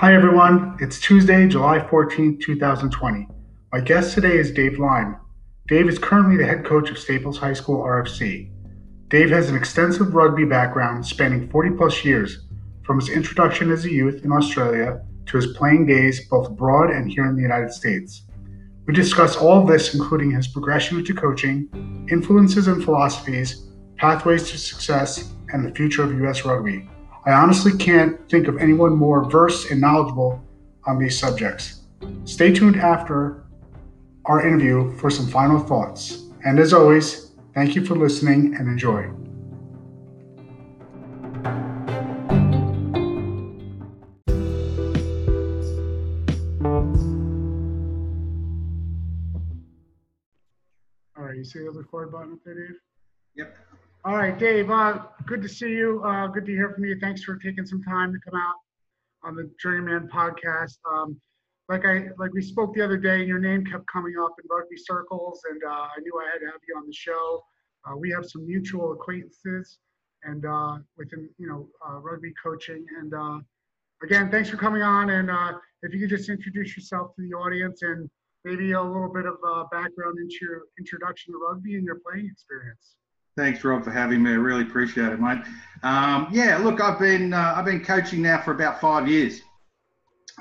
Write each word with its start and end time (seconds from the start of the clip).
Hi, 0.00 0.14
everyone. 0.14 0.76
It's 0.78 1.00
Tuesday, 1.00 1.48
July 1.48 1.78
14th, 1.78 2.42
2020. 2.42 3.28
My 3.72 3.80
guest 3.80 4.12
today 4.12 4.36
is 4.36 4.50
Dave 4.50 4.78
Lime. 4.78 5.16
Dave 5.68 5.88
is 5.88 5.98
currently 5.98 6.36
the 6.36 6.44
head 6.44 6.66
coach 6.66 6.90
of 6.90 6.98
Staples 6.98 7.38
High 7.38 7.54
School 7.54 7.82
RFC. 7.82 8.50
Dave 9.08 9.30
has 9.30 9.48
an 9.48 9.56
extensive 9.56 10.12
rugby 10.12 10.44
background 10.44 11.06
spanning 11.06 11.48
40 11.48 11.78
plus 11.78 12.04
years, 12.04 12.44
from 12.82 13.00
his 13.00 13.08
introduction 13.08 13.72
as 13.72 13.86
a 13.86 13.90
youth 13.90 14.22
in 14.22 14.32
Australia 14.32 15.00
to 15.24 15.36
his 15.38 15.56
playing 15.56 15.86
days 15.86 16.28
both 16.28 16.48
abroad 16.48 16.90
and 16.90 17.10
here 17.10 17.24
in 17.24 17.34
the 17.34 17.40
United 17.40 17.72
States. 17.72 18.24
We 18.86 18.92
discuss 18.92 19.34
all 19.34 19.62
of 19.62 19.66
this, 19.66 19.94
including 19.94 20.30
his 20.30 20.46
progression 20.46 20.98
into 20.98 21.14
coaching, 21.14 22.06
influences 22.12 22.68
and 22.68 22.84
philosophies, 22.84 23.70
pathways 23.96 24.50
to 24.50 24.58
success, 24.58 25.32
and 25.54 25.64
the 25.64 25.74
future 25.74 26.02
of 26.02 26.12
U.S. 26.18 26.44
rugby. 26.44 26.86
I 27.26 27.32
honestly 27.32 27.76
can't 27.76 28.16
think 28.30 28.46
of 28.46 28.58
anyone 28.58 28.94
more 28.94 29.28
versed 29.28 29.72
and 29.72 29.80
knowledgeable 29.80 30.40
on 30.84 30.96
these 30.96 31.18
subjects. 31.18 31.80
Stay 32.24 32.52
tuned 32.52 32.76
after 32.76 33.42
our 34.26 34.46
interview 34.46 34.96
for 34.98 35.10
some 35.10 35.26
final 35.26 35.58
thoughts. 35.58 36.28
And 36.44 36.60
as 36.60 36.72
always, 36.72 37.32
thank 37.52 37.74
you 37.74 37.84
for 37.84 37.96
listening 37.96 38.54
and 38.54 38.68
enjoy. 38.68 39.10
All 51.16 51.24
right, 51.24 51.36
you 51.36 51.44
see 51.44 51.58
the 51.58 51.72
record 51.72 52.12
button 52.12 52.34
up 52.34 52.38
there, 52.44 52.54
Dave? 52.54 52.76
Yep. 53.34 53.56
All 54.06 54.14
right, 54.14 54.38
Dave, 54.38 54.70
uh, 54.70 55.00
good 55.24 55.42
to 55.42 55.48
see 55.48 55.70
you. 55.70 56.00
Uh, 56.04 56.28
good 56.28 56.46
to 56.46 56.52
hear 56.52 56.70
from 56.70 56.84
you. 56.84 56.96
Thanks 57.00 57.24
for 57.24 57.34
taking 57.38 57.66
some 57.66 57.82
time 57.82 58.12
to 58.12 58.20
come 58.20 58.40
out 58.40 58.54
on 59.24 59.34
the 59.34 59.50
Journeyman 59.60 60.08
podcast. 60.14 60.78
Um, 60.88 61.20
like 61.68 61.84
I 61.84 62.10
like 62.16 62.32
we 62.32 62.40
spoke 62.40 62.72
the 62.72 62.84
other 62.84 62.98
day, 62.98 63.18
and 63.18 63.26
your 63.26 63.40
name 63.40 63.66
kept 63.66 63.84
coming 63.88 64.14
up 64.16 64.30
in 64.40 64.46
rugby 64.48 64.76
circles, 64.76 65.40
and 65.50 65.60
uh, 65.64 65.88
I 65.96 65.98
knew 66.02 66.20
I 66.20 66.30
had 66.30 66.38
to 66.38 66.46
have 66.46 66.60
you 66.68 66.76
on 66.76 66.86
the 66.86 66.92
show. 66.92 67.42
Uh, 67.84 67.96
we 67.96 68.12
have 68.12 68.24
some 68.24 68.46
mutual 68.46 68.92
acquaintances, 68.92 69.78
and 70.22 70.46
uh, 70.46 70.78
within 70.96 71.28
you 71.36 71.48
know 71.48 71.68
uh, 71.84 71.98
rugby 71.98 72.32
coaching. 72.40 72.86
And 73.00 73.12
again, 74.04 74.30
thanks 74.30 74.48
for 74.48 74.56
coming 74.56 74.82
on. 74.82 75.10
And 75.10 75.28
if 75.82 75.92
you 75.92 75.98
could 75.98 76.16
just 76.16 76.28
introduce 76.28 76.76
yourself 76.76 77.16
to 77.16 77.22
the 77.22 77.34
audience 77.34 77.82
and 77.82 78.08
maybe 78.44 78.70
a 78.70 78.80
little 78.80 79.12
bit 79.12 79.26
of 79.26 79.34
background 79.72 80.20
into 80.20 80.36
your 80.42 80.62
introduction 80.78 81.34
to 81.34 81.40
rugby 81.40 81.74
and 81.74 81.84
your 81.84 81.98
playing 82.08 82.30
experience. 82.30 82.94
Thanks, 83.36 83.62
Rob, 83.62 83.84
for 83.84 83.90
having 83.90 84.22
me. 84.22 84.30
I 84.30 84.34
really 84.34 84.62
appreciate 84.62 85.12
it, 85.12 85.20
mate. 85.20 85.42
Um, 85.82 86.28
yeah, 86.32 86.56
look, 86.56 86.80
I've 86.80 86.98
been 86.98 87.34
uh, 87.34 87.52
I've 87.54 87.66
been 87.66 87.84
coaching 87.84 88.22
now 88.22 88.40
for 88.40 88.52
about 88.52 88.80
five 88.80 89.06
years. 89.06 89.42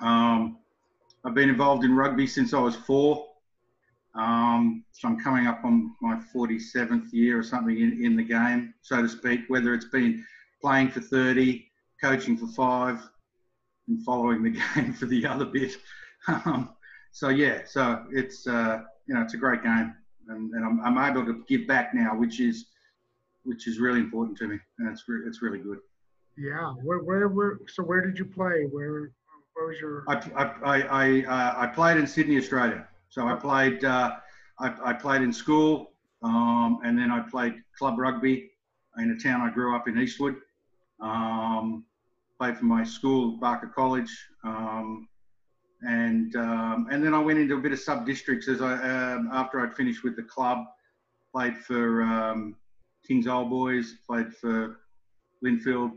Um, 0.01 0.59
I've 1.25 1.33
been 1.33 1.49
involved 1.49 1.83
in 1.83 1.93
rugby 1.93 2.25
since 2.25 2.53
I 2.53 2.59
was 2.59 2.77
four. 2.77 3.27
Um, 4.13 4.85
so 4.93 5.09
I'm 5.09 5.19
coming 5.19 5.45
up 5.45 5.66
on 5.66 5.93
my 6.01 6.21
47th 6.33 7.11
year 7.11 7.38
or 7.38 7.43
something 7.43 7.77
in, 7.77 8.01
in 8.01 8.16
the 8.16 8.23
game, 8.23 8.73
so 8.81 9.01
to 9.01 9.09
speak. 9.09 9.41
Whether 9.49 9.73
it's 9.73 9.89
been 9.89 10.23
playing 10.61 10.91
for 10.91 11.01
30, 11.01 11.67
coaching 12.01 12.38
for 12.38 12.47
five, 12.47 13.01
and 13.89 14.01
following 14.05 14.41
the 14.41 14.51
game 14.75 14.93
for 14.93 15.05
the 15.05 15.25
other 15.25 15.45
bit. 15.45 15.75
Um, 16.29 16.69
so 17.11 17.27
yeah, 17.27 17.63
so 17.66 18.05
it's 18.11 18.47
uh, 18.47 18.83
you 19.05 19.16
know 19.16 19.21
it's 19.21 19.33
a 19.33 19.38
great 19.38 19.63
game, 19.63 19.93
and, 20.29 20.53
and 20.53 20.63
I'm, 20.63 20.79
I'm 20.97 21.11
able 21.11 21.25
to 21.25 21.43
give 21.49 21.67
back 21.67 21.93
now, 21.93 22.16
which 22.16 22.39
is 22.39 22.67
which 23.45 23.67
is 23.67 23.79
really 23.79 23.99
important 23.99 24.38
to 24.39 24.47
me, 24.47 24.59
and 24.79 24.89
it's 24.89 25.03
re- 25.07 25.21
it's 25.25 25.41
really 25.41 25.59
good. 25.59 25.79
Yeah. 26.38 26.73
Where, 26.83 26.99
where, 26.99 27.27
where, 27.29 27.59
so 27.67 27.83
where 27.83 28.01
did 28.01 28.19
you 28.19 28.25
play? 28.25 28.67
Where, 28.69 29.11
where 29.53 29.67
was 29.67 29.79
your? 29.79 30.03
I 30.07 30.15
I 30.35 30.43
I 30.43 30.81
I, 30.81 31.23
uh, 31.23 31.53
I 31.63 31.67
played 31.67 31.97
in 31.97 32.07
Sydney, 32.07 32.38
Australia. 32.38 32.88
So 33.09 33.28
I 33.28 33.35
played 33.35 33.85
uh, 33.85 34.17
I, 34.59 34.73
I 34.84 34.94
played 34.94 35.22
in 35.22 35.31
school, 35.31 35.91
um, 36.23 36.79
and 36.84 36.97
then 36.97 37.11
I 37.11 37.22
played 37.22 37.55
club 37.78 37.97
rugby 37.97 38.51
in 38.97 39.11
a 39.11 39.17
town 39.17 39.41
I 39.41 39.50
grew 39.50 39.75
up 39.75 39.88
in 39.88 39.97
Eastwood. 39.97 40.35
Um, 41.00 41.85
played 42.39 42.57
for 42.57 42.66
my 42.66 42.84
school, 42.84 43.38
Barker 43.38 43.72
College, 43.73 44.11
um, 44.44 45.07
and 45.88 46.35
um, 46.35 46.88
and 46.91 47.03
then 47.03 47.13
I 47.13 47.19
went 47.19 47.39
into 47.39 47.55
a 47.55 47.61
bit 47.61 47.72
of 47.72 47.79
sub 47.79 48.05
districts 48.05 48.47
as 48.47 48.61
I 48.61 48.73
um, 48.73 49.29
after 49.31 49.61
I'd 49.61 49.75
finished 49.75 50.03
with 50.03 50.16
the 50.16 50.23
club. 50.23 50.66
Played 51.34 51.57
for 51.57 52.01
um, 52.03 52.55
Kings 53.07 53.27
Old 53.27 53.49
Boys, 53.49 53.95
played 54.07 54.33
for 54.33 54.79
Lindfield 55.43 55.91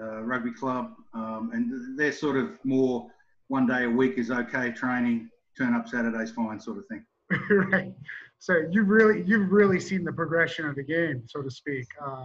uh, 0.00 0.22
Rugby 0.22 0.52
Club, 0.52 0.92
um, 1.14 1.50
and 1.52 1.98
they're 1.98 2.12
sort 2.12 2.36
of 2.36 2.50
more 2.64 3.06
one 3.48 3.66
day 3.66 3.84
a 3.84 3.90
week 3.90 4.14
is 4.16 4.30
okay 4.30 4.72
training, 4.72 5.28
turn 5.56 5.74
up 5.74 5.88
Saturdays 5.88 6.30
fine 6.30 6.58
sort 6.58 6.78
of 6.78 6.84
thing. 6.86 7.04
right. 7.70 7.92
So 8.38 8.62
you've 8.70 8.88
really, 8.88 9.22
you've 9.26 9.52
really 9.52 9.78
seen 9.78 10.04
the 10.04 10.12
progression 10.12 10.66
of 10.66 10.74
the 10.74 10.82
game, 10.82 11.22
so 11.26 11.42
to 11.42 11.50
speak. 11.50 11.86
Uh, 12.04 12.24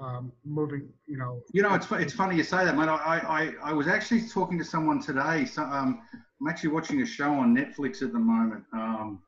um, 0.00 0.32
moving, 0.44 0.88
you 1.06 1.16
know. 1.18 1.42
You 1.52 1.62
know, 1.62 1.74
it's 1.74 1.86
it's 1.92 2.12
funny 2.12 2.36
you 2.36 2.42
say 2.42 2.64
that, 2.64 2.76
mate. 2.76 2.88
I 2.88 3.52
I, 3.62 3.70
I 3.70 3.72
was 3.72 3.88
actually 3.88 4.26
talking 4.28 4.58
to 4.58 4.64
someone 4.64 5.00
today. 5.00 5.44
So, 5.44 5.62
um, 5.62 6.02
I'm 6.40 6.48
actually 6.48 6.70
watching 6.70 7.02
a 7.02 7.06
show 7.06 7.30
on 7.30 7.54
Netflix 7.54 8.02
at 8.02 8.12
the 8.12 8.18
moment. 8.18 8.64
Um, 8.72 9.22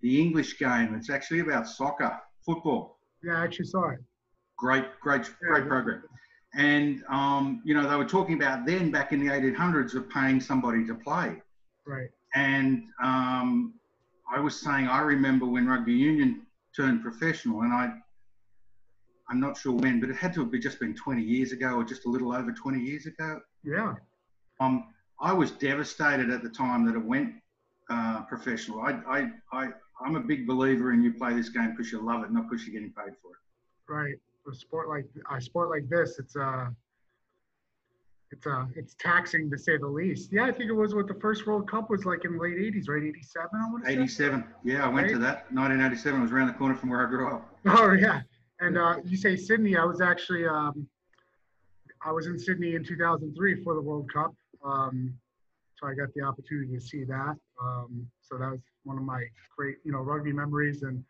the 0.00 0.20
English 0.20 0.58
game. 0.58 0.94
It's 0.94 1.10
actually 1.10 1.40
about 1.40 1.68
soccer, 1.68 2.18
football. 2.44 2.98
Yeah, 3.22 3.40
I 3.40 3.44
actually 3.44 3.66
saw 3.66 3.90
it. 3.90 3.98
Great, 4.56 4.84
great, 5.00 5.30
great 5.40 5.66
program. 5.68 6.02
And 6.54 7.04
um, 7.08 7.62
you 7.64 7.74
know, 7.74 7.88
they 7.88 7.96
were 7.96 8.04
talking 8.04 8.34
about 8.34 8.66
then 8.66 8.90
back 8.90 9.12
in 9.12 9.24
the 9.24 9.32
1800s 9.32 9.94
of 9.94 10.08
paying 10.10 10.40
somebody 10.40 10.86
to 10.86 10.94
play. 10.94 11.36
Right. 11.86 12.08
And 12.34 12.84
um, 13.02 13.74
I 14.34 14.40
was 14.40 14.60
saying 14.60 14.88
I 14.88 15.00
remember 15.00 15.46
when 15.46 15.66
rugby 15.66 15.92
union 15.92 16.46
turned 16.74 17.02
professional, 17.02 17.62
and 17.62 17.72
I. 17.72 17.92
I'm 19.30 19.40
not 19.40 19.58
sure 19.58 19.74
when, 19.74 20.00
but 20.00 20.08
it 20.08 20.16
had 20.16 20.32
to 20.32 20.40
have 20.40 20.50
been 20.50 20.62
just 20.62 20.80
been 20.80 20.94
20 20.94 21.20
years 21.20 21.52
ago, 21.52 21.74
or 21.74 21.84
just 21.84 22.06
a 22.06 22.08
little 22.08 22.32
over 22.32 22.50
20 22.50 22.80
years 22.80 23.04
ago. 23.04 23.38
Yeah. 23.62 23.94
Um, 24.58 24.86
I 25.20 25.34
was 25.34 25.50
devastated 25.50 26.30
at 26.30 26.42
the 26.42 26.48
time 26.48 26.86
that 26.86 26.94
it 26.94 27.04
went 27.04 27.34
uh, 27.90 28.22
professional. 28.22 28.80
I, 28.80 28.92
I, 29.08 29.30
I, 29.52 29.68
I'm 30.04 30.16
a 30.16 30.20
big 30.20 30.46
believer 30.46 30.92
in 30.92 31.02
you 31.02 31.12
play 31.12 31.34
this 31.34 31.48
game 31.48 31.72
because 31.72 31.90
you 31.90 32.00
love 32.00 32.22
it, 32.24 32.30
not 32.30 32.48
because 32.48 32.66
you're 32.66 32.74
getting 32.74 32.92
paid 32.92 33.14
for 33.22 33.32
it. 33.32 33.92
Right. 33.92 34.14
A 34.50 34.54
sport 34.54 34.88
like 34.88 35.04
a 35.30 35.40
sport 35.40 35.68
like 35.68 35.88
this, 35.90 36.18
it's 36.18 36.34
uh, 36.34 36.68
it's 38.30 38.46
uh, 38.46 38.66
it's 38.76 38.94
taxing 38.98 39.50
to 39.50 39.58
say 39.58 39.76
the 39.76 39.86
least. 39.86 40.32
Yeah, 40.32 40.44
I 40.44 40.52
think 40.52 40.70
it 40.70 40.74
was 40.74 40.94
what 40.94 41.08
the 41.08 41.14
first 41.14 41.46
World 41.46 41.70
Cup 41.70 41.90
was 41.90 42.04
like 42.04 42.24
in 42.24 42.32
the 42.32 42.38
late 42.38 42.56
'80s, 42.56 42.88
right? 42.88 43.02
'87, 43.02 43.48
I 43.52 43.70
want 43.70 43.84
to 43.84 43.90
say. 43.90 43.96
87. 43.96 44.44
Yeah, 44.64 44.84
I 44.84 44.88
went 44.88 45.08
to 45.08 45.18
that. 45.18 45.50
1987 45.52 46.22
was 46.22 46.32
around 46.32 46.48
the 46.48 46.54
corner 46.54 46.74
from 46.74 46.90
where 46.90 47.06
I 47.06 47.10
grew 47.10 47.28
up. 47.30 47.58
Oh 47.66 47.92
yeah, 47.92 48.20
and 48.60 48.78
uh, 48.78 48.96
you 49.04 49.16
say 49.16 49.36
Sydney. 49.36 49.76
I 49.76 49.84
was 49.84 50.00
actually 50.00 50.46
um, 50.46 50.86
I 52.04 52.12
was 52.12 52.26
in 52.26 52.38
Sydney 52.38 52.74
in 52.74 52.84
2003 52.84 53.62
for 53.62 53.74
the 53.74 53.80
World 53.80 54.12
Cup, 54.12 54.34
um, 54.64 55.14
so 55.76 55.86
I 55.86 55.94
got 55.94 56.12
the 56.14 56.22
opportunity 56.22 56.74
to 56.74 56.80
see 56.80 57.04
that. 57.04 57.36
Um, 57.62 58.06
so 58.20 58.36
that 58.38 58.50
was 58.50 58.60
one 58.88 58.96
of 58.96 59.04
my 59.04 59.22
great, 59.56 59.76
you 59.84 59.92
know, 59.92 59.98
rugby 59.98 60.32
memories. 60.32 60.82
And 60.82 61.04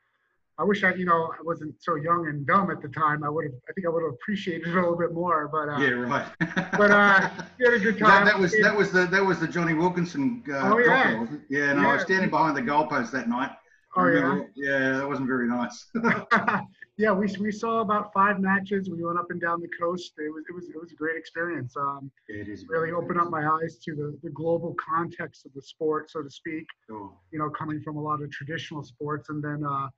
I 0.59 0.65
wish 0.65 0.83
I, 0.83 0.93
you 0.95 1.07
know, 1.07 1.31
I 1.33 1.43
wasn't 1.45 1.77
so 1.81 1.95
young 1.95 2.27
and 2.27 2.45
dumb 2.47 2.71
at 2.71 2.83
the 2.83 2.89
time. 2.89 3.23
I 3.23 3.29
would 3.29 3.45
have, 3.45 3.55
I 3.69 3.73
think 3.73 3.87
I 3.87 3.91
would 3.91 4.03
have 4.03 4.13
appreciated 4.13 4.69
it 4.69 4.73
a 4.77 4.81
little 4.81 4.99
bit 4.99 5.15
more. 5.15 5.49
But 5.49 5.69
uh, 5.69 5.79
Yeah, 5.79 5.91
right. 5.91 6.27
but 6.77 6.91
uh, 6.91 7.31
we 7.59 7.65
had 7.65 7.75
a 7.75 7.79
good 7.79 7.99
time. 7.99 8.25
that, 8.25 8.33
that 8.33 8.39
was 8.39 8.53
that 8.61 8.77
was 8.77 8.91
the 8.91 9.07
that 9.07 9.25
was 9.25 9.39
the 9.39 9.47
Jonny 9.49 9.75
Wilkinson. 9.75 10.43
Uh, 10.51 10.73
Oh, 10.75 10.79
yeah. 10.79 11.21
wasn't? 11.21 11.43
Yeah, 11.49 11.73
no, 11.75 11.89
I 11.89 11.95
was 11.95 12.03
standing 12.03 12.31
behind 12.31 12.57
the 12.57 12.63
goalpost 12.63 13.13
that 13.13 13.29
night. 13.29 13.53
Oh 13.97 14.07
yeah. 14.07 14.41
Yeah, 14.55 14.99
that 14.99 15.09
wasn't 15.09 15.29
very 15.29 15.49
nice. 15.49 15.87
yeah, 16.99 17.13
we, 17.13 17.29
we 17.39 17.53
saw 17.53 17.81
about 17.81 18.13
five 18.13 18.41
matches. 18.41 18.91
We 18.91 19.05
went 19.05 19.21
up 19.21 19.31
and 19.31 19.41
down 19.41 19.61
the 19.61 19.71
coast. 19.81 20.15
It 20.19 20.35
was 20.35 20.45
it 20.49 20.53
was 20.53 20.69
it 20.69 20.81
was 20.81 20.91
a 20.91 20.97
great 20.97 21.17
experience. 21.17 21.77
Um, 21.77 22.11
it 22.27 22.49
is 22.49 22.67
really 22.69 22.91
opened 22.91 23.21
up 23.21 23.31
my 23.31 23.47
eyes 23.47 23.79
to 23.85 23.95
the, 23.95 24.19
the 24.25 24.31
global 24.31 24.75
context 24.75 25.47
of 25.47 25.53
the 25.55 25.63
sport, 25.63 26.11
so 26.11 26.23
to 26.23 26.31
speak. 26.31 26.67
Sure. 26.89 27.13
You 27.31 27.39
know, 27.39 27.51
coming 27.51 27.81
from 27.83 27.97
a 27.97 28.03
lot 28.03 28.21
of 28.21 28.33
traditional 28.33 28.83
sports, 28.83 29.29
and 29.29 29.43
then, 29.43 29.63
uh, 29.65 29.89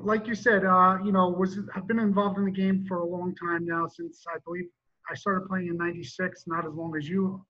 like 0.00 0.28
you 0.28 0.36
said, 0.36 0.64
uh, 0.64 0.98
you 1.04 1.10
know, 1.10 1.30
was 1.30 1.58
I've 1.74 1.88
been 1.88 1.98
involved 1.98 2.38
in 2.38 2.44
the 2.44 2.52
game 2.52 2.84
for 2.86 2.98
a 2.98 3.04
long 3.04 3.34
time 3.34 3.66
now. 3.66 3.88
Since 3.88 4.24
I 4.32 4.38
believe 4.44 4.66
I 5.10 5.16
started 5.16 5.48
playing 5.48 5.66
in 5.66 5.76
'96, 5.76 6.44
not 6.46 6.64
as 6.64 6.74
long 6.74 6.96
as 6.96 7.08
you, 7.08 7.44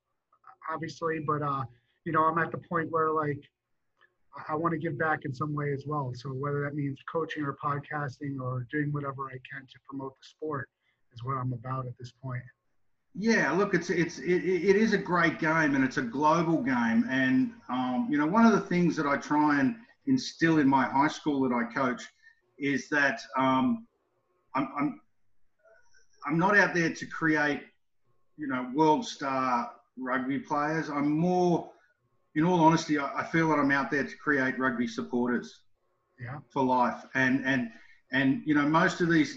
obviously, 0.73 1.19
but 1.19 1.43
uh, 1.43 1.65
you 2.07 2.13
know, 2.13 2.23
I'm 2.25 2.39
at 2.39 2.51
the 2.51 2.59
point 2.67 2.91
where 2.91 3.11
like 3.11 3.43
I- 4.49 4.55
want 4.55 4.73
to 4.73 4.79
give 4.79 4.99
back 4.99 5.25
in 5.25 5.35
some 5.35 5.55
way 5.55 5.73
as 5.73 5.85
well. 5.87 6.13
So 6.15 6.31
whether 6.31 6.63
that 6.63 6.75
means 6.75 6.99
coaching 7.11 7.45
or 7.45 7.57
podcasting 7.63 8.41
or 8.41 8.67
doing 8.71 8.93
whatever 8.93 9.27
I 9.27 9.39
can 9.51 9.67
to 9.67 9.79
promote 9.89 10.17
the 10.21 10.27
sport 10.27 10.69
is 11.15 11.25
what 11.25 11.37
I'm 11.37 11.53
about 11.53 11.87
at 11.87 11.97
this 11.99 12.13
point. 12.23 12.43
Yeah, 13.15 13.51
look, 13.53 13.73
it's 13.75 13.89
it's 13.89 14.19
it, 14.19 14.45
it 14.45 14.77
is 14.77 14.93
a 14.93 14.99
great 14.99 15.39
game 15.39 15.75
and 15.75 15.83
it's 15.83 15.97
a 15.97 16.03
global 16.03 16.59
game. 16.63 17.07
And 17.09 17.53
um, 17.69 18.09
you 18.11 18.19
know, 18.19 18.27
one 18.27 18.45
of 18.45 18.53
the 18.53 18.61
things 18.61 18.95
that 18.97 19.07
I 19.07 19.17
try 19.17 19.61
and 19.61 19.77
instill 20.07 20.59
in 20.59 20.69
my 20.69 20.85
high 20.85 21.09
school 21.09 21.41
that 21.49 21.55
I 21.55 21.65
coach 21.73 22.03
is 22.59 22.89
that 22.91 23.21
um, 23.39 23.87
I'm, 24.55 24.69
I'm 24.79 25.01
I'm 26.27 26.39
not 26.39 26.57
out 26.57 26.75
there 26.75 26.93
to 26.93 27.07
create 27.07 27.63
you 28.37 28.47
know, 28.47 28.71
world 28.75 29.07
star 29.07 29.73
rugby 29.99 30.39
players. 30.39 30.89
I'm 30.89 31.11
more, 31.11 31.71
in 32.37 32.45
all 32.45 32.61
honesty, 32.61 32.99
I, 32.99 33.21
I 33.21 33.25
feel 33.25 33.49
that 33.49 33.59
I'm 33.59 33.71
out 33.73 33.91
there 33.91 34.05
to 34.05 34.17
create 34.19 34.59
rugby 34.59 34.87
supporters 34.87 35.63
Yeah. 36.21 36.39
for 36.51 36.63
life. 36.63 37.05
And 37.15 37.45
and 37.45 37.71
and 38.13 38.43
you 38.47 38.55
know, 38.55 38.69
most 38.69 39.01
of 39.01 39.09
these 39.11 39.37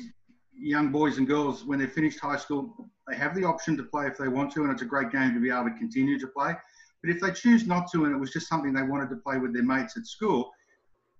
young 0.53 0.91
boys 0.91 1.17
and 1.17 1.25
girls, 1.25 1.65
when 1.65 1.79
they've 1.79 1.91
finished 1.91 2.19
high 2.19 2.37
school, 2.37 2.91
they 3.07 3.15
have 3.15 3.33
the 3.33 3.45
option 3.45 3.77
to 3.77 3.83
play 3.83 4.05
if 4.05 4.17
they 4.17 4.27
want 4.27 4.51
to, 4.51 4.63
and 4.63 4.71
it's 4.71 4.81
a 4.81 4.85
great 4.93 5.11
game 5.11 5.33
to 5.33 5.39
be 5.39 5.49
able 5.49 5.63
to 5.69 5.77
continue 5.77 6.19
to 6.19 6.27
play. 6.27 6.53
But 7.01 7.09
if 7.09 7.21
they 7.21 7.31
choose 7.31 7.65
not 7.65 7.89
to, 7.93 8.03
and 8.05 8.13
it 8.13 8.19
was 8.19 8.31
just 8.31 8.49
something 8.49 8.73
they 8.73 8.83
wanted 8.83 9.09
to 9.09 9.15
play 9.15 9.37
with 9.37 9.53
their 9.53 9.63
mates 9.63 9.95
at 9.95 10.05
school, 10.05 10.51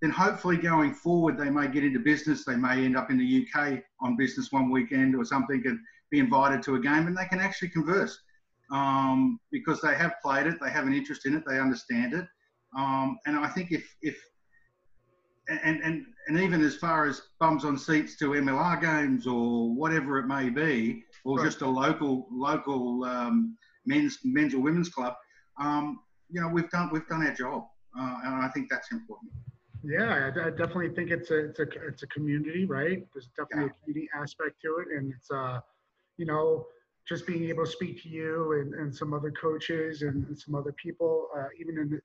then 0.02 0.12
hopefully 0.12 0.58
going 0.58 0.94
forward 0.94 1.38
they 1.38 1.50
may 1.50 1.70
get 1.70 1.86
into 1.86 2.00
business. 2.00 2.44
They 2.44 2.58
may 2.58 2.84
end 2.84 2.98
up 2.98 3.10
in 3.10 3.18
the 3.18 3.48
UK 3.48 3.82
on 4.02 4.18
business 4.18 4.52
one 4.52 4.70
weekend 4.70 5.16
or 5.16 5.24
something, 5.24 5.62
and 5.66 5.80
be 6.12 6.20
invited 6.20 6.62
to 6.64 6.76
a 6.76 6.80
game, 6.80 7.08
and 7.08 7.16
they 7.18 7.26
can 7.26 7.40
actually 7.40 7.70
converse 7.70 8.20
um, 8.72 9.40
because 9.52 9.82
they 9.82 9.96
have 9.96 10.14
played 10.22 10.48
it, 10.48 10.56
they 10.62 10.70
have 10.70 10.86
an 10.88 10.94
interest 10.94 11.26
in 11.26 11.36
it, 11.36 11.44
they 11.48 11.60
understand 11.60 12.14
it. 12.14 12.26
Um, 12.78 13.18
and 13.26 13.38
I 13.38 13.50
think 13.50 13.72
if 13.72 13.84
if 14.02 14.18
and, 15.50 15.82
and 15.82 16.06
and 16.28 16.40
even 16.40 16.62
as 16.62 16.76
far 16.76 17.08
as 17.08 17.22
bums 17.40 17.66
on 17.66 17.78
seats 17.78 18.16
to 18.18 18.32
MLR 18.32 18.80
games 18.80 19.26
or 19.26 19.74
whatever 19.74 20.20
it 20.20 20.28
may 20.28 20.50
be, 20.50 21.04
or 21.26 21.38
Right. 21.38 21.46
just 21.46 21.62
a 21.62 21.68
local 21.68 22.28
local 22.32 23.04
um, 23.06 23.58
men's 23.86 24.20
men's 24.24 24.54
or 24.54 24.60
women's 24.60 24.90
club, 24.90 25.16
um, 25.60 26.00
you 26.30 26.40
know, 26.40 26.48
we've 26.48 26.70
done 26.70 26.90
we've 26.92 27.08
done 27.08 27.26
our 27.26 27.34
job, 27.34 27.64
uh, 28.00 28.18
and 28.24 28.36
I 28.36 28.50
think 28.50 28.70
that's 28.70 28.92
important. 28.92 29.32
Yeah, 29.84 30.32
I, 30.36 30.48
I 30.48 30.50
definitely 30.52 30.94
think 30.94 31.10
it's 31.10 31.32
a 31.32 31.50
it's 31.50 31.60
a 31.60 31.68
it's 31.88 32.04
a 32.04 32.08
community, 32.08 32.66
right? 32.66 33.06
There's 33.14 33.30
definitely 33.36 33.72
a 33.72 33.84
community 33.84 34.10
aspect 34.14 34.62
to 34.62 34.78
it, 34.80 34.96
and 34.96 35.14
it's 35.14 35.32
uh, 35.32 35.62
you 36.18 36.26
know, 36.26 36.68
just 37.10 37.26
being 37.26 37.50
able 37.50 37.66
to 37.66 37.72
speak 37.72 38.02
to 38.04 38.10
you 38.10 38.54
and, 38.62 38.76
and 38.76 38.96
some 38.96 39.14
other 39.14 39.32
coaches 39.32 40.04
and, 40.04 40.28
and 40.28 40.38
some 40.38 40.54
other 40.54 40.74
people, 40.74 41.28
uh, 41.36 41.48
even 41.60 41.80
in, 41.80 41.90
th- 41.90 42.02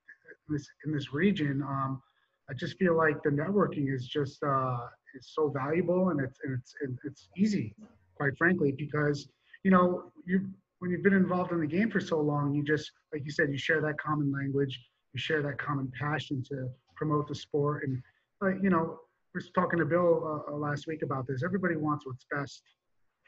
this 0.49 0.67
in 0.87 0.93
this 0.93 1.13
region, 1.13 1.63
um, 1.63 2.03
I 2.51 2.55
just 2.55 2.77
feel 2.79 2.97
like 2.97 3.23
the 3.23 3.31
networking 3.31 3.95
is 3.95 4.09
just 4.09 4.43
uh, 4.43 4.79
is 5.15 5.31
so 5.33 5.51
valuable, 5.51 6.09
and 6.09 6.21
it's 6.21 6.39
and 6.45 6.59
it's 6.59 6.75
and 6.83 6.99
it's 7.05 7.29
easy, 7.37 7.75
quite 8.17 8.37
frankly, 8.37 8.73
because 8.73 9.29
you 9.63 9.71
know 9.71 10.13
you 10.27 10.49
when 10.81 10.91
you've 10.91 11.03
been 11.03 11.15
involved 11.15 11.53
in 11.53 11.61
the 11.61 11.67
game 11.67 11.91
for 11.91 12.01
so 12.01 12.21
long, 12.21 12.55
you 12.55 12.63
just 12.63 12.91
like 13.13 13.23
you 13.25 13.31
said, 13.31 13.51
you 13.51 13.59
share 13.59 13.81
that 13.81 13.97
common 13.99 14.33
language, 14.33 14.79
you 15.15 15.21
share 15.21 15.43
that 15.43 15.59
common 15.59 15.91
passion 15.99 16.43
to 16.51 16.69
promote 16.95 17.29
the 17.29 17.35
sport. 17.35 17.85
And, 17.85 18.03
uh, 18.43 18.61
you 18.61 18.71
know, 18.71 18.99
we 19.35 19.41
were 19.41 19.47
talking 19.55 19.79
to 19.79 19.85
Bill 19.85 20.45
uh, 20.49 20.53
uh, 20.53 20.57
last 20.57 20.87
week 20.87 21.03
about 21.03 21.27
this. 21.27 21.43
Everybody 21.43 21.77
wants 21.77 22.07
what's 22.07 22.27
best 22.31 22.63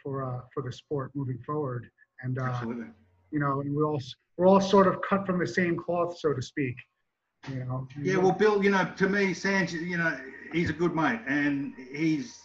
for 0.07 0.23
uh, 0.23 0.41
for 0.55 0.63
the 0.63 0.73
sport 0.73 1.11
moving 1.15 1.39
forward. 1.45 1.91
And, 2.23 2.39
uh, 2.39 2.45
Absolutely. 2.45 2.87
you 3.33 3.41
know, 3.41 3.61
and 3.61 3.75
we're 3.75 3.87
all, 3.87 4.01
we're 4.39 4.47
all 4.47 4.61
sort 4.61 4.87
of 4.87 5.03
cut 5.03 5.27
from 5.27 5.39
the 5.39 5.47
same 5.47 5.77
cloth, 5.77 6.17
so 6.19 6.33
to 6.33 6.41
speak. 6.41 6.77
You 7.51 7.65
know? 7.65 7.87
Yeah, 8.01 8.17
well, 8.17 8.33
Bill, 8.33 8.63
you 8.65 8.71
know, 8.71 8.91
to 8.97 9.09
me, 9.09 9.35
Sanchez, 9.35 9.83
you 9.83 9.99
know, 9.99 10.17
he's 10.53 10.71
a 10.71 10.73
good 10.73 10.95
mate, 10.95 11.21
and 11.27 11.75
he's 11.93 12.39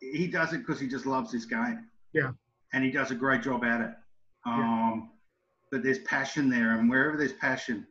he 0.00 0.26
does 0.26 0.52
it 0.52 0.58
because 0.58 0.78
he 0.78 0.86
just 0.88 1.06
loves 1.06 1.32
this 1.32 1.46
game. 1.46 1.86
Yeah. 2.12 2.32
And 2.72 2.84
he 2.84 2.90
does 2.90 3.10
a 3.10 3.14
great 3.14 3.42
job 3.42 3.64
at 3.64 3.80
it. 3.80 3.90
Um, 4.44 5.10
But 5.72 5.82
there's 5.82 6.00
passion 6.00 6.50
there, 6.50 6.78
and 6.78 6.90
wherever 6.90 7.16
there's 7.16 7.32
passion, 7.32 7.86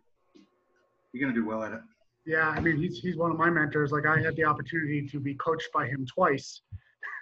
you're 1.12 1.21
going 1.21 1.33
to 1.33 1.42
do 1.42 1.48
well 1.48 1.63
at 1.63 1.71
it. 1.71 1.81
Yeah, 2.25 2.50
I 2.50 2.60
mean, 2.60 2.78
he's 2.78 3.00
he's 3.00 3.18
one 3.18 3.31
of 3.31 3.38
my 3.38 3.50
mentors. 3.50 3.92
Like 3.92 4.06
I 4.06 4.19
had 4.19 4.36
the 4.36 4.45
opportunity 4.45 5.07
to 5.07 5.19
be 5.19 5.36
coached 5.36 5.69
by 5.74 5.88
him 5.88 6.06
twice, 6.06 6.62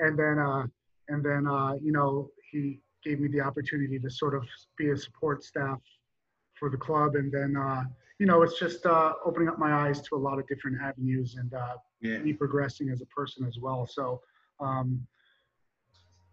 and 0.00 0.18
then 0.18 0.38
uh, 0.38 0.66
and 1.08 1.24
then 1.24 1.46
uh, 1.46 1.74
you 1.80 1.92
know 1.92 2.30
he 2.50 2.80
gave 3.04 3.20
me 3.20 3.28
the 3.28 3.40
opportunity 3.40 3.98
to 3.98 4.10
sort 4.10 4.34
of 4.34 4.44
be 4.76 4.90
a 4.90 4.96
support 4.96 5.44
staff 5.44 5.78
for 6.58 6.68
the 6.68 6.76
club, 6.76 7.14
and 7.14 7.30
then 7.32 7.56
uh, 7.56 7.84
you 8.18 8.26
know 8.26 8.42
it's 8.42 8.58
just 8.58 8.84
uh, 8.86 9.12
opening 9.24 9.48
up 9.48 9.58
my 9.58 9.72
eyes 9.72 10.00
to 10.02 10.16
a 10.16 10.18
lot 10.18 10.38
of 10.38 10.46
different 10.48 10.76
avenues 10.82 11.36
and 11.38 11.54
uh, 11.54 11.76
Yeah. 12.00 12.18
me 12.18 12.32
progressing 12.32 12.90
as 12.90 13.00
a 13.02 13.06
person 13.06 13.46
as 13.46 13.58
well. 13.58 13.86
So. 13.86 14.20
Um, 14.58 15.06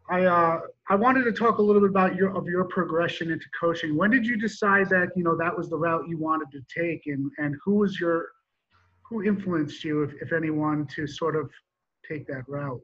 I 0.10 0.24
uh, 0.24 0.62
I 0.90 0.96
wanted 0.96 1.26
to 1.26 1.34
talk 1.34 1.58
a 1.58 1.62
little 1.62 1.82
bit 1.82 1.90
about 1.90 2.16
your 2.16 2.30
of 2.36 2.46
your 2.48 2.64
progression 2.64 3.30
into 3.30 3.46
coaching. 3.60 3.98
When 3.98 4.10
did 4.10 4.26
you 4.26 4.38
decide 4.38 4.88
that 4.90 5.10
you 5.18 5.24
know 5.24 5.36
that 5.36 5.58
was 5.58 5.70
the 5.70 5.78
route 5.78 6.08
you 6.08 6.18
wanted 6.18 6.50
to 6.52 6.62
take, 6.74 7.08
and 7.08 7.30
and 7.38 7.58
who 7.64 7.76
was 7.76 8.00
your 8.00 8.30
who 9.10 9.24
influenced 9.24 9.84
you, 9.84 10.04
if, 10.04 10.14
if 10.22 10.34
anyone, 10.34 10.88
to 10.96 11.08
sort 11.08 11.36
of 11.36 11.50
take 12.08 12.28
that 12.28 12.44
route? 12.48 12.82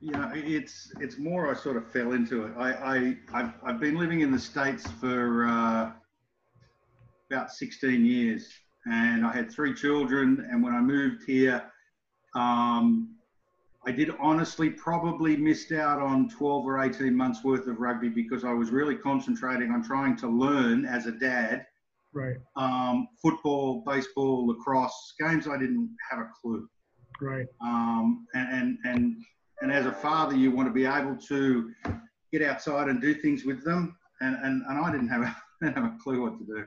Yeah, 0.00 0.30
it's 0.34 0.92
it's 1.00 1.18
more 1.18 1.50
I 1.50 1.54
sort 1.54 1.76
of 1.76 1.90
fell 1.90 2.12
into 2.12 2.44
it. 2.44 2.52
I, 2.56 2.72
I 2.72 3.16
I've, 3.32 3.52
I've 3.64 3.80
been 3.80 3.96
living 3.96 4.20
in 4.20 4.30
the 4.30 4.38
states 4.38 4.88
for 5.00 5.46
uh, 5.46 5.90
about 7.30 7.50
16 7.50 8.04
years, 8.04 8.48
and 8.90 9.26
I 9.26 9.32
had 9.32 9.50
three 9.50 9.74
children. 9.74 10.46
And 10.50 10.62
when 10.62 10.72
I 10.72 10.80
moved 10.80 11.24
here, 11.26 11.64
um, 12.36 13.16
I 13.84 13.90
did 13.90 14.10
honestly 14.20 14.70
probably 14.70 15.36
missed 15.36 15.72
out 15.72 16.00
on 16.00 16.28
12 16.28 16.64
or 16.64 16.80
18 16.80 17.14
months 17.14 17.42
worth 17.42 17.66
of 17.66 17.80
rugby 17.80 18.08
because 18.08 18.44
I 18.44 18.52
was 18.52 18.70
really 18.70 18.94
concentrating 18.94 19.72
on 19.72 19.82
trying 19.82 20.16
to 20.18 20.28
learn 20.28 20.84
as 20.84 21.06
a 21.06 21.12
dad 21.12 21.66
Right, 22.14 22.36
um, 22.56 23.06
football, 23.20 23.84
baseball, 23.86 24.46
lacrosse 24.46 25.14
games 25.20 25.46
I 25.46 25.58
didn't 25.58 25.94
have 26.10 26.20
a 26.20 26.30
clue 26.40 26.66
right, 27.20 27.46
um, 27.60 28.26
and, 28.32 28.48
and 28.50 28.78
and 28.84 29.24
and 29.60 29.72
as 29.72 29.86
a 29.86 29.92
father, 29.92 30.36
you 30.36 30.50
want 30.50 30.68
to 30.68 30.72
be 30.72 30.86
able 30.86 31.16
to 31.16 31.72
get 32.32 32.42
outside 32.42 32.88
and 32.88 33.00
do 33.00 33.14
things 33.14 33.44
with 33.44 33.64
them. 33.64 33.96
And 34.20 34.36
and, 34.42 34.62
and 34.68 34.78
I 34.78 34.90
didn't 34.92 35.08
have 35.08 35.22
a, 35.22 35.36
didn't 35.62 35.76
have 35.76 35.84
a 35.84 35.96
clue 36.02 36.22
what 36.22 36.38
to 36.38 36.44
do. 36.44 36.64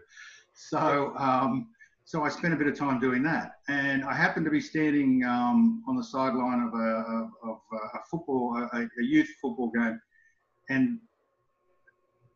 So 0.54 1.14
um, 1.18 1.70
so 2.04 2.24
I 2.24 2.30
spent 2.30 2.54
a 2.54 2.58
bit 2.58 2.68
of 2.68 2.78
time 2.78 3.00
doing 3.00 3.24
that. 3.24 3.54
And 3.70 4.04
I 4.04 4.14
happened 4.14 4.46
to 4.46 4.52
be 4.52 4.60
standing 4.60 5.24
um, 5.24 5.84
on 5.88 5.96
the 5.96 6.04
sideline 6.04 6.62
of 6.62 6.74
a 6.74 6.88
of, 7.08 7.30
of 7.44 7.58
a 7.94 8.00
football 8.10 8.68
a, 8.74 8.78
a 8.78 9.04
youth 9.04 9.30
football 9.42 9.72
game, 9.72 10.00
and 10.70 11.00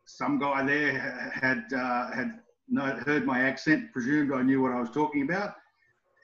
some 0.05 0.39
guy 0.39 0.63
there 0.65 1.31
had 1.33 1.65
uh, 1.73 2.11
had 2.11 2.39
heard 3.05 3.25
my 3.25 3.41
accent, 3.41 3.91
presumed 3.91 4.33
I 4.33 4.41
knew 4.41 4.61
what 4.61 4.71
I 4.71 4.79
was 4.79 4.89
talking 4.89 5.23
about 5.23 5.55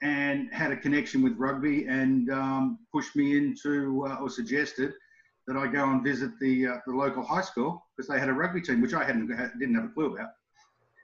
and 0.02 0.52
had 0.52 0.72
a 0.72 0.76
connection 0.76 1.22
with 1.22 1.34
rugby 1.38 1.86
and 1.86 2.30
um, 2.30 2.78
pushed 2.92 3.14
me 3.16 3.36
into 3.36 4.04
uh, 4.06 4.16
or 4.16 4.28
suggested 4.28 4.92
that 5.46 5.56
I 5.56 5.66
go 5.66 5.90
and 5.90 6.02
visit 6.02 6.32
the 6.40 6.66
uh, 6.66 6.76
the 6.86 6.92
local 6.92 7.22
high 7.22 7.42
school 7.42 7.86
because 7.96 8.08
they 8.08 8.18
had 8.18 8.28
a 8.28 8.32
rugby 8.32 8.60
team 8.60 8.80
which 8.80 8.94
I 8.94 9.04
hadn't 9.04 9.28
didn't 9.58 9.74
have 9.74 9.84
a 9.84 9.88
clue 9.88 10.14
about. 10.14 10.30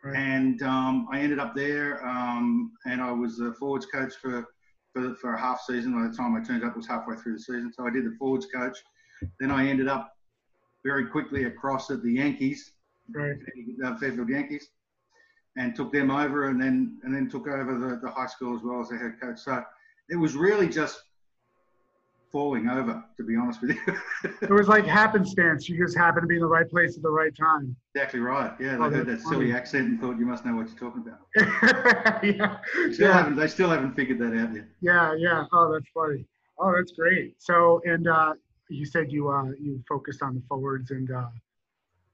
Right. 0.05 0.17
And 0.17 0.63
um, 0.63 1.09
I 1.13 1.21
ended 1.21 1.41
up 1.41 1.57
there, 1.57 2.07
um, 2.07 2.73
and 2.87 3.01
I 3.01 3.11
was 3.11 3.39
the 3.39 3.53
forwards 3.59 3.87
coach 3.87 4.15
for, 4.21 4.47
for 4.93 5.15
for 5.17 5.35
a 5.35 5.41
half 5.41 5.61
season. 5.63 5.93
By 5.95 6.09
the 6.09 6.17
time 6.17 6.37
I 6.37 6.45
turned 6.45 6.65
up, 6.65 6.73
it 6.73 6.77
was 6.77 6.87
halfway 6.87 7.17
through 7.17 7.35
the 7.35 7.41
season. 7.41 7.73
So 7.73 7.87
I 7.87 7.91
did 7.91 8.05
the 8.05 8.17
forwards 8.19 8.47
coach. 8.55 8.79
Then 9.41 9.51
I 9.51 9.67
ended 9.67 9.89
up 9.89 10.13
very 10.85 11.07
quickly 11.07 11.45
across 11.45 11.91
at 11.91 12.03
the 12.03 12.13
Yankees, 12.13 12.73
right, 13.13 13.37
uh, 13.85 13.97
Fairfield 13.97 14.29
Yankees, 14.29 14.69
and 15.59 15.75
took 15.75 15.93
them 15.93 16.11
over, 16.11 16.49
and 16.49 16.61
then 16.61 16.99
and 17.03 17.15
then 17.15 17.29
took 17.29 17.47
over 17.49 17.77
the, 17.79 17.97
the 18.01 18.11
high 18.11 18.27
school 18.27 18.57
as 18.57 18.63
well 18.63 18.81
as 18.81 18.89
the 18.89 18.97
head 18.97 19.15
coach. 19.21 19.39
So 19.41 19.63
it 20.09 20.17
was 20.17 20.35
really 20.35 20.69
just 20.69 21.03
falling 22.33 22.69
over, 22.69 23.03
to 23.17 23.25
be 23.25 23.35
honest 23.37 23.61
with 23.63 23.71
you. 23.71 23.81
It 24.43 24.51
was 24.53 24.69
like 24.69 24.85
happenstance. 24.87 25.69
You 25.69 25.83
just 25.85 25.97
happened 25.97 26.23
to 26.25 26.27
be 26.29 26.37
in 26.37 26.41
the 26.43 26.47
right 26.47 26.69
place 26.69 26.97
at 26.97 27.03
the 27.03 27.11
right 27.11 27.35
time. 27.37 27.75
exactly 27.95 28.21
right. 28.21 28.53
Yeah, 28.61 28.77
they 28.77 28.85
Oh, 28.85 28.91
heard 28.91 29.07
that 29.07 29.07
that's 29.07 29.29
silly 29.29 29.53
accent 29.53 29.89
and 29.89 30.01
thought 30.01 30.19
you 30.19 30.27
must 30.27 30.45
know 30.47 30.55
what 30.55 30.69
you're 30.69 30.79
talking 30.79 31.03
about. 31.07 31.21
yeah, 32.25 32.59
Still 32.93 33.09
yeah, 33.09 33.13
haven't, 33.15 33.37
they 33.37 33.49
still 33.49 33.71
haven't 33.71 33.95
figured 33.95 34.19
that 34.19 34.37
out 34.39 34.55
yet. 34.55 34.65
yeah, 34.81 35.15
yeah. 35.19 35.45
Oh, 35.53 35.73
that's 35.73 35.89
funny. 35.93 36.25
Oh, 36.59 36.73
that's 36.77 36.93
great. 36.93 37.35
So, 37.39 37.81
and 37.85 38.07
uh, 38.09 38.35
you 38.69 38.85
said 38.87 39.11
you 39.11 39.31
uh, 39.31 39.45
you 39.59 39.83
focused 39.89 40.23
on 40.23 40.35
the 40.35 40.43
forwards, 40.49 40.91
and 40.91 41.11
uh, 41.11 41.29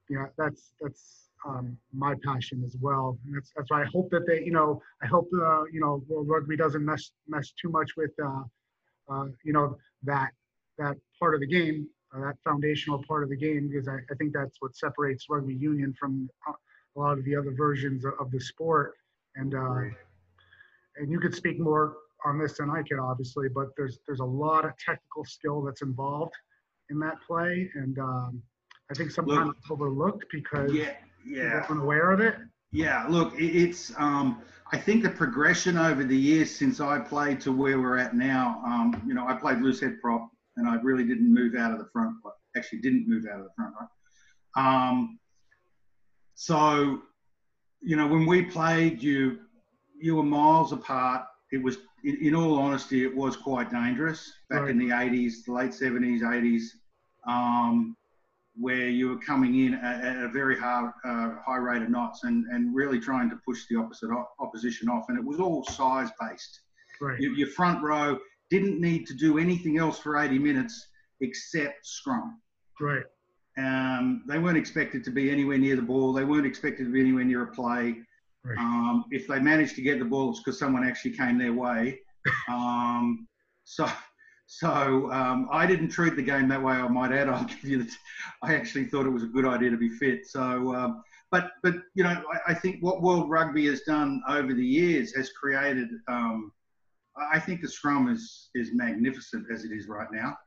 yeah, 0.09 0.27
that's 0.37 0.71
that's 0.81 1.24
um, 1.45 1.77
my 1.93 2.15
passion 2.23 2.63
as 2.65 2.75
well. 2.81 3.17
And 3.25 3.35
that's 3.35 3.51
that's 3.55 3.69
why 3.69 3.83
I 3.83 3.85
hope 3.85 4.09
that 4.11 4.25
they, 4.27 4.43
you 4.43 4.51
know, 4.51 4.81
I 5.01 5.07
hope 5.07 5.29
uh, 5.33 5.63
you 5.71 5.79
know, 5.79 6.03
World 6.07 6.27
Rugby 6.27 6.57
doesn't 6.57 6.83
mess 6.83 7.11
mess 7.27 7.53
too 7.61 7.69
much 7.69 7.91
with, 7.95 8.11
uh, 8.23 8.43
uh, 9.09 9.25
you 9.43 9.53
know, 9.53 9.77
that 10.03 10.31
that 10.77 10.97
part 11.19 11.35
of 11.35 11.41
the 11.41 11.47
game, 11.47 11.87
uh, 12.13 12.21
that 12.21 12.35
foundational 12.43 13.03
part 13.07 13.23
of 13.23 13.29
the 13.29 13.37
game, 13.37 13.69
because 13.69 13.87
I, 13.87 13.97
I 14.11 14.15
think 14.17 14.33
that's 14.33 14.57
what 14.59 14.75
separates 14.75 15.25
rugby 15.29 15.55
union 15.55 15.93
from 15.99 16.29
uh, 16.47 16.53
a 16.95 16.99
lot 16.99 17.17
of 17.17 17.25
the 17.25 17.35
other 17.35 17.51
versions 17.51 18.05
of, 18.05 18.13
of 18.19 18.31
the 18.31 18.39
sport. 18.39 18.93
And 19.35 19.53
uh, 19.53 19.81
and 20.97 21.11
you 21.11 21.19
could 21.19 21.35
speak 21.35 21.59
more 21.59 21.97
on 22.25 22.39
this 22.39 22.57
than 22.57 22.69
I 22.69 22.81
could, 22.81 22.99
obviously, 22.99 23.49
but 23.49 23.67
there's 23.77 23.99
there's 24.07 24.21
a 24.21 24.25
lot 24.25 24.65
of 24.65 24.71
technical 24.77 25.25
skill 25.25 25.61
that's 25.61 25.81
involved 25.81 26.33
in 26.89 26.99
that 26.99 27.15
play, 27.27 27.69
and 27.75 27.97
um, 27.99 28.41
I 28.89 28.93
think 28.93 29.11
sometimes 29.11 29.55
it's 29.57 29.71
overlooked 29.71 30.25
because 30.31 30.73
Yeah, 30.73 30.93
yeah. 31.25 31.43
are 31.59 31.71
unaware 31.71 32.11
of 32.11 32.19
it. 32.19 32.35
Yeah, 32.71 33.05
look, 33.09 33.33
it- 33.39 33.55
it's. 33.55 33.91
Um, 33.97 34.41
I 34.71 34.77
think 34.77 35.03
the 35.03 35.09
progression 35.11 35.77
over 35.77 36.03
the 36.03 36.17
years 36.17 36.53
since 36.53 36.79
I 36.81 36.99
played 36.99 37.39
to 37.41 37.51
where 37.51 37.79
we're 37.79 37.97
at 37.97 38.15
now. 38.15 38.61
Um, 38.65 39.01
you 39.07 39.13
know, 39.13 39.27
I 39.27 39.35
played 39.35 39.59
loose 39.59 39.79
head 39.79 40.01
prop, 40.01 40.29
and 40.57 40.67
I 40.67 40.75
really 40.81 41.05
didn't 41.05 41.31
move 41.33 41.55
out 41.55 41.71
of 41.71 41.77
the 41.77 41.87
front. 41.93 42.15
Actually, 42.57 42.79
didn't 42.79 43.07
move 43.07 43.25
out 43.31 43.39
of 43.39 43.45
the 43.45 43.51
front. 43.55 43.73
Right? 43.79 43.87
Um, 44.87 45.19
so, 46.33 47.01
you 47.81 47.95
know, 47.95 48.07
when 48.07 48.25
we 48.25 48.41
played, 48.43 49.01
you 49.01 49.39
you 49.97 50.15
were 50.15 50.23
miles 50.23 50.73
apart. 50.73 51.25
It 51.51 51.61
was, 51.63 51.77
in, 52.03 52.17
in 52.21 52.35
all 52.35 52.59
honesty, 52.59 53.03
it 53.05 53.15
was 53.15 53.37
quite 53.37 53.71
dangerous 53.71 54.33
back 54.49 54.61
Right. 54.63 54.71
in 54.71 54.77
the 54.77 54.89
80s, 54.89 55.45
the 55.45 55.53
late 55.53 55.71
70s, 55.71 56.19
80s, 56.21 56.63
um, 57.27 57.95
where 58.57 58.87
you 58.87 59.09
were 59.09 59.17
coming 59.17 59.65
in 59.65 59.73
at, 59.75 60.03
at 60.03 60.23
a 60.23 60.29
very 60.29 60.57
high, 60.57 60.89
uh, 61.05 61.31
high 61.45 61.57
rate 61.57 61.81
of 61.81 61.89
knots 61.89 62.23
and, 62.23 62.45
and 62.51 62.73
really 62.73 62.99
trying 62.99 63.29
to 63.29 63.37
push 63.45 63.65
the 63.69 63.77
opposite 63.77 64.09
opposition 64.39 64.89
off. 64.89 65.05
And 65.09 65.17
it 65.17 65.23
was 65.23 65.39
all 65.39 65.63
size 65.65 66.09
based. 66.19 66.61
Right. 67.01 67.19
Your, 67.19 67.33
your 67.33 67.47
front 67.49 67.83
row 67.83 68.17
didn't 68.49 68.79
need 68.79 69.05
to 69.07 69.13
do 69.13 69.37
anything 69.37 69.77
else 69.77 69.99
for 69.99 70.17
80 70.17 70.39
minutes 70.39 70.87
except 71.21 71.85
scrum. 71.85 72.39
Right. 72.79 73.03
Um, 73.57 74.23
they 74.27 74.39
weren't 74.39 74.57
expected 74.57 75.03
to 75.05 75.11
be 75.11 75.29
anywhere 75.29 75.57
near 75.57 75.75
the 75.75 75.81
ball. 75.81 76.13
They 76.13 76.25
weren't 76.25 76.45
expected 76.45 76.85
to 76.85 76.91
be 76.91 76.99
anywhere 76.99 77.23
near 77.23 77.43
a 77.43 77.47
play. 77.47 77.95
Right. 78.43 78.57
Um, 78.57 79.05
if 79.11 79.27
they 79.27 79.39
managed 79.39 79.75
to 79.75 79.81
get 79.81 79.99
the 79.99 80.05
ball, 80.05 80.31
it's 80.31 80.39
because 80.39 80.59
someone 80.59 80.87
actually 80.87 81.11
came 81.11 81.37
their 81.37 81.53
way. 81.53 81.99
Um, 82.49 83.27
so, 83.65 83.87
so 84.47 85.11
um, 85.11 85.47
I 85.51 85.65
didn't 85.65 85.89
treat 85.89 86.15
the 86.15 86.21
game 86.21 86.47
that 86.49 86.61
way. 86.61 86.73
I 86.73 86.87
might 86.87 87.11
add. 87.11 87.29
I'll 87.29 87.45
give 87.45 87.63
you 87.63 87.87
actually 88.43 88.85
thought 88.85 89.05
it 89.05 89.11
was 89.11 89.23
a 89.23 89.27
good 89.27 89.45
idea 89.45 89.71
to 89.71 89.77
be 89.77 89.89
fit. 89.89 90.25
So, 90.27 90.75
um, 90.75 91.03
but 91.31 91.51
but 91.63 91.75
you 91.95 92.03
know, 92.03 92.23
I, 92.33 92.51
I 92.51 92.53
think 92.53 92.81
what 92.81 93.01
World 93.01 93.29
Rugby 93.29 93.67
has 93.67 93.81
done 93.81 94.21
over 94.29 94.53
the 94.53 94.65
years 94.65 95.15
has 95.15 95.31
created. 95.31 95.89
Um, 96.07 96.51
I 97.31 97.39
think 97.39 97.61
the 97.61 97.69
scrum 97.69 98.09
is 98.09 98.49
is 98.55 98.71
magnificent 98.73 99.47
as 99.51 99.63
it 99.63 99.71
is 99.71 99.87
right 99.87 100.07
now. 100.11 100.37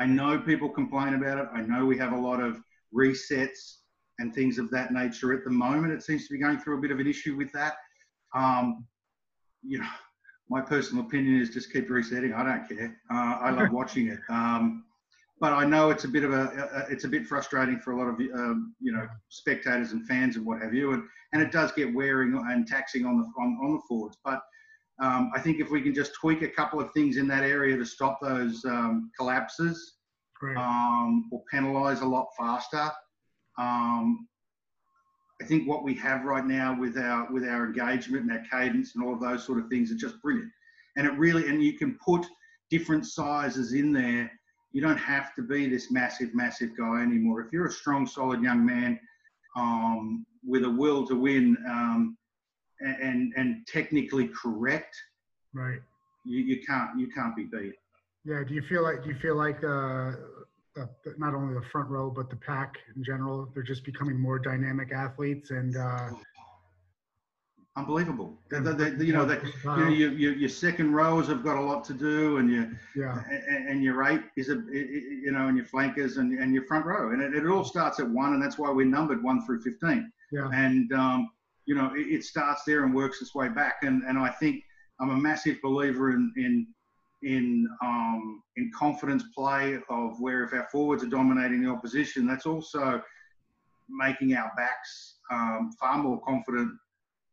I 0.00 0.06
know 0.06 0.38
people 0.38 0.68
complain 0.68 1.14
about 1.14 1.38
it. 1.38 1.48
I 1.52 1.62
know 1.62 1.84
we 1.84 1.98
have 1.98 2.12
a 2.12 2.18
lot 2.18 2.40
of 2.40 2.60
resets 2.94 3.78
and 4.20 4.34
things 4.34 4.58
of 4.58 4.70
that 4.70 4.92
nature 4.92 5.32
at 5.32 5.44
the 5.44 5.50
moment. 5.50 5.92
It 5.92 6.02
seems 6.02 6.26
to 6.28 6.32
be 6.32 6.40
going 6.40 6.58
through 6.58 6.78
a 6.78 6.80
bit 6.80 6.90
of 6.90 7.00
an 7.00 7.06
issue 7.06 7.36
with 7.36 7.50
that. 7.52 7.74
Um, 8.34 8.84
you 9.62 9.78
know, 9.78 9.88
my 10.50 10.60
personal 10.60 11.04
opinion 11.04 11.40
is 11.40 11.50
just 11.50 11.72
keep 11.72 11.90
resetting. 11.90 12.32
I 12.32 12.42
don't 12.42 12.68
care. 12.68 12.96
Uh, 13.10 13.38
I 13.40 13.50
love 13.50 13.68
watching 13.72 14.08
it. 14.08 14.20
Um, 14.28 14.84
but 15.40 15.52
I 15.52 15.64
know 15.64 15.90
it's 15.90 16.04
a 16.04 16.08
bit 16.08 16.24
of 16.24 16.32
a, 16.32 16.86
a 16.88 16.92
it's 16.92 17.04
a 17.04 17.08
bit 17.08 17.26
frustrating 17.26 17.78
for 17.78 17.92
a 17.92 17.96
lot 17.96 18.08
of 18.08 18.20
um, 18.34 18.74
you 18.80 18.92
know 18.92 19.06
spectators 19.28 19.92
and 19.92 20.06
fans 20.06 20.36
and 20.36 20.44
what 20.44 20.60
have 20.60 20.74
you, 20.74 20.92
and 20.92 21.04
and 21.32 21.42
it 21.42 21.52
does 21.52 21.70
get 21.72 21.94
wearing 21.94 22.34
and 22.34 22.66
taxing 22.66 23.06
on 23.06 23.18
the 23.18 23.24
on, 23.40 23.58
on 23.62 23.74
the 23.74 23.80
forwards. 23.88 24.16
But 24.24 24.40
um, 25.00 25.30
I 25.34 25.40
think 25.40 25.60
if 25.60 25.70
we 25.70 25.80
can 25.80 25.94
just 25.94 26.12
tweak 26.14 26.42
a 26.42 26.48
couple 26.48 26.80
of 26.80 26.92
things 26.92 27.18
in 27.18 27.28
that 27.28 27.44
area 27.44 27.76
to 27.76 27.84
stop 27.84 28.18
those 28.20 28.64
um, 28.64 29.10
collapses, 29.16 29.94
um, 30.56 31.28
or 31.30 31.42
penalise 31.52 32.02
a 32.02 32.06
lot 32.06 32.28
faster. 32.36 32.90
Um, 33.58 34.27
I 35.40 35.44
think 35.44 35.68
what 35.68 35.84
we 35.84 35.94
have 35.94 36.24
right 36.24 36.44
now 36.44 36.76
with 36.78 36.96
our 36.98 37.32
with 37.32 37.44
our 37.44 37.66
engagement 37.66 38.28
and 38.28 38.32
our 38.32 38.44
cadence 38.50 38.94
and 38.94 39.04
all 39.04 39.14
of 39.14 39.20
those 39.20 39.44
sort 39.44 39.58
of 39.58 39.68
things 39.68 39.92
are 39.92 39.96
just 39.96 40.20
brilliant. 40.20 40.50
And 40.96 41.06
it 41.06 41.12
really 41.12 41.48
and 41.48 41.62
you 41.62 41.74
can 41.74 41.96
put 42.04 42.26
different 42.70 43.06
sizes 43.06 43.72
in 43.72 43.92
there. 43.92 44.30
You 44.72 44.82
don't 44.82 44.98
have 44.98 45.34
to 45.36 45.42
be 45.42 45.68
this 45.68 45.90
massive, 45.90 46.34
massive 46.34 46.76
guy 46.76 47.02
anymore. 47.02 47.40
If 47.40 47.52
you're 47.52 47.66
a 47.66 47.70
strong, 47.70 48.06
solid 48.06 48.42
young 48.42 48.66
man 48.66 49.00
um, 49.56 50.26
with 50.46 50.64
a 50.64 50.70
will 50.70 51.06
to 51.06 51.14
win 51.14 51.56
um, 51.68 52.18
and, 52.80 53.32
and 53.36 53.66
technically 53.66 54.28
correct, 54.28 54.94
Right. 55.54 55.80
you, 56.26 56.40
you 56.40 56.62
can't 56.66 56.98
you 56.98 57.08
can't 57.08 57.34
be 57.34 57.44
beat. 57.44 57.74
Yeah. 58.24 58.42
Do 58.46 58.54
you 58.54 58.62
feel 58.62 58.82
like 58.82 59.02
do 59.04 59.08
you 59.08 59.16
feel 59.20 59.36
like 59.36 59.62
uh, 59.64 60.12
uh, 60.80 60.86
not 61.18 61.34
only 61.34 61.54
the 61.54 61.66
front 61.72 61.88
row 61.88 62.10
but 62.10 62.30
the 62.30 62.36
pack 62.36 62.76
in 62.96 63.02
general, 63.04 63.50
they're 63.54 63.62
just 63.62 63.84
becoming 63.84 64.18
more 64.18 64.38
dynamic 64.38 64.92
athletes 64.92 65.50
and 65.50 65.76
uh, 65.76 66.10
Unbelievable. 67.76 68.36
The- 68.48 68.60
the- 68.60 68.72
the- 68.72 69.04
you 69.04 69.12
know, 69.12 69.24
the, 69.24 69.36
you 69.62 69.70
know, 69.70 69.88
your, 69.88 70.10
your, 70.10 70.32
your 70.32 70.48
second 70.48 70.94
rows 70.94 71.28
have 71.28 71.44
got 71.44 71.56
a 71.56 71.60
lot 71.60 71.84
to 71.84 71.94
do, 71.94 72.38
and 72.38 72.50
your 72.50 72.68
yeah. 72.96 73.22
and, 73.30 73.68
and 73.68 73.84
your 73.84 74.02
eight 74.02 74.22
is 74.36 74.48
a 74.48 74.56
you 74.72 75.30
know, 75.30 75.46
and 75.46 75.56
your 75.56 75.66
flankers 75.66 76.16
and, 76.16 76.36
and 76.40 76.52
your 76.52 76.64
front 76.64 76.84
row, 76.86 77.12
and 77.12 77.22
it, 77.22 77.36
it 77.36 77.46
all 77.46 77.62
starts 77.62 78.00
at 78.00 78.08
one, 78.08 78.34
and 78.34 78.42
that's 78.42 78.58
why 78.58 78.68
we're 78.68 78.84
numbered 78.84 79.22
one 79.22 79.46
through 79.46 79.60
fifteen. 79.60 80.10
Yeah. 80.32 80.50
And 80.52 80.92
um, 80.92 81.30
you 81.66 81.76
know, 81.76 81.92
it, 81.94 82.08
it 82.08 82.24
starts 82.24 82.64
there 82.64 82.82
and 82.82 82.92
works 82.92 83.22
its 83.22 83.32
way 83.32 83.48
back, 83.48 83.76
and 83.82 84.02
and 84.02 84.18
I 84.18 84.30
think 84.30 84.64
I'm 85.00 85.10
a 85.10 85.16
massive 85.16 85.62
believer 85.62 86.10
in 86.10 86.32
in 86.36 86.66
in 87.22 87.68
um, 87.82 88.42
in 88.56 88.70
confidence 88.74 89.24
play 89.34 89.78
of 89.88 90.20
where 90.20 90.44
if 90.44 90.52
our 90.52 90.68
forwards 90.70 91.02
are 91.02 91.08
dominating 91.08 91.62
the 91.62 91.70
opposition, 91.70 92.26
that's 92.26 92.46
also 92.46 93.02
making 93.88 94.34
our 94.34 94.52
backs 94.56 95.16
um, 95.32 95.70
far 95.80 95.98
more 95.98 96.20
confident 96.20 96.70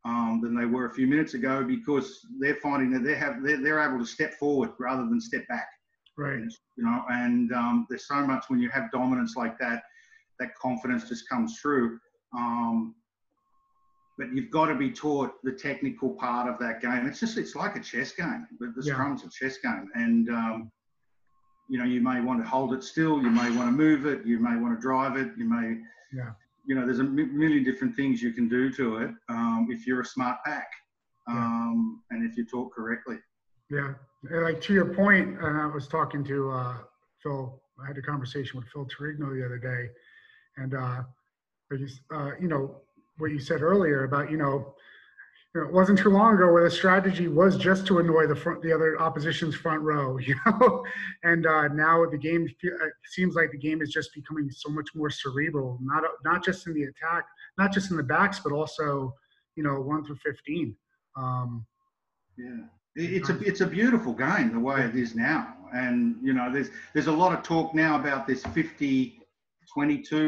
um, 0.06 0.39
than 0.42 0.56
they 0.56 0.65
were 0.65 0.86
a 0.86 0.94
few 0.94 1.08
minutes 1.08 1.34
ago 1.34 1.63
because 1.63 2.20
they're 2.39 2.58
finding 2.62 2.92
that 2.92 3.04
they 3.04 3.15
have 3.15 3.44
they're, 3.44 3.62
they're 3.62 3.80
able 3.80 4.00
to 4.00 4.06
step 4.06 4.34
forward 4.36 4.72
rather 4.80 5.04
than 5.04 5.20
step 5.20 5.48
back. 5.48 5.68
Right. 6.18 6.39
You 6.77 6.84
know, 6.84 7.04
and 7.10 7.51
um, 7.51 7.86
there's 7.89 8.08
so 8.08 8.25
much 8.25 8.46
when 8.48 8.60
you 8.60 8.70
have 8.70 8.92
dominance 8.92 9.36
like 9.36 9.60
that, 9.60 9.84
that 10.39 10.56
confidence 10.56 11.10
just 11.10 11.27
comes 11.27 11.60
through. 11.60 12.00
Um, 12.36 12.96
but 14.18 14.34
you've 14.34 14.52
got 14.52 14.68
to 14.68 14.76
be 14.76 14.92
taught 14.92 15.34
the 15.44 15.52
technical 15.52 16.10
part 16.10 16.48
of 16.50 16.58
that 16.60 16.82
game. 16.82 17.06
It's 17.06 17.20
just 17.20 17.38
it's 17.38 17.56
like 17.56 17.76
a 17.76 17.80
chess 17.82 18.12
game. 18.14 18.48
The, 18.60 18.68
the 18.76 18.84
Yeah. 18.84 18.94
scrum's 18.94 19.24
a 19.24 19.30
chess 19.30 19.58
game, 19.58 19.90
and 19.96 20.30
um, 20.30 20.72
you 21.70 21.78
know 21.80 21.86
you 21.86 22.02
may 22.02 22.22
want 22.22 22.42
to 22.42 22.48
hold 22.48 22.74
it 22.74 22.84
still, 22.84 23.22
you 23.22 23.30
may 23.30 23.50
want 23.56 23.70
to 23.70 23.72
move 23.72 24.06
it, 24.06 24.26
you 24.26 24.40
may 24.40 24.56
want 24.56 24.76
to 24.76 24.82
drive 24.82 25.18
it, 25.18 25.32
you 25.38 25.46
may 25.46 25.82
Yeah. 26.14 26.32
you 26.68 26.74
know, 26.76 26.84
there's 26.86 27.00
a 27.00 27.04
million 27.04 27.64
different 27.64 27.96
things 27.96 28.22
you 28.24 28.32
can 28.34 28.48
do 28.48 28.72
to 28.74 28.98
it 28.98 29.12
um, 29.30 29.68
if 29.70 29.86
you're 29.86 30.02
a 30.02 30.06
smart 30.06 30.38
pack 30.44 30.68
um, 31.28 32.02
and 32.10 32.24
if 32.28 32.36
you 32.38 32.46
talk 32.46 32.74
correctly. 32.74 33.20
Yeah, 33.70 33.94
like 34.32 34.62
to 34.62 34.74
your 34.74 34.94
point, 34.94 35.40
and 35.42 35.58
I 35.58 35.66
was 35.66 35.88
talking 35.88 36.24
to 36.26 36.52
uh, 36.52 36.78
Phil. 37.22 37.62
I 37.84 37.88
had 37.88 37.98
a 37.98 38.02
conversation 38.02 38.60
with 38.60 38.68
Phil 38.70 38.88
Torigno 38.88 39.34
the 39.36 39.46
other 39.46 39.58
day, 39.58 39.90
and 40.58 40.74
uh, 40.76 41.04
but 41.70 41.80
he's, 41.80 42.00
uh, 42.14 42.32
you 42.40 42.48
know 42.48 42.82
what 43.18 43.32
you 43.32 43.40
said 43.40 43.62
earlier 43.62 44.04
about 44.04 44.30
you 44.30 44.38
know, 44.38 44.76
you 45.54 45.62
know, 45.62 45.68
it 45.68 45.74
wasn't 45.74 45.98
too 45.98 46.10
long 46.10 46.36
ago 46.36 46.52
where 46.52 46.64
the 46.64 46.72
strategy 46.72 47.28
was 47.28 47.58
just 47.58 47.88
to 47.88 48.00
annoy 48.00 48.28
the 48.28 48.36
front, 48.36 48.62
the 48.62 48.74
other 48.74 49.00
opposition's 49.02 49.56
front 49.56 49.82
row, 49.82 50.18
you 50.28 50.36
know, 50.46 50.84
and 51.24 51.46
uh, 51.46 51.68
now 51.70 52.06
the 52.10 52.18
game 52.18 52.48
uh, 52.66 52.86
seems 53.06 53.36
like 53.36 53.52
the 53.52 53.58
game 53.58 53.82
is 53.82 53.92
just 53.92 54.14
becoming 54.14 54.50
so 54.52 54.70
much 54.70 54.90
more 54.96 55.10
cerebral, 55.10 55.80
not 55.82 56.04
not 56.24 56.44
just 56.44 56.68
in 56.68 56.74
the 56.74 56.84
attack, 56.84 57.26
not 57.58 57.72
just 57.72 57.92
in 57.92 57.98
the 57.98 58.04
backs, 58.04 58.40
but 58.40 58.52
also 58.52 59.14
you 59.56 59.64
know 59.64 59.80
one 59.82 60.04
through 60.04 60.18
fifteen. 60.18 60.76
Um, 61.18 61.66
Yeah, 62.38 62.66
it's 62.96 63.30
a 63.30 63.40
it's 63.40 63.62
a 63.62 63.68
beautiful 63.68 64.14
game 64.14 64.52
the 64.54 64.60
way 64.60 64.82
it 64.82 64.96
is 64.96 65.16
now, 65.16 65.56
and 65.74 66.18
you 66.22 66.34
know, 66.34 66.52
there's 66.52 66.70
there's 66.94 67.08
a 67.08 67.12
lot 67.12 67.38
of 67.38 67.44
talk 67.44 67.74
now 67.74 68.00
about 68.00 68.28
this 68.28 68.44
50-22 68.44 69.18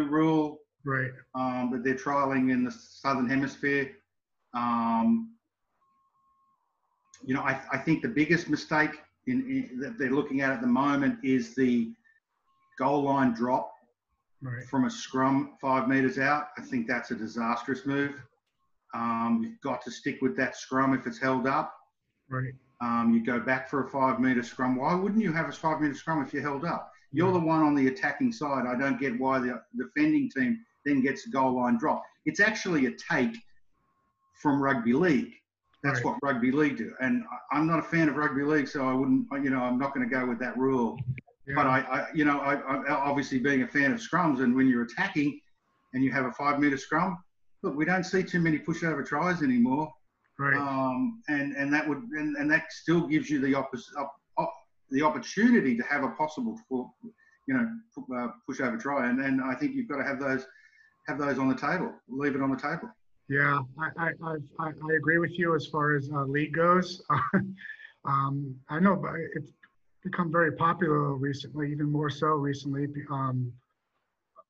rule 0.09 0.59
right. 0.87 1.11
um, 1.35 1.69
that 1.71 1.83
they're 1.83 1.95
trialing 1.95 2.51
in 2.51 2.63
the 2.63 2.71
southern 2.71 3.29
hemisphere. 3.29 3.91
Um, 4.53 5.33
you 7.23 7.33
know, 7.33 7.41
I, 7.41 7.59
I 7.71 7.77
think 7.77 8.01
the 8.01 8.07
biggest 8.07 8.49
mistake 8.49 8.91
in, 9.27 9.41
in, 9.41 9.79
that 9.81 9.97
they're 9.99 10.11
looking 10.11 10.41
at 10.41 10.51
at 10.51 10.61
the 10.61 10.67
moment 10.67 11.19
is 11.23 11.55
the 11.55 11.91
goal 12.79 13.03
line 13.03 13.33
drop 13.33 13.73
Right. 14.39 14.63
from 14.65 14.85
a 14.85 14.89
scrum 14.89 15.57
five 15.59 15.87
metres 15.87 16.19
out. 16.19 16.49
I 16.59 16.61
think 16.61 16.87
that's 16.87 17.09
a 17.09 17.15
disastrous 17.15 17.87
move. 17.87 18.21
Um, 18.93 19.41
you've 19.43 19.59
got 19.61 19.81
to 19.85 19.89
stick 19.91 20.21
with 20.21 20.37
that 20.37 20.55
scrum 20.55 20.93
if 20.93 21.07
it's 21.07 21.17
held 21.17 21.47
up. 21.47 21.73
Right. 22.29 22.53
Um, 22.79 23.13
you 23.15 23.25
go 23.25 23.39
back 23.39 23.67
for 23.67 23.87
a 23.87 23.89
five 23.89 24.19
metre 24.19 24.43
scrum. 24.43 24.75
Why 24.75 24.93
wouldn't 24.93 25.23
you 25.23 25.33
have 25.33 25.49
a 25.49 25.51
five 25.51 25.81
metre 25.81 25.95
scrum 25.95 26.23
if 26.23 26.33
you're 26.33 26.43
held 26.43 26.65
up? 26.65 26.91
You're 27.11 27.31
the 27.31 27.39
one 27.39 27.63
on 27.63 27.73
the 27.73 27.87
attacking 27.87 28.31
side. 28.31 28.67
I 28.67 28.77
don't 28.77 28.99
get 28.99 29.19
why 29.19 29.39
the 29.39 29.59
defending 29.75 30.29
team 30.29 30.59
then 30.85 31.01
gets 31.01 31.27
a 31.27 31.29
goal 31.29 31.55
line 31.57 31.77
drop. 31.77 32.03
It's 32.25 32.39
actually 32.39 32.85
a 32.85 32.91
take 32.91 33.35
from 34.41 34.61
rugby 34.61 34.93
league. 34.93 35.33
That's 35.83 35.99
Right. 36.03 36.05
what 36.05 36.17
rugby 36.23 36.51
league 36.51 36.77
do. 36.77 36.93
And 36.99 37.23
I'm 37.51 37.67
not 37.67 37.79
a 37.79 37.83
fan 37.83 38.09
of 38.09 38.15
rugby 38.15 38.43
league, 38.43 38.67
so 38.67 38.87
I 38.87 38.93
wouldn't, 38.93 39.27
you 39.43 39.49
know, 39.49 39.61
I'm 39.61 39.77
not 39.77 39.93
going 39.93 40.07
to 40.07 40.13
go 40.13 40.25
with 40.25 40.39
that 40.39 40.57
rule. 40.57 40.99
Yeah. 41.45 41.55
But 41.55 41.67
I, 41.67 41.79
I 41.79 42.07
you 42.13 42.25
know, 42.25 42.39
I, 42.39 42.55
I, 42.55 42.89
obviously 42.91 43.39
being 43.39 43.61
a 43.61 43.67
fan 43.67 43.91
of 43.93 43.99
scrums, 43.99 44.41
and 44.41 44.55
when 44.55 44.67
you're 44.67 44.83
attacking 44.83 45.39
and 45.93 46.03
you 46.03 46.11
have 46.11 46.25
a 46.25 46.31
five 46.33 46.59
metre 46.59 46.77
scrum, 46.77 47.17
look, 47.61 47.75
we 47.75 47.85
don't 47.85 48.03
see 48.03 48.23
too 48.23 48.39
many 48.41 48.59
pushover 48.59 49.05
tries 49.05 49.41
anymore. 49.41 49.91
right. 50.39 50.57
Um, 50.57 51.21
and, 51.29 51.55
and 51.55 51.73
that 51.73 51.87
would, 51.87 51.99
and, 52.11 52.35
and 52.37 52.51
that 52.51 52.71
still 52.71 53.07
gives 53.07 53.29
you 53.29 53.39
the 53.39 53.53
oppos- 53.53 53.95
op, 53.97 54.13
op, 54.37 54.53
the 54.91 55.01
opportunity 55.03 55.77
to 55.77 55.83
have 55.83 56.03
a 56.03 56.09
possible, 56.09 56.59
you 57.47 57.53
know, 57.53 57.67
uh, 58.15 58.27
pushover 58.49 58.79
try. 58.79 59.09
And, 59.09 59.21
and 59.21 59.41
I 59.41 59.55
think 59.55 59.73
you've 59.73 59.87
got 59.87 59.97
to 59.97 60.03
have 60.03 60.19
those, 60.19 60.45
have 61.07 61.17
those 61.17 61.39
on 61.39 61.49
the 61.49 61.55
table, 61.55 61.93
leave 62.09 62.35
it 62.35 62.41
on 62.41 62.51
the 62.51 62.57
table. 62.57 62.89
Yeah, 63.29 63.59
I, 63.79 64.09
I, 64.23 64.35
I, 64.59 64.67
I 64.67 64.93
agree 64.95 65.17
with 65.17 65.37
you 65.37 65.55
as 65.55 65.67
far 65.67 65.95
as 65.95 66.09
uh, 66.13 66.23
league 66.23 66.53
goes. 66.53 67.01
um, 68.05 68.55
I 68.69 68.79
know, 68.79 68.95
but 68.95 69.13
it's 69.35 69.51
become 70.03 70.31
very 70.31 70.53
popular 70.53 71.13
recently, 71.15 71.71
even 71.71 71.91
more 71.91 72.09
so 72.09 72.27
recently. 72.27 72.87
Um, 73.11 73.51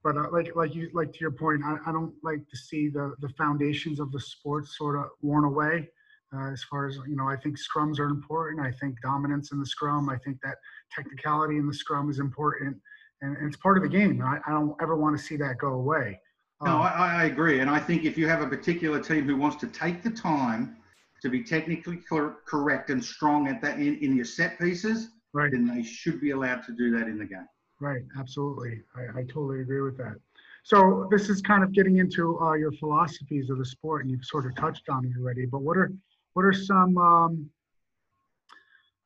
but 0.04 0.16
uh, 0.16 0.28
like 0.32 0.56
like 0.56 0.76
you 0.76 0.90
like 0.94 1.12
to 1.14 1.20
your 1.20 1.32
point, 1.32 1.62
I, 1.66 1.78
I 1.88 1.92
don't 1.92 2.14
like 2.24 2.48
to 2.50 2.58
see 2.58 2.90
the 2.90 3.16
the 3.20 3.30
foundations 3.30 4.00
of 4.00 4.12
the 4.12 4.20
sport 4.20 4.68
sort 4.68 4.96
of 4.98 5.06
worn 5.22 5.44
away. 5.44 5.90
Uh, 6.36 6.52
as 6.52 6.62
far 6.64 6.88
as 6.88 6.98
you 7.08 7.16
know, 7.16 7.28
I 7.28 7.38
think 7.38 7.58
scrums 7.58 8.00
are 8.00 8.08
important. 8.10 8.66
I 8.66 8.72
think 8.72 8.96
dominance 9.02 9.52
in 9.52 9.60
the 9.60 9.66
scrum. 9.66 10.10
I 10.10 10.18
think 10.18 10.38
that 10.44 10.56
technicality 10.96 11.58
in 11.58 11.68
the 11.68 11.74
scrum 11.74 12.10
is 12.12 12.20
important, 12.20 12.78
and, 13.22 13.36
and 13.38 13.48
it's 13.48 13.58
part 13.58 13.78
of 13.78 13.84
the 13.84 13.90
game. 13.90 14.22
I, 14.22 14.40
I 14.46 14.52
don't 14.52 14.76
ever 14.82 14.96
want 14.96 15.18
to 15.18 15.24
see 15.24 15.38
that 15.38 15.58
go 15.58 15.70
away. 15.70 16.20
Um, 16.62 16.70
no, 16.70 16.78
I, 16.78 17.22
I 17.22 17.24
agree, 17.26 17.60
and 17.60 17.70
I 17.70 17.80
think 17.80 18.04
if 18.04 18.18
you 18.18 18.28
have 18.28 18.42
a 18.42 18.48
particular 18.48 19.00
team 19.00 19.26
who 19.26 19.36
wants 19.36 19.58
to 19.58 19.68
take 19.68 20.02
the 20.02 20.10
time 20.10 20.78
to 21.22 21.30
be 21.30 21.44
technically 21.44 21.98
cor- 21.98 22.38
correct 22.48 22.90
and 22.90 23.04
strong 23.04 23.48
at 23.48 23.62
that 23.62 23.78
in, 23.78 23.98
in 23.98 24.16
your 24.16 24.26
set 24.26 24.60
pieces, 24.60 25.10
right. 25.34 25.52
then 25.52 25.68
they 25.68 25.84
should 25.84 26.20
be 26.20 26.32
allowed 26.32 26.64
to 26.64 26.72
do 26.74 26.92
that 26.98 27.08
in 27.08 27.20
the 27.20 27.26
game. 27.26 27.48
Right, 27.80 28.02
absolutely. 28.18 28.82
I, 28.96 29.20
I 29.20 29.24
totally 29.24 29.62
agree 29.62 29.82
with 29.82 29.98
that. 29.98 30.16
So 30.64 31.08
this 31.12 31.30
is 31.30 31.42
kind 31.42 31.64
of 31.64 31.72
getting 31.72 31.98
into 31.98 32.40
uh, 32.42 32.54
your 32.54 32.72
philosophies 32.74 33.50
of 33.50 33.58
the 33.58 33.66
sport, 33.66 34.02
and 34.02 34.12
you've 34.12 34.26
sort 34.26 34.46
of 34.46 34.56
touched 34.56 34.90
on 34.90 35.06
it 35.06 35.12
already. 35.18 35.46
But 35.46 35.62
what 35.62 35.78
are 35.78 35.92
what 36.34 36.44
are 36.44 36.54
some, 36.54 36.98
um, 36.98 37.50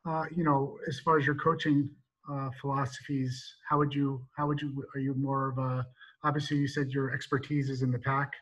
uh, 0.05 0.25
you 0.35 0.43
know, 0.43 0.79
as 0.87 0.99
far 0.99 1.19
as 1.19 1.25
your 1.25 1.35
coaching 1.35 1.89
uh, 2.31 2.49
philosophies? 2.59 3.55
How 3.69 3.77
would 3.77 3.93
you 3.93 4.25
how 4.35 4.47
would 4.47 4.59
you 4.59 4.83
are 4.95 4.99
you 4.99 5.13
more 5.13 5.49
of 5.49 5.57
a 5.59 5.85
obviously 6.23 6.57
you 6.57 6.67
said 6.67 6.91
your 6.91 7.11
expertise 7.11 7.69
is 7.69 7.81
in 7.81 7.91
the 7.91 7.99
pack. 7.99 8.33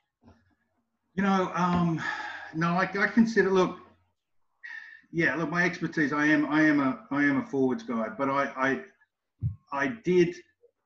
You 1.15 1.23
know, 1.23 1.51
um, 1.53 2.01
no, 2.53 2.69
I, 2.69 2.89
I 2.99 3.07
consider 3.07 3.49
look. 3.49 3.77
Yeah, 5.11 5.35
look, 5.35 5.49
my 5.49 5.63
expertise. 5.63 6.13
I 6.13 6.25
am 6.27 6.45
I 6.47 6.61
am 6.61 6.79
a 6.79 7.05
I 7.11 7.23
am 7.23 7.37
a 7.37 7.45
forwards 7.45 7.83
guy, 7.83 8.07
but 8.17 8.29
I 8.29 8.43
I 8.55 8.81
I 9.71 9.87
did 10.03 10.35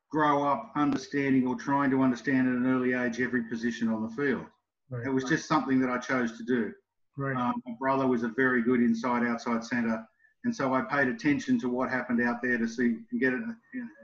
grow 0.10 0.44
up 0.44 0.72
understanding 0.76 1.48
or 1.48 1.56
trying 1.56 1.90
to 1.90 2.02
understand 2.02 2.48
at 2.48 2.54
an 2.54 2.66
early 2.68 2.94
age 2.94 3.20
every 3.20 3.44
position 3.44 3.90
on 3.90 4.04
the 4.04 4.10
field. 4.10 4.46
Right. 4.90 5.08
It 5.08 5.10
was 5.10 5.24
just 5.24 5.48
something 5.48 5.80
that 5.82 5.90
I 5.90 5.98
chose 5.98 6.38
to 6.38 6.44
do. 6.44 6.72
Right. 7.18 7.36
Um, 7.36 7.62
my 7.66 7.74
brother 7.80 8.08
was 8.08 8.24
a 8.24 8.30
very 8.30 8.64
good 8.64 8.80
inside 8.80 9.24
outside 9.24 9.64
centre, 9.64 10.04
and 10.46 10.56
so 10.56 10.74
I 10.74 10.82
paid 10.82 11.10
attention 11.10 11.60
to 11.60 11.70
what 11.70 11.90
happened 11.90 12.22
out 12.22 12.42
there 12.42 12.58
to 12.58 12.68
see 12.68 12.98
and 13.12 13.20
get 13.20 13.34
it. 13.34 13.42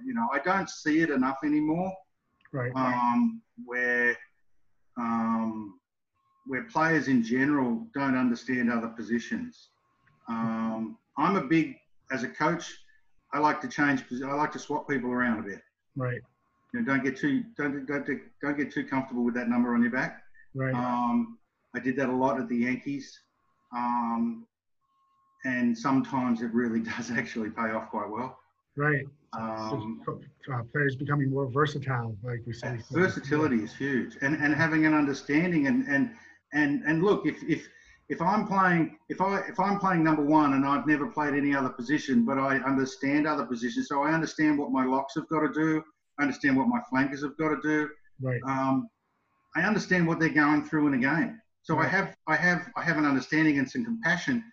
You 0.05 0.13
know, 0.13 0.27
I 0.33 0.39
don't 0.39 0.69
see 0.69 0.99
it 0.99 1.09
enough 1.09 1.37
anymore. 1.45 1.93
Right. 2.51 2.71
Um, 2.75 3.41
where 3.65 4.17
um, 4.97 5.79
where 6.45 6.63
players 6.63 7.07
in 7.07 7.23
general 7.23 7.85
don't 7.93 8.17
understand 8.17 8.71
other 8.71 8.87
positions. 8.87 9.69
Um, 10.27 10.97
I'm 11.17 11.35
a 11.35 11.41
big 11.41 11.75
as 12.11 12.23
a 12.23 12.27
coach. 12.27 12.75
I 13.33 13.39
like 13.39 13.61
to 13.61 13.67
change. 13.67 14.03
I 14.23 14.33
like 14.33 14.51
to 14.53 14.59
swap 14.59 14.89
people 14.89 15.11
around 15.11 15.39
a 15.39 15.43
bit. 15.43 15.61
Right. 15.95 16.21
You 16.73 16.81
know, 16.81 16.85
don't 16.85 17.03
get 17.03 17.17
too 17.17 17.43
don't 17.57 17.85
don't 17.85 18.05
don't 18.41 18.57
get 18.57 18.71
too 18.71 18.85
comfortable 18.85 19.23
with 19.23 19.35
that 19.35 19.49
number 19.49 19.73
on 19.73 19.81
your 19.81 19.91
back. 19.91 20.23
Right. 20.55 20.73
Um, 20.73 21.37
I 21.75 21.79
did 21.79 21.95
that 21.97 22.09
a 22.09 22.15
lot 22.15 22.39
at 22.39 22.49
the 22.49 22.57
Yankees, 22.57 23.19
um, 23.75 24.47
and 25.45 25.77
sometimes 25.77 26.41
it 26.41 26.53
really 26.53 26.79
does 26.97 27.11
actually 27.11 27.51
pay 27.51 27.71
off 27.71 27.89
quite 27.89 28.09
well. 28.09 28.39
Right. 28.75 29.05
Um, 29.33 30.01
uh, 30.07 30.63
players 30.71 30.95
becoming 30.95 31.29
more 31.29 31.47
versatile, 31.49 32.15
like 32.23 32.41
we 32.47 32.53
say. 32.53 32.79
Versatility 32.91 33.63
is 33.63 33.75
huge, 33.75 34.17
and 34.21 34.35
and 34.35 34.53
having 34.55 34.85
an 34.85 34.93
understanding 34.93 35.67
and 35.67 35.87
and 35.87 36.11
and 36.53 36.83
and 36.85 37.03
look 37.03 37.27
if 37.27 37.41
if 37.43 37.67
if 38.09 38.21
I'm 38.21 38.47
playing 38.47 38.97
if 39.09 39.21
I 39.21 39.41
if 39.41 39.59
I'm 39.59 39.79
playing 39.79 40.03
number 40.03 40.23
one 40.23 40.53
and 40.53 40.65
I've 40.65 40.87
never 40.87 41.07
played 41.07 41.35
any 41.35 41.55
other 41.55 41.69
position, 41.69 42.25
but 42.25 42.39
I 42.39 42.57
understand 42.57 43.27
other 43.27 43.45
positions, 43.45 43.87
so 43.87 44.01
I 44.01 44.11
understand 44.13 44.57
what 44.57 44.71
my 44.71 44.85
locks 44.85 45.13
have 45.15 45.29
got 45.29 45.41
to 45.41 45.53
do. 45.53 45.83
I 46.17 46.23
understand 46.23 46.57
what 46.57 46.67
my 46.67 46.79
flankers 46.89 47.21
have 47.21 47.37
got 47.37 47.49
to 47.49 47.61
do. 47.61 47.89
Right. 48.21 48.41
Um, 48.47 48.89
I 49.55 49.61
understand 49.61 50.07
what 50.07 50.19
they're 50.19 50.29
going 50.29 50.63
through 50.63 50.87
in 50.87 50.95
a 50.95 50.97
game, 50.97 51.39
so 51.61 51.75
right. 51.75 51.85
I 51.85 51.89
have 51.89 52.15
I 52.27 52.35
have 52.35 52.67
I 52.75 52.83
have 52.83 52.97
an 52.97 53.05
understanding 53.05 53.59
and 53.59 53.69
some 53.69 53.85
compassion 53.85 54.43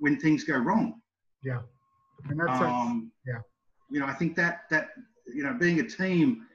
when 0.00 0.18
things 0.18 0.44
go 0.44 0.58
wrong. 0.58 1.00
Yeah. 1.42 1.60
And 2.28 2.40
that's 2.40 2.60
um, 2.60 3.10
yeah. 3.26 3.40
You 3.90 4.00
know, 4.00 4.06
I 4.06 4.14
think 4.14 4.36
that 4.36 4.62
that 4.70 4.90
you 5.26 5.42
know 5.42 5.54
being 5.54 5.80
a 5.80 5.86
team 5.86 6.46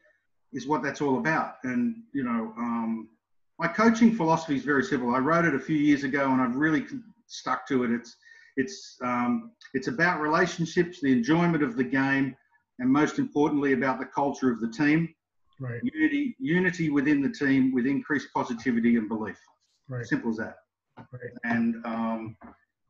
is 0.54 0.68
what 0.68 0.84
that's 0.84 1.02
all 1.02 1.18
about, 1.20 1.56
and 1.64 1.96
you 2.14 2.24
know. 2.24 2.54
Um, 2.58 3.10
my 3.58 3.68
coaching 3.70 4.14
philosophy 4.14 4.58
is 4.58 4.64
very 4.64 4.84
simple. 4.84 5.16
I 5.16 5.20
wrote 5.20 5.46
it 5.46 5.56
a 5.56 5.60
few 5.60 5.78
years 5.78 6.04
ago, 6.04 6.30
and 6.30 6.42
I've 6.42 6.58
really 6.58 6.86
stuck 7.28 7.66
to 7.70 7.84
it. 7.86 7.92
It's 7.92 8.18
it's 8.58 8.98
um, 9.04 9.52
it's 9.74 9.88
about 9.88 10.22
relationships, 10.22 11.02
the 11.02 11.12
enjoyment 11.12 11.64
of 11.64 11.76
the 11.76 11.84
game, 11.84 12.36
and 12.80 12.90
most 12.90 13.20
importantly, 13.20 13.74
about 13.74 14.00
the 14.00 14.06
culture 14.06 14.52
of 14.52 14.62
the 14.62 14.70
team. 14.70 15.14
Right. 15.60 15.80
Unity 15.84 16.36
unity 16.40 16.90
within 16.90 17.22
the 17.22 17.30
team 17.30 17.74
with 17.74 17.86
increased 17.86 18.28
positivity 18.34 18.98
and 18.98 19.08
belief. 19.08 19.40
Right. 19.88 20.06
Simple 20.06 20.32
as 20.32 20.38
that. 20.38 20.58
Right. 20.98 21.32
And 21.44 21.76
um, 21.86 22.36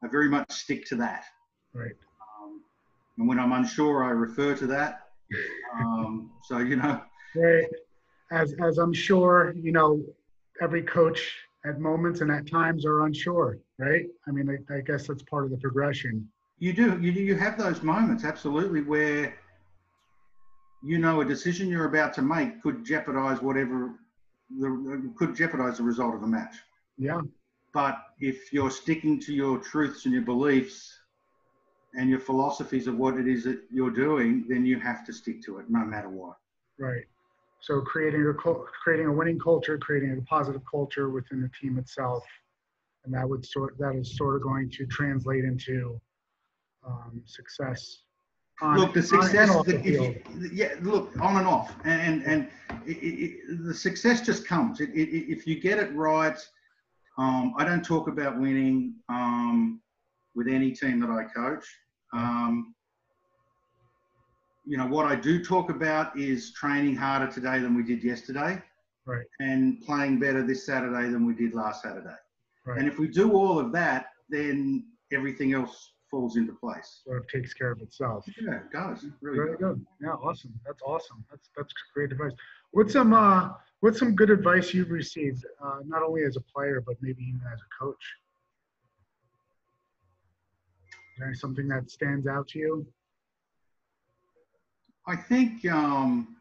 I 0.03 0.07
very 0.07 0.29
much 0.29 0.51
stick 0.51 0.85
to 0.87 0.95
that. 0.95 1.25
Right. 1.73 1.95
And 3.17 3.27
when 3.27 3.39
I'm 3.39 3.51
unsure, 3.51 4.03
I 4.03 4.09
refer 4.09 4.55
to 4.55 4.67
that. 4.67 5.07
Um, 5.79 6.31
so 6.43 6.59
you 6.59 6.75
know. 6.75 7.01
Right. 7.35 7.65
As 8.31 8.53
as 8.61 8.77
I'm 8.77 8.93
sure 8.93 9.53
you 9.55 9.71
know 9.71 10.03
every 10.61 10.83
coach 10.83 11.35
at 11.65 11.79
moments 11.79 12.21
and 12.21 12.31
at 12.31 12.49
times 12.49 12.85
are 12.85 13.05
unsure, 13.05 13.57
right? 13.77 14.05
I 14.27 14.31
mean, 14.31 14.49
I, 14.49 14.75
I 14.75 14.81
guess 14.81 15.07
that's 15.07 15.23
part 15.23 15.45
of 15.45 15.51
the 15.51 15.57
progression. 15.57 16.27
You 16.59 16.73
do. 16.73 16.99
You 17.01 17.11
you 17.11 17.35
have 17.35 17.57
those 17.57 17.81
moments, 17.81 18.23
absolutely, 18.23 18.81
where 18.81 19.35
you 20.83 20.97
know 20.97 21.21
a 21.21 21.25
decision 21.25 21.67
you're 21.67 21.85
about 21.85 22.13
to 22.13 22.21
make 22.21 22.61
could 22.61 22.85
jeopardize 22.85 23.41
whatever 23.41 23.91
the 24.59 25.11
could 25.17 25.35
jeopardize 25.35 25.77
the 25.77 25.83
result 25.83 26.15
of 26.15 26.21
the 26.21 26.27
match. 26.27 26.55
Yeah. 26.97 27.21
But 27.73 27.97
if 28.19 28.53
you're 28.53 28.71
sticking 28.71 29.19
to 29.21 29.33
your 29.33 29.57
truths 29.57 30.05
and 30.05 30.13
your 30.13 30.23
beliefs 30.23 30.97
and 31.97 32.09
your 32.09 32.19
philosophies 32.19 32.87
of 32.87 32.97
what 32.97 33.17
it 33.17 33.27
is 33.27 33.43
that 33.45 33.61
you're 33.71 33.91
doing, 33.91 34.45
then 34.47 34.65
you 34.65 34.79
have 34.79 35.05
to 35.05 35.13
stick 35.13 35.41
to 35.43 35.59
it 35.59 35.65
no 35.69 35.79
matter 35.79 36.09
what. 36.09 36.37
Right. 36.77 37.05
So 37.61 37.81
creating 37.81 38.21
a 38.21 38.33
creating 38.83 39.07
a 39.07 39.11
winning 39.11 39.39
culture, 39.39 39.77
creating 39.77 40.17
a 40.17 40.21
positive 40.23 40.61
culture 40.69 41.09
within 41.09 41.41
the 41.41 41.49
team 41.59 41.79
itself, 41.79 42.23
and 43.05 43.13
that 43.13 43.27
would 43.27 43.45
sort 43.45 43.77
that 43.79 43.95
is 43.95 44.15
sort 44.15 44.35
of 44.35 44.43
going 44.43 44.69
to 44.71 44.85
translate 44.85 45.45
into 45.45 45.99
um, 46.85 47.21
success. 47.25 48.01
On, 48.61 48.77
look, 48.77 48.93
the 48.93 49.01
success. 49.01 49.49
The, 49.65 49.81
you, 49.83 50.21
yeah, 50.53 50.75
look 50.81 51.11
on 51.19 51.37
and 51.37 51.47
off, 51.47 51.75
and 51.85 52.23
and, 52.23 52.23
and 52.23 52.49
it, 52.85 52.97
it, 52.97 53.65
the 53.65 53.73
success 53.73 54.21
just 54.21 54.47
comes. 54.47 54.79
It, 54.79 54.91
if 54.93 55.47
you 55.47 55.59
get 55.59 55.79
it 55.79 55.93
right, 55.95 56.37
um, 57.17 57.53
I 57.57 57.65
don't 57.65 57.83
talk 57.83 58.07
about 58.07 58.39
winning 58.39 58.95
um, 59.09 59.81
with 60.35 60.47
any 60.47 60.71
team 60.71 60.99
that 60.99 61.09
I 61.09 61.23
coach. 61.23 61.65
Um, 62.15 62.75
you 64.65 64.77
know, 64.77 64.87
what 64.87 65.05
I 65.05 65.15
do 65.15 65.43
talk 65.43 65.69
about 65.69 66.17
is 66.17 66.51
training 66.53 66.95
harder 66.95 67.31
today 67.31 67.59
than 67.59 67.75
we 67.75 67.83
did 67.83 68.03
yesterday. 68.03 68.61
Right. 69.05 69.25
And 69.39 69.81
playing 69.81 70.19
better 70.19 70.41
this 70.45 70.65
Saturday 70.65 71.09
than 71.09 71.25
we 71.25 71.33
did 71.35 71.53
last 71.53 71.83
Saturday. 71.83 72.15
Right. 72.65 72.79
And 72.79 72.87
if 72.87 72.97
we 72.97 73.07
do 73.07 73.33
all 73.33 73.59
of 73.59 73.71
that, 73.73 74.07
then 74.29 74.85
everything 75.13 75.53
else 75.53 75.91
falls 76.09 76.37
into 76.37 76.53
place. 76.53 77.01
Sort 77.05 77.17
of 77.19 77.27
takes 77.27 77.53
care 77.53 77.71
of 77.71 77.81
itself. 77.81 78.25
Yeah, 78.41 78.55
it 78.55 78.71
does. 78.71 79.05
Really 79.21 79.37
Very 79.37 79.57
good. 79.57 79.85
Yeah, 80.01 80.13
awesome. 80.13 80.53
That's 80.65 80.81
awesome. 80.81 81.23
That's 81.29 81.49
that's 81.55 81.73
great 81.93 82.11
advice. 82.11 82.31
What's 82.71 82.93
some 82.93 83.13
uh 83.13 83.49
what's 83.81 83.99
some 83.99 84.15
good 84.15 84.31
advice 84.31 84.73
you've 84.73 84.91
received, 84.91 85.45
uh, 85.63 85.79
not 85.85 86.01
only 86.01 86.23
as 86.23 86.37
a 86.37 86.41
player 86.41 86.81
but 86.81 86.95
maybe 87.01 87.21
even 87.23 87.41
as 87.53 87.59
a 87.59 87.83
coach? 87.83 88.03
Is 91.15 91.19
there 91.19 91.33
something 91.33 91.69
that 91.69 91.89
stands 91.89 92.27
out 92.27 92.49
to 92.49 92.59
you? 92.59 92.87
I 95.07 95.15
think 95.15 95.65
um, 95.71 96.35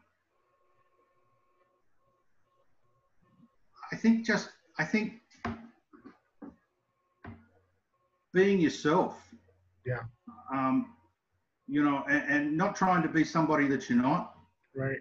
I 3.93 3.95
think 3.95 4.25
just 4.25 4.49
I 4.77 4.83
think 4.83 5.21
being 8.33 8.59
yourself. 8.59 9.15
Yeah. 9.85 9.99
Um, 10.51 10.93
you 11.67 11.81
know, 11.81 12.03
and, 12.09 12.23
and, 12.29 12.57
not 12.57 12.75
trying 12.75 13.01
to 13.01 13.07
be 13.07 13.23
somebody 13.23 13.67
that 13.67 13.89
you're 13.89 14.01
not. 14.01 14.35
Right. 14.75 14.99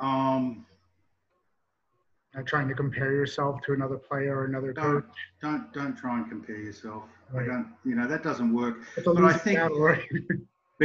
Um, 0.00 0.64
not 2.34 2.46
trying 2.46 2.68
to 2.68 2.74
compare 2.74 3.12
yourself 3.12 3.60
to 3.66 3.72
another 3.72 3.96
player 3.96 4.38
or 4.38 4.44
another 4.46 4.72
don't, 4.72 5.02
coach. 5.02 5.16
Don't 5.40 5.72
don't 5.72 5.96
try 5.96 6.18
and 6.18 6.28
compare 6.28 6.56
yourself. 6.56 7.04
Right. 7.30 7.44
I 7.44 7.46
don't. 7.46 7.72
You 7.84 7.94
know 7.94 8.06
that 8.06 8.22
doesn't 8.22 8.52
work. 8.52 8.78
but 9.04 9.24
I 9.24 9.32
think. 9.34 9.58
Battle, 9.58 9.80
right? 9.80 10.02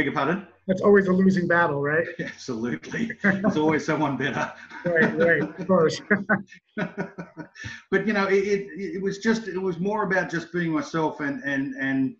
Your 0.04 0.12
pardon? 0.12 0.46
That's 0.68 0.80
always 0.80 1.08
a 1.08 1.12
losing 1.12 1.48
battle, 1.48 1.80
right? 1.80 2.06
Absolutely. 2.20 3.10
There's 3.22 3.56
always 3.56 3.84
someone 3.84 4.16
better. 4.16 4.52
right, 4.84 5.18
right, 5.18 5.42
of 5.42 5.66
course. 5.66 6.00
but 6.76 8.06
you 8.06 8.12
know, 8.12 8.26
it, 8.26 8.44
it, 8.44 8.68
it 8.96 9.02
was 9.02 9.18
just 9.18 9.48
it 9.48 9.58
was 9.58 9.80
more 9.80 10.04
about 10.04 10.30
just 10.30 10.52
being 10.52 10.70
myself 10.70 11.18
and 11.18 11.42
and 11.42 11.74
and 11.80 12.14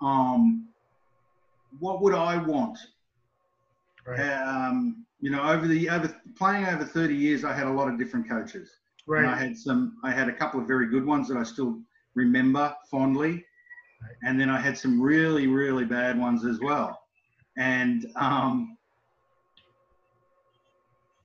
um 0.00 0.68
what 1.78 2.02
would 2.02 2.14
I 2.14 2.38
want? 2.38 2.78
Right. 4.04 4.20
Um, 4.20 5.05
you 5.20 5.30
know, 5.30 5.42
over 5.42 5.66
the 5.66 5.88
over 5.88 6.14
playing 6.36 6.66
over 6.66 6.84
30 6.84 7.14
years, 7.14 7.44
I 7.44 7.52
had 7.52 7.66
a 7.66 7.72
lot 7.72 7.88
of 7.88 7.98
different 7.98 8.28
coaches. 8.28 8.70
Right. 9.06 9.24
And 9.24 9.30
I 9.30 9.36
had 9.36 9.56
some. 9.56 9.96
I 10.02 10.10
had 10.10 10.28
a 10.28 10.32
couple 10.32 10.60
of 10.60 10.66
very 10.66 10.88
good 10.88 11.04
ones 11.04 11.28
that 11.28 11.36
I 11.36 11.44
still 11.44 11.78
remember 12.14 12.74
fondly, 12.90 13.44
and 14.22 14.40
then 14.40 14.50
I 14.50 14.60
had 14.60 14.76
some 14.76 15.00
really, 15.00 15.46
really 15.46 15.84
bad 15.84 16.18
ones 16.18 16.44
as 16.44 16.58
well. 16.60 17.00
And 17.56 18.06
um, 18.16 18.76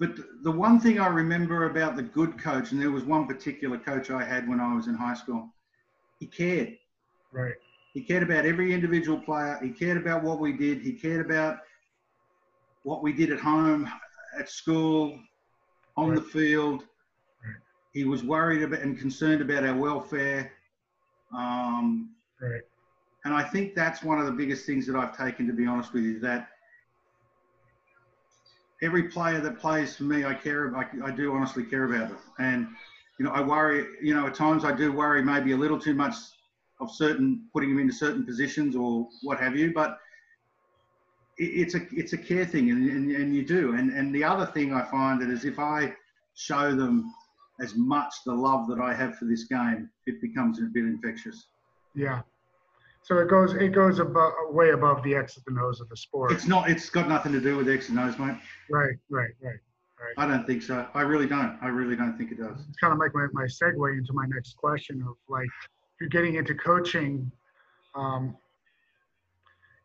but 0.02 0.16
the 0.44 0.52
one 0.52 0.80
thing 0.80 1.00
I 1.00 1.08
remember 1.08 1.66
about 1.66 1.96
the 1.96 2.04
good 2.04 2.38
coach, 2.40 2.72
and 2.72 2.82
there 2.82 2.92
was 2.92 3.04
one 3.04 3.28
particular 3.28 3.78
coach 3.78 4.10
I 4.10 4.24
had 4.24 4.48
when 4.48 4.60
I 4.60 4.74
was 4.74 4.88
in 4.88 4.96
high 4.96 5.14
school, 5.14 5.50
he 6.20 6.28
cared. 6.28 6.78
Right. 7.32 7.54
He 7.94 8.02
cared 8.02 8.24
about 8.24 8.46
every 8.46 8.74
individual 8.74 9.20
player. 9.20 9.60
He 9.62 9.70
cared 9.70 9.98
about 9.98 10.24
what 10.24 10.40
we 10.40 10.54
did. 10.54 10.82
He 10.82 10.94
cared 10.94 11.26
about 11.26 11.60
what 12.84 13.04
we 13.04 13.14
did 13.14 13.32
at 13.32 13.40
home, 13.40 13.90
at 14.38 14.50
school, 14.50 15.20
on 15.98 16.10
Right. 16.10 16.16
the 16.16 16.22
field. 16.22 16.88
Right. 17.44 17.56
He 17.94 18.06
was 18.06 18.24
worried 18.24 18.64
about 18.64 18.82
and 18.82 18.98
concerned 18.98 19.42
about 19.42 19.64
our 19.64 19.76
welfare. 19.76 20.52
Um, 21.34 22.16
Right. 22.42 22.64
and 23.26 23.34
I 23.34 23.44
think 23.44 23.76
that's 23.76 24.04
one 24.04 24.20
of 24.20 24.26
the 24.26 24.32
biggest 24.32 24.66
things 24.66 24.88
that 24.88 24.96
I've 24.96 25.16
taken, 25.16 25.48
to 25.48 25.54
be 25.54 25.68
honest 25.68 25.94
with 25.94 26.04
you, 26.04 26.20
that 26.20 26.50
every 28.82 29.04
player 29.04 29.40
that 29.40 29.60
plays 29.60 29.96
for 29.96 30.04
me, 30.04 30.26
I 30.26 30.34
care 30.34 30.66
about, 30.66 30.88
I 31.04 31.12
do 31.12 31.34
honestly 31.34 31.64
care 31.64 31.84
about 31.84 32.10
them. 32.10 32.20
And, 32.40 32.68
you 33.20 33.26
know, 33.26 33.32
I 33.32 33.42
worry, 33.42 33.86
you 34.02 34.16
know, 34.16 34.26
at 34.26 34.34
times 34.34 34.66
I 34.66 34.72
do 34.72 34.92
worry 34.92 35.22
maybe 35.24 35.52
a 35.52 35.58
little 35.58 35.80
too 35.80 35.94
much 35.94 36.16
of 36.80 36.90
certain, 36.90 37.48
putting 37.54 37.70
them 37.70 37.80
into 37.80 37.94
certain 37.94 38.26
positions 38.26 38.76
or 38.76 39.08
what 39.22 39.40
have 39.40 39.56
you, 39.56 39.72
but 39.72 40.00
it's 41.42 41.76
a, 41.76 41.82
it's 41.92 42.14
a 42.14 42.18
care 42.18 42.46
thing 42.46 42.70
and, 42.72 42.90
and, 42.90 43.12
and 43.12 43.36
you 43.36 43.44
do. 43.46 43.74
And, 43.76 43.92
and 43.92 44.14
the 44.14 44.24
other 44.24 44.46
thing 44.46 44.74
I 44.74 44.84
find 44.84 45.22
that 45.22 45.30
is 45.30 45.46
if 45.46 45.60
I 45.60 45.94
show 46.36 46.76
them 46.76 47.14
as 47.60 47.76
much 47.76 48.14
the 48.26 48.34
love 48.34 48.68
that 48.68 48.80
I 48.80 48.94
have 48.94 49.18
for 49.18 49.26
this 49.26 49.46
game, 49.46 49.90
it 50.06 50.22
becomes 50.22 50.60
a 50.60 50.64
bit 50.64 50.84
infectious. 50.84 51.48
Yeah. 51.96 52.22
So 53.04 53.18
it 53.18 53.30
goes 53.30 53.54
it 53.54 53.70
goes 53.70 53.98
above, 54.00 54.32
way 54.50 54.70
above 54.72 55.02
the 55.04 55.16
X's 55.16 55.44
and 55.48 55.60
O's 55.60 55.82
of 55.82 55.90
the 55.90 55.98
sport. 55.98 56.32
It's 56.32 56.48
not. 56.48 56.70
It's 56.70 56.90
got 56.90 57.10
nothing 57.10 57.32
to 57.32 57.42
do 57.42 57.58
with 57.58 57.68
X 57.68 57.90
and 57.90 58.00
O's, 58.00 58.18
mate. 58.20 58.38
Right. 58.70 58.96
Right. 59.10 59.32
Right. 59.42 59.58
I 60.18 60.28
don't 60.28 60.46
think 60.46 60.62
so. 60.62 60.88
I 60.94 61.02
really 61.02 61.28
don't. 61.28 61.58
I 61.62 61.68
really 61.68 61.96
don't 61.96 62.18
think 62.18 62.32
it 62.32 62.40
does. 62.40 62.60
It's 62.68 62.78
kind 62.78 62.94
of 62.94 63.00
like 63.00 63.14
my, 63.14 63.28
my 63.34 63.44
segue 63.44 63.98
into 63.98 64.14
my 64.14 64.26
next 64.28 64.56
question 64.58 65.04
of 65.08 65.16
like, 65.30 65.46
if 65.46 66.02
you're 66.02 66.10
getting 66.10 66.36
into 66.36 66.56
coaching, 66.56 67.32
um, 67.96 68.36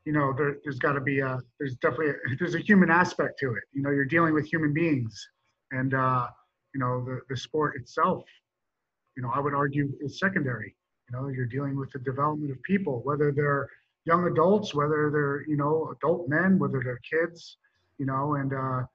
you 0.07 0.13
know, 0.13 0.33
there, 0.33 0.57
there's 0.63 0.79
got 0.79 0.93
to 0.93 1.01
be 1.01 1.19
a, 1.19 1.39
there's 1.59 1.75
definitely, 1.75 2.11
a, 2.11 2.15
there's 2.39 2.55
a 2.55 2.61
human 2.61 2.91
aspect 2.91 3.39
to 3.41 3.55
it. 3.55 3.65
You 3.73 3.83
know, 3.83 3.91
you're 3.91 4.07
dealing 4.07 4.33
with 4.33 4.47
human 4.47 4.73
beings 4.73 5.29
and, 5.73 5.93
uh, 5.93 6.29
you 6.73 6.81
know, 6.81 7.05
the, 7.05 7.21
the 7.29 7.37
sport 7.37 7.75
itself, 7.77 8.25
you 9.17 9.23
know, 9.23 9.31
I 9.35 9.41
would 9.41 9.55
argue 9.55 9.93
is 10.01 10.19
secondary. 10.19 10.75
You 11.11 11.19
know, 11.19 11.29
you're 11.29 11.47
dealing 11.47 11.77
with 11.77 11.91
the 11.91 11.99
development 11.99 12.53
of 12.53 12.63
people, 12.63 13.01
whether 13.05 13.33
they're 13.33 13.69
young 14.05 14.27
adults, 14.27 14.75
whether 14.75 15.11
they're, 15.11 15.45
you 15.49 15.57
know, 15.57 15.93
adult 15.97 16.29
men, 16.29 16.59
whether 16.59 16.81
they're 16.85 17.01
kids, 17.11 17.57
you 17.99 18.07
know, 18.07 18.35
and, 18.35 18.53
uh, 18.53 18.87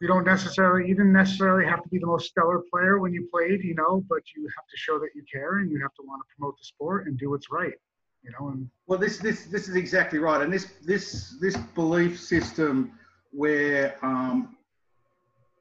you 0.00 0.06
don't 0.06 0.24
necessarily 0.24 0.88
you 0.88 0.94
didn't 0.94 1.12
necessarily 1.12 1.66
have 1.66 1.82
to 1.82 1.88
be 1.88 1.98
the 1.98 2.06
most 2.06 2.28
stellar 2.28 2.62
player 2.70 3.00
when 3.00 3.12
you 3.12 3.28
played 3.32 3.64
you 3.64 3.74
know 3.74 4.04
but 4.08 4.20
you 4.36 4.42
have 4.56 4.64
to 4.70 4.76
show 4.76 4.96
that 4.96 5.08
you 5.16 5.24
care 5.30 5.58
and 5.58 5.72
you 5.72 5.80
have 5.82 5.92
to 5.94 6.04
want 6.06 6.22
to 6.22 6.36
promote 6.36 6.56
the 6.56 6.64
sport 6.64 7.08
and 7.08 7.18
do 7.18 7.30
what's 7.30 7.50
right 7.50 7.74
you 8.22 8.30
know 8.32 8.48
and 8.48 8.68
Well, 8.86 8.98
this 8.98 9.18
this 9.18 9.44
this 9.46 9.68
is 9.68 9.76
exactly 9.76 10.18
right, 10.18 10.40
and 10.42 10.52
this 10.52 10.74
this 10.84 11.36
this 11.40 11.56
belief 11.74 12.18
system 12.18 12.92
where 13.32 13.96
um, 14.02 14.56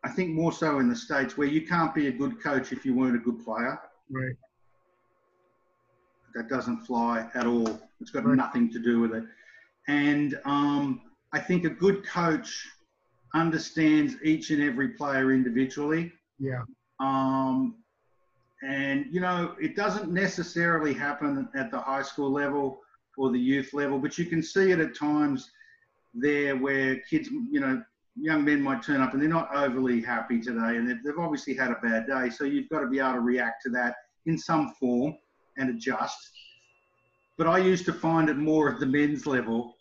I 0.04 0.10
think 0.10 0.34
more 0.34 0.52
so 0.52 0.80
in 0.80 0.88
the 0.90 0.96
states 0.96 1.38
where 1.38 1.48
you 1.48 1.68
can't 1.68 1.94
be 1.94 2.08
a 2.08 2.12
good 2.12 2.42
coach 2.42 2.72
if 2.72 2.86
you 2.86 2.94
weren't 2.96 3.16
a 3.16 3.20
good 3.20 3.44
player. 3.44 3.80
right 4.10 4.36
That 6.36 6.50
doesn't 6.50 6.86
fly 6.86 7.30
at 7.34 7.46
all. 7.46 7.80
It's 8.00 8.12
got 8.12 8.24
Right. 8.24 8.38
nothing 8.38 8.72
to 8.72 8.80
do 8.80 9.00
with 9.02 9.14
it. 9.14 9.24
And 9.88 10.40
um, 10.46 11.02
I 11.34 11.40
think 11.40 11.66
a 11.66 11.70
good 11.70 12.06
coach 12.06 12.68
understands 13.34 14.16
each 14.24 14.52
and 14.52 14.62
every 14.62 14.90
player 14.90 15.32
individually. 15.34 16.12
yeah 16.40 16.62
Um, 17.00 17.76
and 18.64 19.06
you 19.12 19.20
know, 19.20 19.56
it 19.62 19.76
doesn't 19.76 20.12
necessarily 20.12 20.94
happen 20.94 21.48
at 21.56 21.72
the 21.72 21.80
high 21.80 22.02
school 22.02 22.32
level 22.32 22.82
or 23.18 23.32
the 23.32 23.40
youth 23.40 23.74
level, 23.74 24.00
but 24.00 24.18
you 24.18 24.26
can 24.26 24.42
see 24.42 24.72
it 24.72 24.80
at 24.80 24.96
times 24.96 25.52
there 26.14 26.56
where 26.56 26.98
kids, 27.10 27.30
you 27.30 27.60
know, 27.60 27.82
young 28.16 28.44
men 28.44 28.62
might 28.62 28.82
turn 28.82 29.02
up 29.02 29.14
and 29.14 29.22
they're 29.22 29.30
not 29.30 29.54
overly 29.56 30.02
happy 30.02 30.40
today, 30.40 30.78
and 30.78 30.90
they've, 30.90 31.04
they've 31.04 31.20
obviously 31.20 31.54
had 31.54 31.72
a 31.72 31.78
bad 31.84 32.08
day. 32.08 32.30
So 32.30 32.44
you've 32.44 32.70
got 32.70 32.80
to 32.80 32.88
be 32.88 33.00
able 33.00 33.14
to 33.14 33.20
react 33.20 33.64
to 33.64 33.70
that 33.72 33.96
in 34.26 34.38
some 34.38 34.74
form 34.80 35.16
and 35.58 35.70
adjust. 35.70 36.32
But 37.38 37.48
I 37.48 37.60
used 37.60 37.86
to 37.86 37.94
find 37.94 38.30
it 38.30 38.38
more 38.38 38.74
at 38.74 38.80
the 38.80 38.86
men's 38.86 39.28
level 39.28 39.76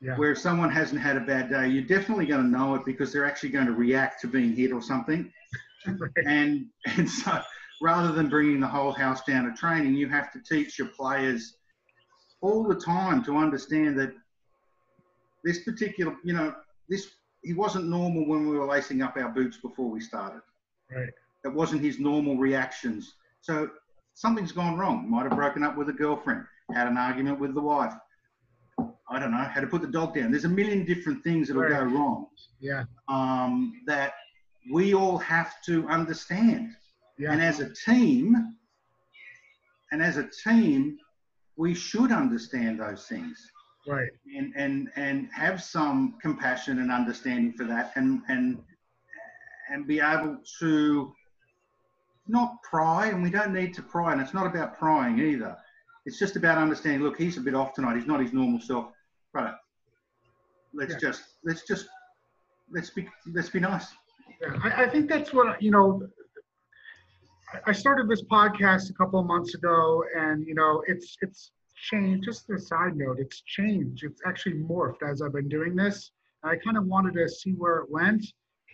yeah 0.00 0.16
where 0.16 0.32
if 0.32 0.38
someone 0.38 0.70
hasn't 0.70 1.00
had 1.00 1.16
a 1.16 1.20
bad 1.20 1.48
day, 1.48 1.68
you're 1.68 1.84
definitely 1.84 2.26
going 2.26 2.42
to 2.42 2.48
know 2.48 2.74
it 2.74 2.84
because 2.84 3.12
they're 3.12 3.24
actually 3.24 3.50
going 3.50 3.66
to 3.66 3.72
react 3.72 4.20
to 4.20 4.26
being 4.26 4.54
hit 4.54 4.72
or 4.72 4.82
something. 4.82 5.32
right. 5.86 6.10
And 6.26 6.66
and 6.96 7.08
so 7.08 7.40
rather 7.82 8.12
than 8.12 8.28
bringing 8.28 8.60
the 8.60 8.66
whole 8.66 8.92
house 8.92 9.22
down 9.24 9.44
to 9.44 9.52
training, 9.52 9.94
you 9.94 10.08
have 10.08 10.32
to 10.32 10.40
teach 10.40 10.78
your 10.78 10.88
players 10.88 11.56
all 12.40 12.62
the 12.62 12.74
time 12.74 13.24
to 13.24 13.36
understand 13.36 13.98
that 13.98 14.12
this 15.44 15.64
particular, 15.64 16.16
you 16.24 16.32
know, 16.32 16.54
this 16.88 17.08
he 17.42 17.52
wasn't 17.52 17.86
normal 17.86 18.24
when 18.26 18.48
we 18.48 18.56
were 18.56 18.66
lacing 18.66 19.02
up 19.02 19.16
our 19.16 19.28
boots 19.28 19.56
before 19.56 19.90
we 19.90 20.00
started. 20.00 20.42
right 20.94 21.10
That 21.42 21.52
wasn't 21.52 21.82
his 21.82 21.98
normal 21.98 22.36
reactions. 22.36 23.14
So 23.40 23.68
something's 24.14 24.52
gone 24.52 24.78
wrong. 24.78 25.10
Might 25.10 25.24
have 25.24 25.36
broken 25.36 25.64
up 25.64 25.76
with 25.76 25.88
a 25.88 25.92
girlfriend, 25.92 26.44
had 26.72 26.86
an 26.86 26.96
argument 26.96 27.40
with 27.40 27.54
the 27.54 27.60
wife. 27.60 27.94
I 29.10 29.18
don't 29.18 29.32
know, 29.32 29.38
had 29.38 29.62
to 29.62 29.66
put 29.66 29.82
the 29.82 29.88
dog 29.88 30.14
down. 30.14 30.30
There's 30.30 30.44
a 30.44 30.48
million 30.48 30.84
different 30.84 31.22
things 31.24 31.48
that'll 31.48 31.68
go 31.68 31.82
wrong 31.82 32.28
yeah 32.60 32.84
um, 33.08 33.82
that 33.86 34.14
we 34.72 34.94
all 34.94 35.18
have 35.18 35.60
to 35.66 35.86
understand. 35.88 36.76
Yeah 37.22 37.32
And 37.32 37.40
as 37.42 37.60
a 37.60 37.70
team, 37.88 38.24
and 39.90 40.02
as 40.02 40.16
a 40.16 40.28
team, 40.44 40.98
we 41.56 41.74
should 41.74 42.10
understand 42.12 42.80
those 42.80 43.06
things 43.06 43.36
right 43.86 44.10
and, 44.36 44.52
and, 44.56 44.88
and 44.96 45.28
have 45.44 45.62
some 45.76 46.14
compassion 46.22 46.78
and 46.82 46.90
understanding 47.00 47.52
for 47.58 47.64
that 47.64 47.92
and, 47.96 48.22
and, 48.28 48.46
and 49.70 49.86
be 49.86 49.98
able 50.00 50.38
to 50.60 51.12
not 52.28 52.50
pry, 52.62 53.08
and 53.08 53.22
we 53.22 53.30
don't 53.30 53.52
need 53.52 53.74
to 53.74 53.82
pry, 53.82 54.12
and 54.12 54.20
it's 54.20 54.32
not 54.32 54.46
about 54.46 54.78
prying 54.78 55.18
either. 55.18 55.56
It's 56.06 56.18
just 56.18 56.36
about 56.36 56.56
understanding, 56.56 57.02
look, 57.02 57.18
he's 57.18 57.36
a 57.36 57.40
bit 57.40 57.54
off 57.54 57.74
tonight, 57.74 57.96
he's 57.96 58.06
not 58.06 58.20
his 58.20 58.32
normal 58.32 58.60
self. 58.60 58.86
Right. 59.34 59.54
Let's 60.72 60.92
Yeah. 60.94 60.98
just 61.08 61.22
let's 61.44 61.66
just 61.66 61.86
let's 62.70 62.90
be 62.90 63.08
let's 63.34 63.50
be 63.50 63.60
nice. 63.60 63.88
Yeah, 64.40 64.56
I, 64.62 64.84
I 64.84 64.88
think 64.88 65.08
that's 65.08 65.32
what 65.32 65.60
you 65.60 65.70
know. 65.70 66.08
I- 67.66 67.72
started 67.72 68.08
this 68.08 68.22
podcast 68.22 68.90
a 68.90 68.94
couple 68.94 69.20
of 69.20 69.26
months 69.26 69.54
ago, 69.54 70.04
and 70.16 70.46
you 70.46 70.54
know, 70.54 70.82
it's 70.86 71.16
it's 71.20 71.52
changed. 71.90 72.24
Just 72.24 72.48
a 72.50 72.58
side 72.58 72.96
note, 72.96 73.18
it's 73.18 73.42
changed. 73.42 74.04
It's 74.04 74.20
actually 74.26 74.54
morphed 74.54 75.02
as 75.08 75.22
I've 75.22 75.32
been 75.32 75.48
doing 75.48 75.76
this. 75.76 76.12
I 76.42 76.56
kind 76.56 76.76
of 76.76 76.86
wanted 76.86 77.14
to 77.14 77.28
see 77.28 77.52
where 77.52 77.78
it 77.78 77.90
went, 77.90 78.24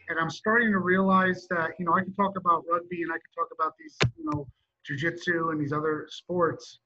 and 0.09 0.19
I'm 0.19 0.31
starting 0.31 0.71
to 0.73 0.79
realize 0.79 1.47
that 1.51 1.71
you 1.79 1.85
know 1.85 1.95
I 1.95 2.03
can 2.03 2.15
talk 2.15 2.37
about 2.37 2.65
rugby 2.71 3.03
and 3.03 3.13
I 3.13 3.17
can 3.17 3.33
talk 3.37 3.49
about 3.59 3.75
these 3.79 3.97
you 4.17 4.25
know 4.25 4.47
jujitsu 4.89 5.53
and 5.53 5.61
these 5.61 5.73
other 5.73 6.07
sports, 6.11 6.79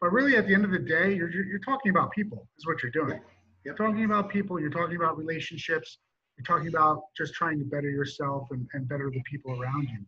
but 0.00 0.12
really 0.12 0.36
at 0.36 0.46
the 0.46 0.54
end 0.54 0.64
of 0.64 0.70
the 0.70 0.78
day, 0.78 1.14
you're 1.14 1.30
you're 1.30 1.46
you're 1.46 1.58
talking 1.60 1.90
about 1.90 2.10
people. 2.12 2.48
Is 2.58 2.66
what 2.66 2.82
you're 2.82 2.92
doing. 2.92 3.20
You're 3.64 3.76
talking 3.76 4.04
about 4.04 4.30
people. 4.30 4.58
You're 4.60 4.70
talking 4.70 4.96
about 4.96 5.18
relationships 5.18 5.98
you're 6.38 6.56
talking 6.56 6.68
about 6.68 7.02
just 7.14 7.34
trying 7.34 7.58
to 7.58 7.66
better 7.66 7.90
yourself 7.90 8.48
and, 8.50 8.66
and 8.72 8.88
better 8.88 9.10
the 9.10 9.20
people 9.30 9.60
around 9.60 9.82
you 9.82 9.98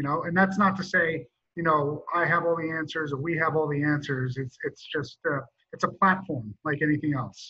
you 0.00 0.08
know 0.08 0.22
and 0.22 0.34
that's 0.34 0.56
not 0.56 0.74
to 0.80 0.82
say 0.94 1.26
you 1.56 1.62
know 1.62 2.02
i 2.14 2.24
have 2.24 2.42
all 2.46 2.56
the 2.56 2.70
answers 2.80 3.12
or 3.12 3.18
we 3.28 3.36
have 3.36 3.54
all 3.54 3.68
the 3.68 3.82
answers 3.94 4.38
it's 4.38 4.56
it's 4.68 4.82
just 4.96 5.18
uh, 5.30 5.40
it's 5.74 5.84
a 5.84 5.92
platform 6.00 6.46
like 6.68 6.78
anything 6.88 7.12
else 7.22 7.40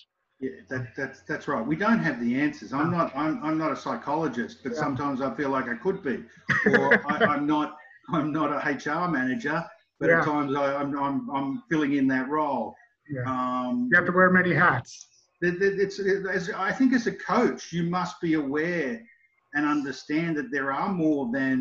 Yeah, 0.47 0.57
that, 0.71 0.85
that's 0.99 1.19
that's 1.31 1.47
right. 1.53 1.65
We 1.73 1.77
don't 1.85 2.03
have 2.09 2.19
the 2.27 2.33
answers. 2.45 2.71
I'm 2.81 2.91
not 2.99 3.07
I'm, 3.23 3.35
I'm 3.47 3.59
not 3.65 3.71
a 3.77 3.81
psychologist, 3.87 4.55
but 4.65 4.73
Yeah. 4.73 4.85
sometimes 4.85 5.19
I 5.27 5.31
feel 5.39 5.51
like 5.57 5.67
I 5.75 5.77
could 5.85 5.99
be, 6.09 6.17
or 6.75 6.83
I, 7.13 7.15
I'm 7.33 7.45
not 7.55 7.69
I'm 8.17 8.29
not 8.39 8.49
a 8.59 8.61
HR 8.79 9.05
manager, 9.19 9.59
but 9.99 10.07
Yeah. 10.09 10.19
at 10.19 10.25
times 10.33 10.53
I, 10.65 10.67
I'm, 10.81 10.91
I'm 11.07 11.17
I'm 11.37 11.51
filling 11.71 11.93
in 12.01 12.07
that 12.15 12.27
role. 12.39 12.65
yeah 13.17 13.27
Um, 13.35 13.75
you 13.91 13.95
have 14.01 14.09
to 14.11 14.17
wear 14.19 14.31
many 14.41 14.53
hats 14.65 14.91
it's, 15.85 15.97
it- 16.13 16.27
as, 16.37 16.43
I 16.69 16.73
think 16.79 16.91
as 16.99 17.07
a 17.15 17.17
coach, 17.35 17.63
you 17.77 17.83
must 17.99 18.15
be 18.27 18.33
aware 18.45 18.93
and 19.55 19.63
understand 19.77 20.31
that 20.39 20.49
there 20.57 20.71
are 20.81 20.91
more 21.05 21.23
than 21.39 21.59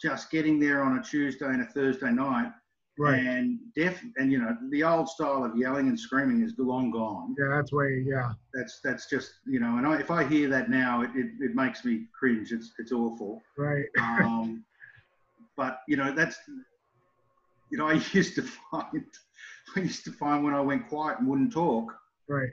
just 0.00 0.30
getting 0.30 0.58
there 0.58 0.82
on 0.82 0.98
a 0.98 1.02
Tuesday 1.02 1.46
and 1.46 1.62
a 1.62 1.66
Thursday 1.66 2.10
night 2.10 2.52
Right. 2.98 3.18
And 3.18 3.58
deaf, 3.74 4.02
and 4.16 4.32
you 4.32 4.38
know, 4.38 4.56
the 4.70 4.82
old 4.82 5.08
style 5.08 5.44
of 5.44 5.56
yelling 5.56 5.88
and 5.88 6.00
screaming 6.00 6.42
is 6.42 6.54
long 6.56 6.90
gone. 6.90 7.36
Yeah, 7.38 7.48
that's 7.54 7.70
way. 7.70 8.02
Yeah. 8.06 8.32
That's 8.54 8.80
that's 8.82 9.10
just 9.10 9.34
you 9.46 9.60
know, 9.60 9.76
and 9.76 9.86
I, 9.86 9.98
if 9.98 10.10
I 10.10 10.24
hear 10.24 10.48
that 10.48 10.70
now, 10.70 11.02
it, 11.02 11.10
it, 11.14 11.26
it 11.40 11.54
makes 11.54 11.84
me 11.84 12.06
cringe. 12.18 12.52
It's 12.52 12.72
it's 12.78 12.92
awful. 12.92 13.42
Right. 13.58 13.84
Um, 14.00 14.64
but 15.58 15.80
you 15.86 15.98
know, 15.98 16.10
that's 16.12 16.38
you 17.70 17.76
know, 17.76 17.86
I 17.86 18.00
used 18.12 18.34
to 18.36 18.42
find 18.42 19.04
I 19.76 19.80
used 19.80 20.04
to 20.06 20.12
find 20.12 20.42
when 20.42 20.54
I 20.54 20.60
went 20.60 20.88
quiet 20.88 21.18
and 21.18 21.28
wouldn't 21.28 21.52
talk, 21.52 21.92
Right. 22.28 22.50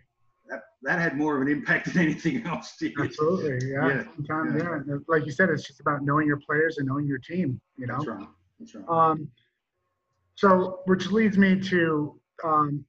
That 0.54 0.64
that 0.84 1.00
had 1.00 1.18
more 1.18 1.36
of 1.36 1.42
an 1.42 1.48
impact 1.48 1.86
than 1.94 2.04
anything 2.04 2.46
else 2.46 2.76
did. 2.78 2.94
Absolutely. 3.00 3.72
Yeah. 3.72 3.88
Yeah, 3.88 4.04
Sometimes, 4.16 4.62
yeah. 4.62 4.80
yeah. 4.88 4.96
Like 5.08 5.26
you 5.26 5.32
said, 5.32 5.50
it's 5.50 5.64
just 5.68 5.80
about 5.80 6.04
knowing 6.04 6.28
your 6.28 6.40
players 6.40 6.78
and 6.78 6.88
knowing 6.88 7.08
your 7.08 7.20
team. 7.20 7.60
You 7.78 7.88
know. 7.88 7.96
That's 7.98 8.08
right. 8.08 8.28
That's 8.60 8.76
right. 8.76 8.90
Um, 8.90 9.28
so, 10.36 10.80
which 10.86 11.08
leads 11.12 11.38
me 11.38 11.60
to 11.60 12.20
um, 12.44 12.84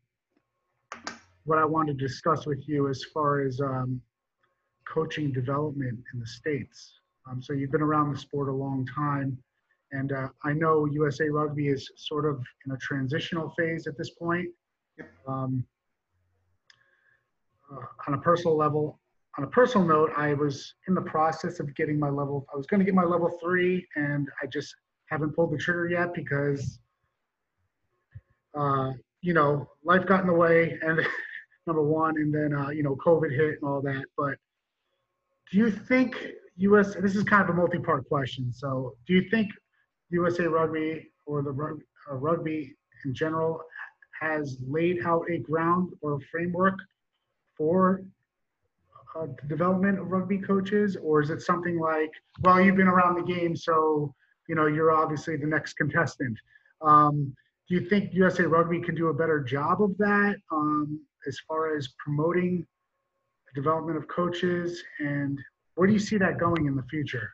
what 1.44 1.58
I 1.58 1.64
wanted 1.64 1.98
to 1.98 2.06
discuss 2.06 2.46
with 2.46 2.66
you 2.66 2.88
as 2.88 3.04
far 3.12 3.40
as 3.40 3.60
um, 3.60 4.00
coaching 4.88 5.30
development 5.30 5.98
in 6.12 6.20
the 6.20 6.26
States. 6.26 7.00
Um, 7.30 7.42
so, 7.42 7.52
you've 7.52 7.70
been 7.70 7.82
around 7.82 8.12
the 8.12 8.18
sport 8.18 8.48
a 8.48 8.52
long 8.52 8.86
time, 8.86 9.36
and 9.92 10.12
uh, 10.12 10.28
I 10.42 10.54
know 10.54 10.86
USA 10.86 11.28
Rugby 11.28 11.68
is 11.68 11.90
sort 11.96 12.24
of 12.24 12.42
in 12.66 12.72
a 12.72 12.78
transitional 12.78 13.50
phase 13.58 13.86
at 13.86 13.96
this 13.98 14.10
point. 14.10 14.48
Um, 15.28 15.66
uh, 17.72 17.84
on 18.06 18.14
a 18.14 18.18
personal 18.18 18.56
level, 18.56 18.98
on 19.36 19.44
a 19.44 19.48
personal 19.48 19.86
note, 19.86 20.10
I 20.16 20.34
was 20.34 20.74
in 20.86 20.94
the 20.94 21.02
process 21.02 21.58
of 21.58 21.74
getting 21.74 21.98
my 21.98 22.08
level. 22.08 22.46
I 22.52 22.56
was 22.56 22.66
going 22.66 22.78
to 22.78 22.84
get 22.84 22.94
my 22.94 23.04
level 23.04 23.30
three, 23.42 23.86
and 23.96 24.28
I 24.42 24.46
just 24.46 24.74
haven't 25.06 25.34
pulled 25.34 25.52
the 25.52 25.58
trigger 25.58 25.88
yet 25.88 26.14
because, 26.14 26.78
uh, 28.56 28.90
you 29.22 29.34
know, 29.34 29.68
life 29.82 30.06
got 30.06 30.20
in 30.20 30.28
the 30.28 30.32
way, 30.32 30.78
and 30.82 31.00
number 31.66 31.82
one, 31.82 32.16
and 32.16 32.32
then 32.32 32.54
uh, 32.54 32.70
you 32.70 32.82
know, 32.82 32.96
COVID 33.04 33.30
hit 33.30 33.58
and 33.60 33.64
all 33.64 33.80
that. 33.82 34.04
But 34.16 34.36
do 35.50 35.58
you 35.58 35.70
think 35.70 36.16
US? 36.58 36.94
This 36.94 37.16
is 37.16 37.24
kind 37.24 37.42
of 37.42 37.50
a 37.50 37.58
multi-part 37.58 38.08
question. 38.08 38.52
So, 38.52 38.94
do 39.06 39.14
you 39.14 39.28
think 39.30 39.50
USA 40.10 40.44
Rugby 40.44 41.10
or 41.26 41.42
the 41.42 41.50
rug, 41.50 41.80
uh, 42.10 42.14
rugby 42.14 42.76
in 43.04 43.14
general 43.14 43.60
has 44.20 44.58
laid 44.66 45.04
out 45.04 45.24
a 45.28 45.38
ground 45.38 45.92
or 46.02 46.14
a 46.14 46.20
framework 46.30 46.78
for 47.56 48.02
uh, 49.16 49.26
the 49.40 49.48
development 49.48 49.98
of 49.98 50.10
rugby 50.10 50.38
coaches, 50.38 50.96
or 50.96 51.22
is 51.22 51.30
it 51.30 51.40
something 51.40 51.78
like, 51.78 52.10
well, 52.42 52.60
you've 52.60 52.76
been 52.76 52.88
around 52.88 53.14
the 53.14 53.32
game, 53.32 53.54
so 53.56 54.12
you 54.48 54.54
know 54.54 54.66
you're 54.66 54.92
obviously 54.92 55.36
the 55.36 55.46
next 55.46 55.74
contestant? 55.74 56.36
Um, 56.82 57.34
do 57.68 57.74
you 57.76 57.88
think 57.88 58.12
USA 58.12 58.42
Rugby 58.42 58.80
can 58.80 58.94
do 58.94 59.08
a 59.08 59.14
better 59.14 59.40
job 59.40 59.82
of 59.82 59.96
that 59.98 60.36
um, 60.52 61.00
as 61.26 61.38
far 61.48 61.76
as 61.76 61.88
promoting 61.98 62.66
the 63.46 63.60
development 63.60 63.96
of 63.96 64.06
coaches, 64.08 64.82
and 64.98 65.38
where 65.76 65.86
do 65.86 65.92
you 65.92 65.98
see 65.98 66.18
that 66.18 66.38
going 66.38 66.66
in 66.66 66.76
the 66.76 66.82
future? 66.84 67.30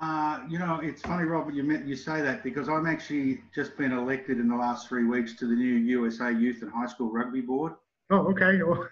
Uh, 0.00 0.40
you 0.48 0.58
know, 0.58 0.80
it's 0.82 1.02
funny, 1.02 1.24
Robert, 1.24 1.54
you 1.54 1.62
meant 1.62 1.86
you 1.86 1.94
say 1.94 2.22
that 2.22 2.42
because 2.42 2.68
I'm 2.70 2.86
actually 2.86 3.42
just 3.54 3.76
been 3.76 3.92
elected 3.92 4.38
in 4.38 4.48
the 4.48 4.56
last 4.56 4.88
three 4.88 5.04
weeks 5.04 5.34
to 5.36 5.46
the 5.46 5.54
new 5.54 5.74
USA 5.74 6.32
Youth 6.32 6.62
and 6.62 6.70
High 6.70 6.86
School 6.86 7.10
Rugby 7.10 7.42
Board, 7.42 7.74
Oh, 8.10 8.26
okay. 8.32 8.60
Well, 8.62 8.88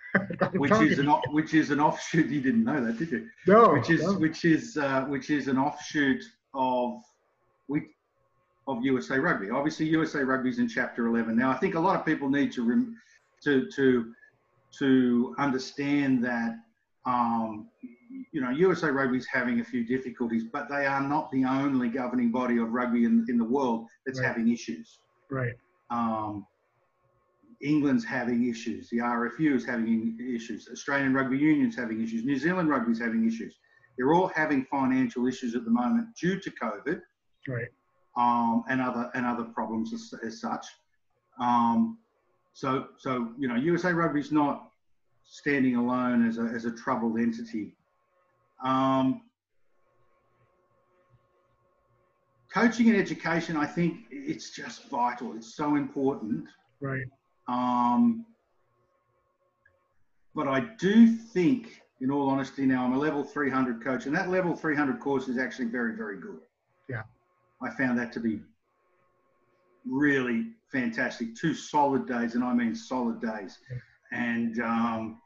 which 0.54 0.70
is 0.72 0.98
an 0.98 1.08
which 1.30 1.54
is 1.54 1.70
an 1.70 1.80
offshoot. 1.80 2.26
You 2.30 2.40
didn't 2.40 2.64
know 2.64 2.84
that, 2.84 2.98
did 2.98 3.10
you? 3.10 3.28
no, 3.46 3.72
which 3.74 3.90
is 3.90 4.02
no. 4.02 4.14
which 4.14 4.44
is 4.44 4.76
uh, 4.76 5.02
which 5.06 5.30
is 5.30 5.48
an 5.48 5.58
offshoot 5.58 6.22
of 6.54 7.02
we 7.68 7.88
of 8.66 8.84
USA 8.84 9.18
Rugby. 9.18 9.50
Obviously, 9.50 9.86
USA 9.86 10.22
Rugby's 10.22 10.58
in 10.58 10.68
Chapter 10.68 11.06
11 11.06 11.36
now. 11.36 11.50
I 11.50 11.56
think 11.56 11.74
a 11.74 11.80
lot 11.80 11.98
of 11.98 12.04
people 12.06 12.28
need 12.28 12.52
to 12.52 12.62
rem- 12.62 12.96
to 13.44 13.68
to 13.76 14.12
to 14.78 15.34
understand 15.38 16.22
that 16.24 16.56
um, 17.06 17.68
you 18.32 18.40
know 18.40 18.50
USA 18.50 18.88
Rugby's 18.90 19.26
having 19.26 19.60
a 19.60 19.64
few 19.64 19.84
difficulties, 19.84 20.44
but 20.52 20.68
they 20.68 20.86
are 20.86 21.00
not 21.02 21.30
the 21.32 21.44
only 21.44 21.88
governing 21.88 22.30
body 22.30 22.58
of 22.58 22.70
rugby 22.72 23.04
in, 23.04 23.24
in 23.28 23.36
the 23.38 23.44
world 23.44 23.86
that's 24.06 24.20
Right. 24.20 24.28
having 24.28 24.48
issues. 24.52 25.00
right, 25.30 25.54
Um, 25.90 26.46
England's 27.60 28.04
having 28.04 28.48
issues. 28.48 28.88
The 28.90 28.98
RFU 28.98 29.54
is 29.54 29.64
having 29.64 30.16
issues. 30.20 30.68
Australian 30.70 31.12
Rugby 31.12 31.38
Union's 31.38 31.76
having 31.76 32.02
issues. 32.02 32.24
New 32.24 32.38
Zealand 32.38 32.68
Rugby's 32.68 33.00
having 33.00 33.26
issues. 33.26 33.56
They're 33.96 34.14
all 34.14 34.28
having 34.28 34.64
financial 34.64 35.26
issues 35.26 35.56
at 35.56 35.64
the 35.64 35.70
moment 35.70 36.08
due 36.20 36.38
to 36.38 36.50
COVID 36.50 37.00
right, 37.48 37.68
um, 38.16 38.62
and 38.68 38.80
other 38.80 39.10
and 39.14 39.26
other 39.26 39.44
problems 39.44 39.92
as, 39.92 40.14
as 40.24 40.40
such. 40.40 40.64
Um, 41.40 41.98
so 42.52 42.88
so 42.96 43.32
you 43.38 43.48
know 43.48 43.56
USA 43.56 43.92
Rugby's 43.92 44.30
not 44.30 44.70
standing 45.24 45.76
alone 45.76 46.26
as 46.26 46.38
a 46.38 46.42
as 46.42 46.64
a 46.64 46.70
troubled 46.70 47.18
entity. 47.18 47.74
Um, 48.62 49.22
coaching 52.52 52.88
and 52.88 52.96
education, 52.96 53.56
I 53.56 53.66
think 53.66 53.98
it's 54.10 54.50
just 54.50 54.88
vital. 54.88 55.34
It's 55.36 55.54
so 55.54 55.76
important. 55.76 56.46
right, 56.80 57.02
Um, 57.48 58.26
but 60.34 60.46
I 60.46 60.60
do 60.78 61.06
think, 61.16 61.82
in 62.00 62.10
all 62.10 62.28
honesty, 62.28 62.64
now 62.66 62.84
I'm 62.84 62.92
a 62.92 62.98
level 62.98 63.24
300 63.24 63.82
coach, 63.82 64.06
and 64.06 64.14
that 64.14 64.28
level 64.28 64.54
300 64.54 65.00
course 65.00 65.26
is 65.28 65.38
actually 65.38 65.66
very, 65.66 65.96
very 65.96 66.20
good. 66.20 66.40
Yeah. 66.88 67.02
I 67.60 67.70
found 67.70 67.98
that 67.98 68.12
to 68.12 68.20
be 68.20 68.40
really 69.86 70.50
fantastic. 70.70 71.34
Two 71.34 71.54
solid 71.54 72.06
days, 72.06 72.34
and 72.34 72.44
I 72.44 72.52
mean 72.54 72.74
solid 72.74 73.20
days, 73.20 73.58
Yeah. 73.70 73.78
and 74.12 74.60
um, 74.60 75.20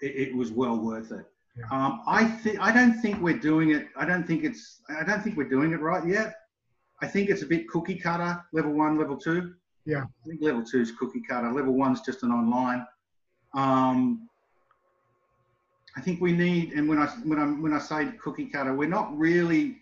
it, 0.00 0.28
it 0.28 0.34
was 0.36 0.52
well 0.52 0.78
worth 0.78 1.12
it. 1.12 1.26
Yeah. 1.58 1.64
Um, 1.72 2.02
I 2.06 2.24
think 2.24 2.60
I 2.60 2.72
don't 2.72 2.94
think 3.02 3.20
we're 3.20 3.38
doing 3.38 3.72
it. 3.72 3.88
I 3.96 4.06
don't 4.06 4.24
think 4.26 4.44
it's. 4.44 4.80
I 4.88 5.04
don't 5.04 5.22
think 5.22 5.36
we're 5.36 5.48
doing 5.48 5.72
it 5.72 5.80
right 5.80 6.06
yet. 6.06 6.34
I 7.02 7.06
think 7.08 7.28
it's 7.28 7.42
a 7.42 7.46
bit 7.46 7.68
cookie 7.68 7.96
cutter. 7.96 8.42
Level 8.52 8.72
one, 8.72 8.96
level 8.96 9.16
two. 9.16 9.54
Yeah. 9.86 10.04
I 10.04 10.28
think 10.28 10.42
level 10.42 10.62
two 10.62 10.80
is 10.80 10.92
cookie 10.92 11.22
cutter. 11.22 11.50
Level 11.50 11.74
one's 11.74 12.00
just 12.00 12.22
an 12.22 12.30
online. 12.30 12.86
Um, 13.54 14.28
I 15.96 16.00
think 16.00 16.20
we 16.20 16.32
need, 16.32 16.72
and 16.72 16.88
when 16.88 16.98
I 16.98 17.06
when 17.24 17.38
I 17.38 17.46
when 17.46 17.72
I 17.72 17.78
say 17.78 18.12
cookie 18.22 18.46
cutter, 18.46 18.74
we're 18.74 18.88
not 18.88 19.16
really. 19.16 19.76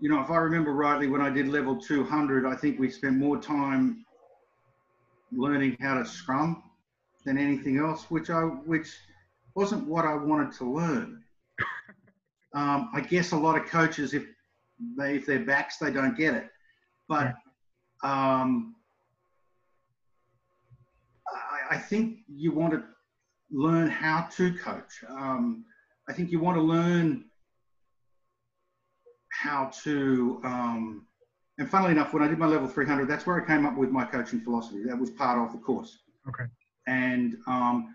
You 0.00 0.08
know, 0.08 0.20
if 0.20 0.30
I 0.30 0.36
remember 0.36 0.72
rightly, 0.72 1.08
when 1.08 1.20
I 1.20 1.28
did 1.28 1.48
level 1.48 1.76
200, 1.76 2.46
I 2.46 2.54
think 2.54 2.78
we 2.78 2.88
spent 2.88 3.16
more 3.16 3.36
time 3.36 4.04
learning 5.32 5.76
how 5.80 5.94
to 5.94 6.06
scrum 6.06 6.62
than 7.24 7.36
anything 7.36 7.78
else, 7.78 8.04
which 8.10 8.30
I 8.30 8.42
which 8.42 8.94
wasn't 9.54 9.86
what 9.88 10.04
I 10.04 10.14
wanted 10.14 10.52
to 10.58 10.64
learn. 10.64 11.22
Um, 12.54 12.88
I 12.94 13.02
guess 13.02 13.32
a 13.32 13.36
lot 13.36 13.60
of 13.60 13.66
coaches, 13.66 14.14
if 14.14 14.24
they 14.96 15.16
if 15.16 15.26
they're 15.26 15.44
backs, 15.44 15.76
they 15.76 15.90
don't 15.90 16.16
get 16.16 16.32
it. 16.32 16.50
But 17.08 17.34
um, 18.02 18.74
I, 21.32 21.76
I 21.76 21.78
think 21.78 22.18
you 22.28 22.52
want 22.52 22.74
to 22.74 22.84
learn 23.50 23.88
how 23.88 24.28
to 24.36 24.52
coach. 24.58 25.04
Um, 25.08 25.64
I 26.08 26.12
think 26.12 26.30
you 26.30 26.40
want 26.40 26.56
to 26.56 26.62
learn 26.62 27.24
how 29.30 29.70
to. 29.84 30.40
Um, 30.44 31.06
and 31.58 31.68
funnily 31.68 31.92
enough, 31.92 32.12
when 32.12 32.22
I 32.22 32.28
did 32.28 32.38
my 32.38 32.46
level 32.46 32.68
300, 32.68 33.08
that's 33.08 33.26
where 33.26 33.42
I 33.42 33.46
came 33.46 33.66
up 33.66 33.76
with 33.76 33.90
my 33.90 34.04
coaching 34.04 34.40
philosophy. 34.40 34.84
That 34.84 34.96
was 34.96 35.10
part 35.10 35.38
of 35.38 35.52
the 35.52 35.58
course. 35.58 35.98
Okay. 36.28 36.44
And 36.86 37.36
um, 37.46 37.94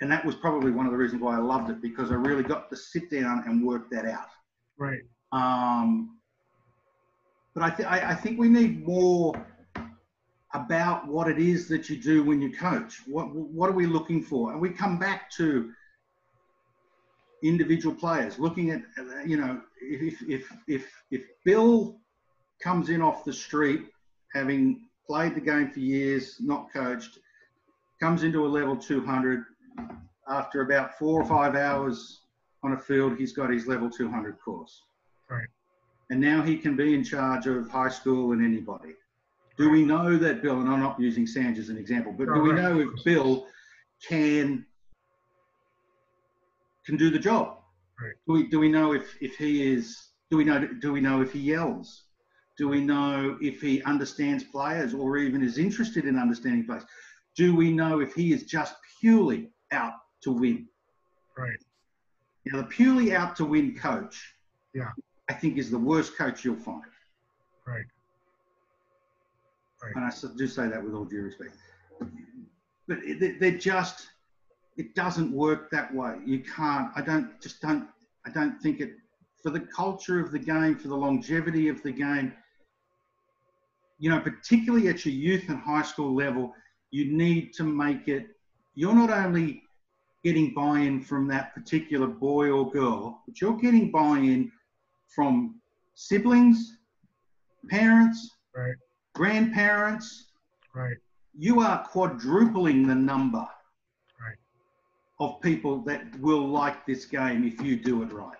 and 0.00 0.10
that 0.10 0.24
was 0.24 0.34
probably 0.34 0.72
one 0.72 0.84
of 0.84 0.92
the 0.92 0.98
reasons 0.98 1.22
why 1.22 1.36
I 1.36 1.38
loved 1.38 1.70
it 1.70 1.80
because 1.80 2.10
I 2.10 2.14
really 2.14 2.42
got 2.42 2.68
to 2.70 2.76
sit 2.76 3.08
down 3.10 3.44
and 3.46 3.64
work 3.64 3.88
that 3.90 4.04
out. 4.04 4.28
right, 4.76 5.00
Um, 5.30 6.18
but 7.54 7.62
I, 7.62 7.70
th- 7.70 7.88
I, 7.88 8.10
I 8.10 8.14
think 8.14 8.38
we 8.38 8.48
need 8.48 8.86
more 8.86 9.34
about 10.54 11.06
what 11.06 11.28
it 11.28 11.38
is 11.38 11.68
that 11.68 11.88
you 11.88 11.96
do 11.96 12.22
when 12.22 12.40
you 12.40 12.54
coach. 12.54 13.00
What, 13.06 13.34
what 13.34 13.68
are 13.70 13.74
we 13.74 13.86
looking 13.86 14.22
for? 14.22 14.52
And 14.52 14.60
we 14.60 14.70
come 14.70 14.98
back 14.98 15.30
to 15.32 15.72
individual 17.42 17.94
players, 17.94 18.38
looking 18.38 18.70
at, 18.70 18.82
you 19.26 19.36
know, 19.36 19.60
if, 19.80 20.22
if, 20.28 20.52
if, 20.68 20.86
if 21.10 21.24
Bill 21.44 21.98
comes 22.62 22.88
in 22.88 23.02
off 23.02 23.24
the 23.24 23.32
street, 23.32 23.86
having 24.32 24.88
played 25.06 25.34
the 25.34 25.40
game 25.40 25.70
for 25.70 25.80
years, 25.80 26.36
not 26.40 26.72
coached, 26.72 27.18
comes 28.00 28.22
into 28.22 28.46
a 28.46 28.48
level 28.48 28.76
200, 28.76 29.44
after 30.28 30.62
about 30.62 30.98
four 30.98 31.20
or 31.20 31.24
five 31.24 31.56
hours 31.56 32.20
on 32.62 32.72
a 32.72 32.78
field, 32.78 33.16
he's 33.16 33.32
got 33.32 33.50
his 33.50 33.66
level 33.66 33.90
200 33.90 34.38
course. 34.44 34.80
Right. 35.28 35.48
And 36.12 36.20
now 36.20 36.42
he 36.42 36.58
can 36.58 36.76
be 36.76 36.94
in 36.94 37.02
charge 37.02 37.46
of 37.46 37.70
high 37.70 37.88
school 37.88 38.32
and 38.32 38.44
anybody. 38.44 38.92
Do 39.56 39.70
we 39.70 39.82
know 39.82 40.18
that 40.18 40.42
Bill, 40.42 40.60
and 40.60 40.68
I'm 40.68 40.80
not 40.80 41.00
using 41.00 41.24
Sanj 41.24 41.56
as 41.56 41.70
an 41.70 41.78
example, 41.78 42.12
but 42.12 42.26
do 42.34 42.40
we 42.42 42.52
know 42.52 42.80
if 42.80 43.02
Bill 43.02 43.46
can 44.06 44.66
can 46.84 46.98
do 46.98 47.08
the 47.08 47.18
job? 47.18 47.60
Do 48.26 48.34
we 48.34 48.46
do 48.46 48.60
we 48.60 48.68
know 48.68 48.92
if 48.92 49.16
if 49.22 49.38
he 49.38 49.72
is 49.72 50.08
do 50.30 50.36
we 50.36 50.44
know 50.44 50.66
do 50.82 50.92
we 50.92 51.00
know 51.00 51.22
if 51.22 51.32
he 51.32 51.38
yells? 51.38 52.02
Do 52.58 52.68
we 52.68 52.82
know 52.82 53.38
if 53.40 53.62
he 53.62 53.82
understands 53.84 54.44
players 54.44 54.92
or 54.92 55.16
even 55.16 55.42
is 55.42 55.56
interested 55.56 56.04
in 56.04 56.18
understanding 56.18 56.66
players? 56.66 56.84
Do 57.36 57.56
we 57.56 57.72
know 57.72 58.00
if 58.00 58.12
he 58.12 58.34
is 58.34 58.42
just 58.42 58.74
purely 59.00 59.50
out 59.70 59.94
to 60.24 60.32
win? 60.32 60.68
Right. 61.38 61.64
Now, 62.44 62.58
the 62.58 62.64
purely 62.66 63.14
out 63.14 63.34
to 63.36 63.46
win 63.46 63.74
coach, 63.74 64.34
Yeah. 64.74 64.90
I 65.28 65.34
think, 65.34 65.58
is 65.58 65.70
the 65.70 65.78
worst 65.78 66.16
coach 66.16 66.44
you'll 66.44 66.56
find. 66.56 66.82
Right. 67.66 67.84
Right. 69.82 69.96
And 69.96 70.04
I 70.04 70.10
do 70.36 70.46
say 70.46 70.68
that 70.68 70.82
with 70.82 70.94
all 70.94 71.04
due 71.04 71.22
respect. 71.22 71.56
But 72.88 72.98
they're 73.40 73.58
just, 73.58 74.06
it 74.76 74.94
doesn't 74.94 75.32
work 75.32 75.70
that 75.70 75.94
way. 75.94 76.18
You 76.24 76.40
can't, 76.40 76.90
I 76.94 77.02
don't, 77.02 77.40
just 77.40 77.60
don't, 77.60 77.88
I 78.26 78.30
don't 78.30 78.60
think 78.60 78.80
it, 78.80 78.92
for 79.42 79.50
the 79.50 79.60
culture 79.60 80.20
of 80.20 80.30
the 80.30 80.38
game, 80.38 80.76
for 80.76 80.88
the 80.88 80.96
longevity 80.96 81.68
of 81.68 81.82
the 81.82 81.92
game, 81.92 82.32
you 83.98 84.10
know, 84.10 84.20
particularly 84.20 84.88
at 84.88 85.04
your 85.04 85.14
youth 85.14 85.48
and 85.48 85.58
high 85.58 85.82
school 85.82 86.14
level, 86.14 86.52
you 86.90 87.16
need 87.16 87.52
to 87.54 87.64
make 87.64 88.08
it, 88.08 88.26
you're 88.74 88.94
not 88.94 89.10
only 89.10 89.62
getting 90.24 90.54
buy 90.54 90.80
in 90.80 91.00
from 91.00 91.26
that 91.28 91.54
particular 91.54 92.06
boy 92.06 92.50
or 92.50 92.70
girl, 92.70 93.22
but 93.26 93.40
you're 93.40 93.56
getting 93.56 93.90
buy 93.90 94.18
in 94.18 94.50
from 95.14 95.60
siblings, 95.94 96.78
parents, 97.68 98.30
Right. 98.54 98.74
grandparents, 99.14 100.30
Right. 100.74 100.96
you 101.34 101.60
are 101.60 101.86
quadrupling 101.86 102.86
the 102.86 102.94
number 102.94 103.46
Right. 104.20 104.38
of 105.20 105.40
people 105.40 105.82
that 105.82 106.18
will 106.20 106.46
like 106.48 106.86
this 106.86 107.04
game 107.04 107.44
if 107.44 107.60
you 107.60 107.76
do 107.76 108.02
it 108.02 108.12
right. 108.12 108.38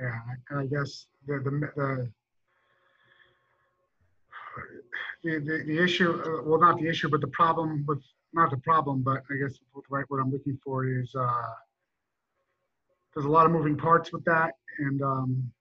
Yeah. 0.00 0.20
I 0.50 0.66
guess 0.66 1.06
the 1.26 1.38
the 1.40 1.50
the 1.76 2.12
the, 5.22 5.38
the, 5.40 5.64
the 5.66 5.78
issue, 5.82 6.10
uh, 6.12 6.42
well, 6.44 6.60
not 6.60 6.78
the 6.78 6.86
issue, 6.86 7.08
but 7.08 7.20
the 7.20 7.28
problem 7.28 7.84
with, 7.86 8.02
not 8.32 8.50
the 8.50 8.56
problem, 8.58 9.02
but 9.02 9.22
I 9.30 9.36
guess 9.36 9.58
what, 9.72 9.84
right, 9.90 10.04
what 10.08 10.18
I'm 10.20 10.30
looking 10.30 10.58
for 10.62 10.86
is, 10.86 11.14
uh, 11.14 11.54
there's 13.12 13.26
a 13.26 13.28
lot 13.30 13.44
of 13.46 13.52
moving 13.52 13.76
parts 13.76 14.12
with 14.12 14.24
that. 14.24 14.54
And, 14.78 15.02
um, 15.02 15.52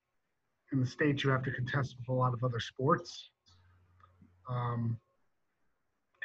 in 0.71 0.79
the 0.79 0.85
States, 0.85 1.23
you 1.23 1.29
have 1.29 1.43
to 1.43 1.51
contest 1.51 1.95
with 1.97 2.09
a 2.09 2.13
lot 2.13 2.33
of 2.33 2.43
other 2.43 2.59
sports. 2.59 3.29
Um, 4.49 4.97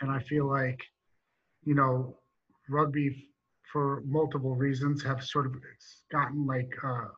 and 0.00 0.10
I 0.10 0.20
feel 0.20 0.46
like, 0.46 0.80
you 1.64 1.74
know, 1.74 2.18
rugby 2.68 3.28
for 3.72 4.02
multiple 4.06 4.56
reasons 4.56 5.02
have 5.02 5.22
sort 5.22 5.46
of 5.46 5.54
gotten 6.10 6.46
like, 6.46 6.70
uh, 6.82 7.08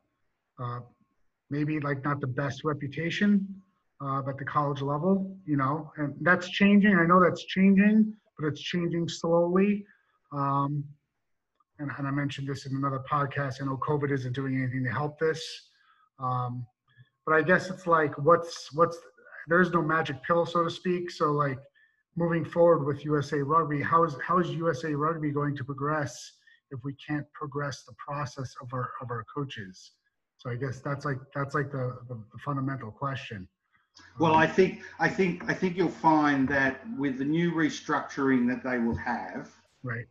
uh, 0.62 0.80
maybe 1.50 1.80
like 1.80 2.04
not 2.04 2.20
the 2.20 2.26
best 2.26 2.64
reputation 2.64 3.46
uh, 4.04 4.22
at 4.28 4.36
the 4.38 4.44
college 4.44 4.82
level, 4.82 5.36
you 5.46 5.56
know, 5.56 5.92
and 5.96 6.14
that's 6.22 6.48
changing. 6.50 6.96
I 6.96 7.06
know 7.06 7.22
that's 7.22 7.44
changing, 7.44 8.12
but 8.38 8.48
it's 8.48 8.60
changing 8.60 9.08
slowly. 9.08 9.84
Um, 10.32 10.84
and, 11.78 11.90
and 11.98 12.06
I 12.06 12.10
mentioned 12.10 12.48
this 12.48 12.66
in 12.66 12.76
another 12.76 13.02
podcast. 13.10 13.62
I 13.62 13.66
know 13.66 13.78
COVID 13.78 14.10
isn't 14.12 14.34
doing 14.34 14.56
anything 14.56 14.84
to 14.84 14.90
help 14.90 15.18
this, 15.18 15.42
um, 16.18 16.66
but 17.26 17.34
I 17.34 17.42
guess 17.42 17.70
it's 17.70 17.86
like 17.86 18.16
what's 18.18 18.72
what's 18.72 18.98
there's 19.48 19.70
no 19.72 19.82
magic 19.82 20.22
pill, 20.22 20.46
so 20.46 20.64
to 20.64 20.70
speak. 20.70 21.10
So 21.10 21.32
like 21.32 21.58
moving 22.16 22.44
forward 22.44 22.84
with 22.84 23.04
USA 23.04 23.38
Rugby, 23.38 23.80
how 23.82 24.04
is 24.04 24.16
how 24.26 24.38
is 24.38 24.50
USA 24.50 24.94
Rugby 24.94 25.30
going 25.30 25.56
to 25.56 25.64
progress 25.64 26.32
if 26.70 26.80
we 26.84 26.94
can't 26.94 27.26
progress 27.32 27.84
the 27.84 27.94
process 27.94 28.54
of 28.60 28.68
our 28.72 28.90
of 29.00 29.10
our 29.10 29.24
coaches? 29.34 29.92
So 30.38 30.50
I 30.50 30.56
guess 30.56 30.80
that's 30.80 31.04
like 31.04 31.18
that's 31.34 31.54
like 31.54 31.70
the, 31.70 31.98
the, 32.08 32.14
the 32.14 32.38
fundamental 32.44 32.90
question. 32.90 33.48
Well, 34.18 34.34
I 34.34 34.46
think 34.46 34.82
I 34.98 35.08
think 35.08 35.48
I 35.48 35.54
think 35.54 35.76
you'll 35.76 35.88
find 35.88 36.48
that 36.48 36.80
with 36.98 37.18
the 37.18 37.24
new 37.24 37.52
restructuring 37.52 38.48
that 38.48 38.64
they 38.64 38.78
will 38.78 38.96
have, 38.96 39.50
Right. 39.82 40.06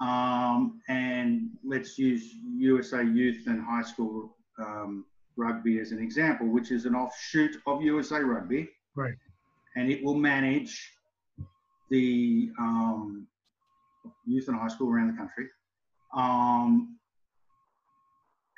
um, 0.00 0.80
and 0.88 1.50
let's 1.64 1.98
use 1.98 2.34
USA 2.56 3.04
Youth 3.04 3.46
and 3.46 3.62
High 3.62 3.82
School 3.82 4.36
um, 4.58 5.04
Rugby 5.36 5.78
as 5.80 5.92
an 5.92 5.98
example, 6.02 6.46
which 6.48 6.70
is 6.70 6.86
an 6.86 6.94
offshoot 6.94 7.56
of 7.66 7.82
USA 7.82 8.20
Rugby, 8.20 8.68
Right. 8.94 9.14
and 9.76 9.90
it 9.90 10.02
will 10.02 10.14
manage 10.14 10.92
the 11.90 12.50
um, 12.58 13.26
youth 14.26 14.48
and 14.48 14.56
high 14.58 14.68
school 14.68 14.90
around 14.92 15.08
the 15.08 15.16
country. 15.16 15.48
Um, 16.14 16.96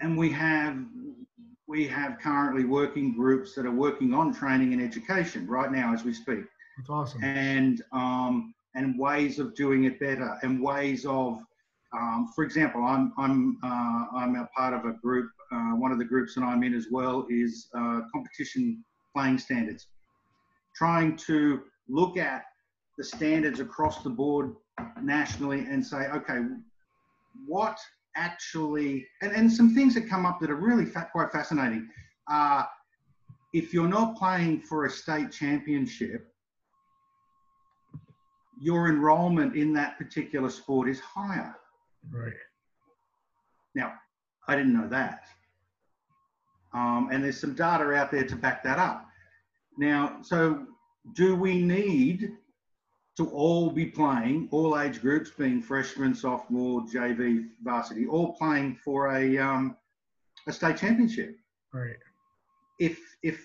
and 0.01 0.17
we 0.17 0.31
have 0.31 0.79
we 1.67 1.87
have 1.87 2.19
currently 2.21 2.65
working 2.65 3.13
groups 3.15 3.55
that 3.55 3.67
are 3.67 3.71
working 3.73 4.15
on 4.15 4.33
training 4.33 4.73
and 4.73 4.81
education 4.81 5.47
right 5.47 5.71
now 5.71 5.93
as 5.93 6.03
we 6.05 6.15
speak, 6.15 6.45
That's 6.79 6.89
awesome. 6.89 7.23
and 7.25 7.83
um, 7.93 8.55
and 8.75 8.99
ways 8.99 9.39
of 9.39 9.55
doing 9.55 9.85
it 9.85 9.99
better, 10.01 10.39
and 10.43 10.63
ways 10.63 11.05
of, 11.05 11.41
um, 11.93 12.31
for 12.35 12.45
example, 12.45 12.83
I'm 12.85 13.13
I'm 13.19 13.59
uh, 13.63 14.05
I'm 14.17 14.37
a 14.37 14.47
part 14.57 14.73
of 14.73 14.85
a 14.87 14.93
group. 15.03 15.31
Uh, 15.51 15.73
one 15.77 15.93
of 15.93 15.99
the 15.99 16.05
groups 16.05 16.35
that 16.35 16.43
I'm 16.43 16.63
in 16.63 16.75
as 16.75 16.89
well 16.91 17.27
is 17.31 17.69
uh, 17.75 18.01
competition 18.13 18.85
playing 19.15 19.39
standards, 19.39 19.87
trying 20.77 21.17
to 21.17 21.63
look 21.89 22.17
at 22.19 22.43
the 22.99 23.05
standards 23.05 23.61
across 23.61 24.03
the 24.03 24.11
board 24.11 24.55
nationally 25.03 25.61
and 25.61 25.85
say, 25.85 26.09
okay, 26.09 26.41
what 27.47 27.79
actually, 28.17 29.07
and, 29.23 29.33
and 29.33 29.51
some 29.51 29.75
things 29.75 29.95
that 29.95 30.09
come 30.09 30.27
up 30.27 30.41
that 30.41 30.51
are 30.51 30.57
really 30.57 30.85
fa- 30.85 31.09
quite 31.13 31.31
fascinating. 31.31 31.89
Uh, 32.31 32.65
if 33.55 33.73
you're 33.73 33.89
not 33.89 34.17
playing 34.17 34.61
for 34.61 34.85
a 34.85 34.91
state 34.91 35.33
championship, 35.33 36.29
your 38.61 38.89
enrollment 38.89 39.57
in 39.57 39.73
that 39.73 39.97
particular 39.97 40.51
sport 40.51 40.89
is 40.89 41.01
higher. 41.01 41.55
Right. 42.11 42.33
Now, 43.75 43.95
I 44.49 44.57
didn't 44.57 44.75
know 44.75 44.89
that. 44.89 45.25
Um, 46.73 47.09
and 47.13 47.25
there's 47.25 47.41
some 47.41 47.55
data 47.55 47.93
out 47.95 48.11
there 48.11 48.25
to 48.25 48.37
back 48.37 48.63
that 48.65 48.79
up. 48.79 49.07
Now, 49.79 50.19
so 50.23 50.67
do 51.15 51.35
we 51.37 51.61
need 51.63 52.33
to 53.17 53.29
all 53.31 53.71
be 53.71 53.87
playing, 53.87 54.49
all 54.53 54.79
age 54.79 55.01
groups 55.01 55.31
being 55.31 55.63
freshman, 55.63 56.15
sophomore, 56.15 56.83
JV, 56.83 57.49
varsity, 57.63 58.07
all 58.07 58.35
playing 58.35 58.77
for 58.85 59.17
a, 59.17 59.39
um, 59.39 59.77
a 60.47 60.53
state 60.53 60.77
championship? 60.77 61.37
Right. 61.73 61.97
If, 62.79 62.99
if, 63.23 63.45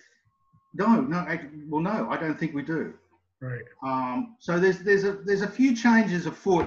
no, 0.76 1.02
no, 1.02 1.26
well, 1.70 1.82
no, 1.82 2.08
I 2.10 2.18
don't 2.18 2.38
think 2.38 2.54
we 2.54 2.64
do. 2.64 2.94
Right. 3.42 3.64
Um, 3.84 4.38
so 4.40 4.58
there's 4.58 4.80
there's 4.80 5.04
a 5.04 5.18
there's 5.26 5.42
a 5.42 5.48
few 5.48 5.76
changes 5.76 6.28
afoot 6.28 6.66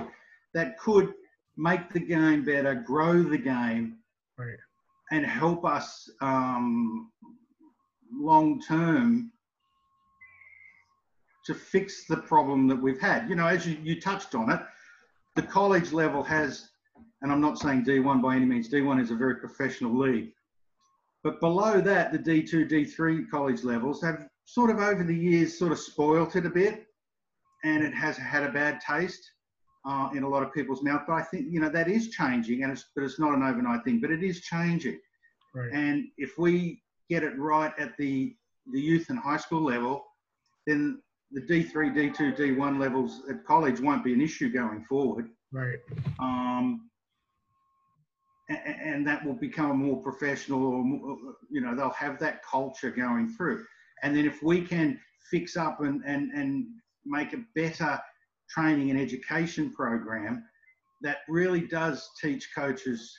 that 0.52 0.78
could 0.78 1.14
make 1.56 1.90
the 1.90 2.00
game 2.00 2.44
better, 2.44 2.74
grow 2.74 3.22
the 3.22 3.38
game, 3.38 3.96
Right. 4.38 4.58
And 5.10 5.24
help 5.24 5.64
us 5.64 6.10
um, 6.20 7.10
long 8.12 8.60
term 8.60 9.32
to 11.44 11.54
fix 11.54 12.06
the 12.06 12.16
problem 12.16 12.66
that 12.66 12.76
we've 12.76 13.00
had. 13.00 13.28
You 13.28 13.36
know, 13.36 13.46
as 13.46 13.66
you, 13.66 13.78
you 13.82 14.00
touched 14.00 14.34
on 14.34 14.50
it, 14.50 14.60
the 15.36 15.42
college 15.42 15.92
level 15.92 16.22
has, 16.24 16.70
and 17.22 17.30
I'm 17.30 17.40
not 17.40 17.58
saying 17.58 17.84
D1 17.84 18.20
by 18.20 18.36
any 18.36 18.46
means. 18.46 18.68
D1 18.68 19.00
is 19.00 19.12
a 19.12 19.14
very 19.14 19.36
professional 19.36 19.96
league, 19.96 20.32
but 21.22 21.40
below 21.40 21.80
that, 21.80 22.12
the 22.12 22.18
D2, 22.18 22.68
D3 22.68 23.30
college 23.30 23.62
levels 23.62 24.02
have 24.02 24.26
sort 24.44 24.70
of 24.70 24.78
over 24.78 25.04
the 25.04 25.14
years 25.14 25.58
sort 25.58 25.72
of 25.72 25.78
spoilt 25.78 26.36
it 26.36 26.46
a 26.46 26.50
bit 26.50 26.86
and 27.64 27.82
it 27.82 27.92
has 27.92 28.16
had 28.16 28.44
a 28.44 28.52
bad 28.52 28.80
taste 28.80 29.32
uh, 29.86 30.08
in 30.14 30.22
a 30.22 30.28
lot 30.28 30.42
of 30.42 30.52
people's 30.52 30.82
mouth. 30.82 31.02
But 31.06 31.14
I 31.14 31.22
think, 31.22 31.46
you 31.48 31.60
know, 31.60 31.68
that 31.68 31.88
is 31.88 32.10
changing 32.10 32.62
and 32.62 32.72
it's, 32.72 32.86
but 32.94 33.04
it's 33.04 33.18
not 33.18 33.34
an 33.34 33.42
overnight 33.42 33.84
thing, 33.84 34.00
but 34.00 34.10
it 34.10 34.22
is 34.22 34.40
changing. 34.40 34.98
Right. 35.54 35.70
And 35.72 36.06
if 36.18 36.38
we 36.38 36.82
get 37.08 37.22
it 37.22 37.38
right 37.38 37.72
at 37.78 37.96
the, 37.96 38.34
the 38.72 38.80
youth 38.80 39.10
and 39.10 39.18
high 39.18 39.36
school 39.36 39.62
level, 39.62 40.04
then 40.66 41.00
the 41.30 41.40
D3, 41.40 41.94
D2, 41.94 42.36
D1 42.36 42.78
levels 42.78 43.22
at 43.30 43.44
college 43.44 43.80
won't 43.80 44.04
be 44.04 44.12
an 44.12 44.20
issue 44.20 44.50
going 44.50 44.84
forward. 44.84 45.28
Right. 45.52 45.78
Um, 46.18 46.90
a- 48.50 48.54
a- 48.54 48.56
and 48.56 49.06
that 49.06 49.24
will 49.24 49.34
become 49.34 49.78
more 49.78 50.02
professional 50.02 50.64
or 50.66 50.84
more, 50.84 51.16
you 51.50 51.60
know 51.60 51.74
they'll 51.74 51.90
have 51.90 52.18
that 52.20 52.44
culture 52.44 52.92
going 52.92 53.28
through 53.28 53.64
and 54.02 54.16
then 54.16 54.24
if 54.24 54.42
we 54.42 54.60
can 54.60 55.00
fix 55.30 55.56
up 55.56 55.80
and, 55.80 56.02
and, 56.04 56.30
and 56.32 56.66
make 57.04 57.32
a 57.32 57.44
better 57.54 58.00
training 58.48 58.90
and 58.90 59.00
education 59.00 59.72
program 59.72 60.44
that 61.02 61.18
really 61.28 61.60
does 61.60 62.10
teach 62.20 62.48
coaches 62.54 63.16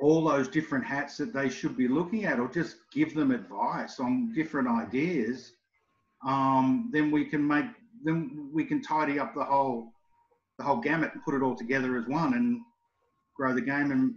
all 0.00 0.24
those 0.24 0.48
different 0.48 0.84
hats 0.84 1.16
that 1.16 1.32
they 1.32 1.48
should 1.48 1.76
be 1.76 1.88
looking 1.88 2.24
at 2.24 2.38
or 2.38 2.48
just 2.48 2.76
give 2.92 3.14
them 3.14 3.32
advice 3.32 3.98
on 3.98 4.32
different 4.32 4.68
ideas 4.68 5.52
um, 6.26 6.90
then 6.92 7.10
we 7.10 7.24
can 7.24 7.46
make 7.46 7.66
then 8.04 8.50
we 8.52 8.64
can 8.64 8.80
tidy 8.82 9.18
up 9.18 9.34
the 9.34 9.44
whole 9.44 9.92
the 10.58 10.64
whole 10.64 10.80
gamut 10.80 11.12
and 11.14 11.22
put 11.22 11.34
it 11.34 11.42
all 11.42 11.54
together 11.54 11.96
as 11.96 12.06
one 12.06 12.34
and 12.34 12.60
grow 13.36 13.54
the 13.54 13.60
game. 13.60 13.90
And 13.92 14.14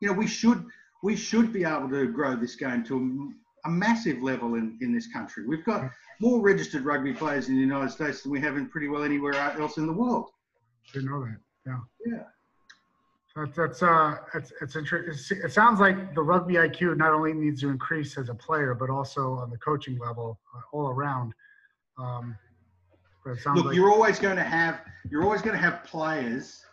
you 0.00 0.08
know 0.08 0.14
we 0.14 0.26
should 0.26 0.64
we 1.02 1.16
should 1.16 1.52
be 1.52 1.64
able 1.64 1.88
to 1.90 2.06
grow 2.08 2.36
this 2.36 2.56
game 2.56 2.84
to 2.84 3.32
a 3.64 3.70
massive 3.70 4.22
level 4.22 4.54
in, 4.54 4.78
in 4.80 4.92
this 4.92 5.06
country. 5.06 5.46
We've 5.46 5.64
got 5.64 5.90
more 6.20 6.40
registered 6.40 6.84
rugby 6.84 7.12
players 7.12 7.48
in 7.48 7.54
the 7.54 7.60
United 7.60 7.90
States 7.90 8.22
than 8.22 8.32
we 8.32 8.40
have 8.40 8.56
in 8.56 8.68
pretty 8.68 8.88
well 8.88 9.02
anywhere 9.02 9.34
else 9.34 9.78
in 9.78 9.86
the 9.86 9.92
world. 9.92 10.30
Didn't 10.92 11.10
know 11.10 11.24
that. 11.24 11.38
Yeah. 11.66 11.78
Yeah. 12.06 12.22
So 13.34 13.44
that's 13.44 13.56
that's 13.56 13.82
uh 13.82 14.16
it's 14.34 14.52
it's 14.60 14.76
interesting. 14.76 15.40
It 15.42 15.52
sounds 15.52 15.80
like 15.80 16.14
the 16.14 16.22
rugby 16.22 16.54
IQ 16.54 16.96
not 16.96 17.12
only 17.12 17.32
needs 17.32 17.62
to 17.62 17.68
increase 17.68 18.16
as 18.16 18.28
a 18.28 18.34
player, 18.34 18.74
but 18.74 18.90
also 18.90 19.34
on 19.34 19.50
the 19.50 19.58
coaching 19.58 19.98
level, 19.98 20.38
uh, 20.54 20.60
all 20.72 20.88
around. 20.88 21.32
Um, 21.98 22.36
but 23.24 23.32
it 23.32 23.40
sounds 23.40 23.56
Look, 23.56 23.66
like 23.66 23.76
you're 23.76 23.90
always 23.90 24.20
going 24.20 24.36
to 24.36 24.44
have 24.44 24.82
you're 25.10 25.24
always 25.24 25.42
going 25.42 25.56
to 25.56 25.62
have 25.62 25.82
players, 25.82 26.64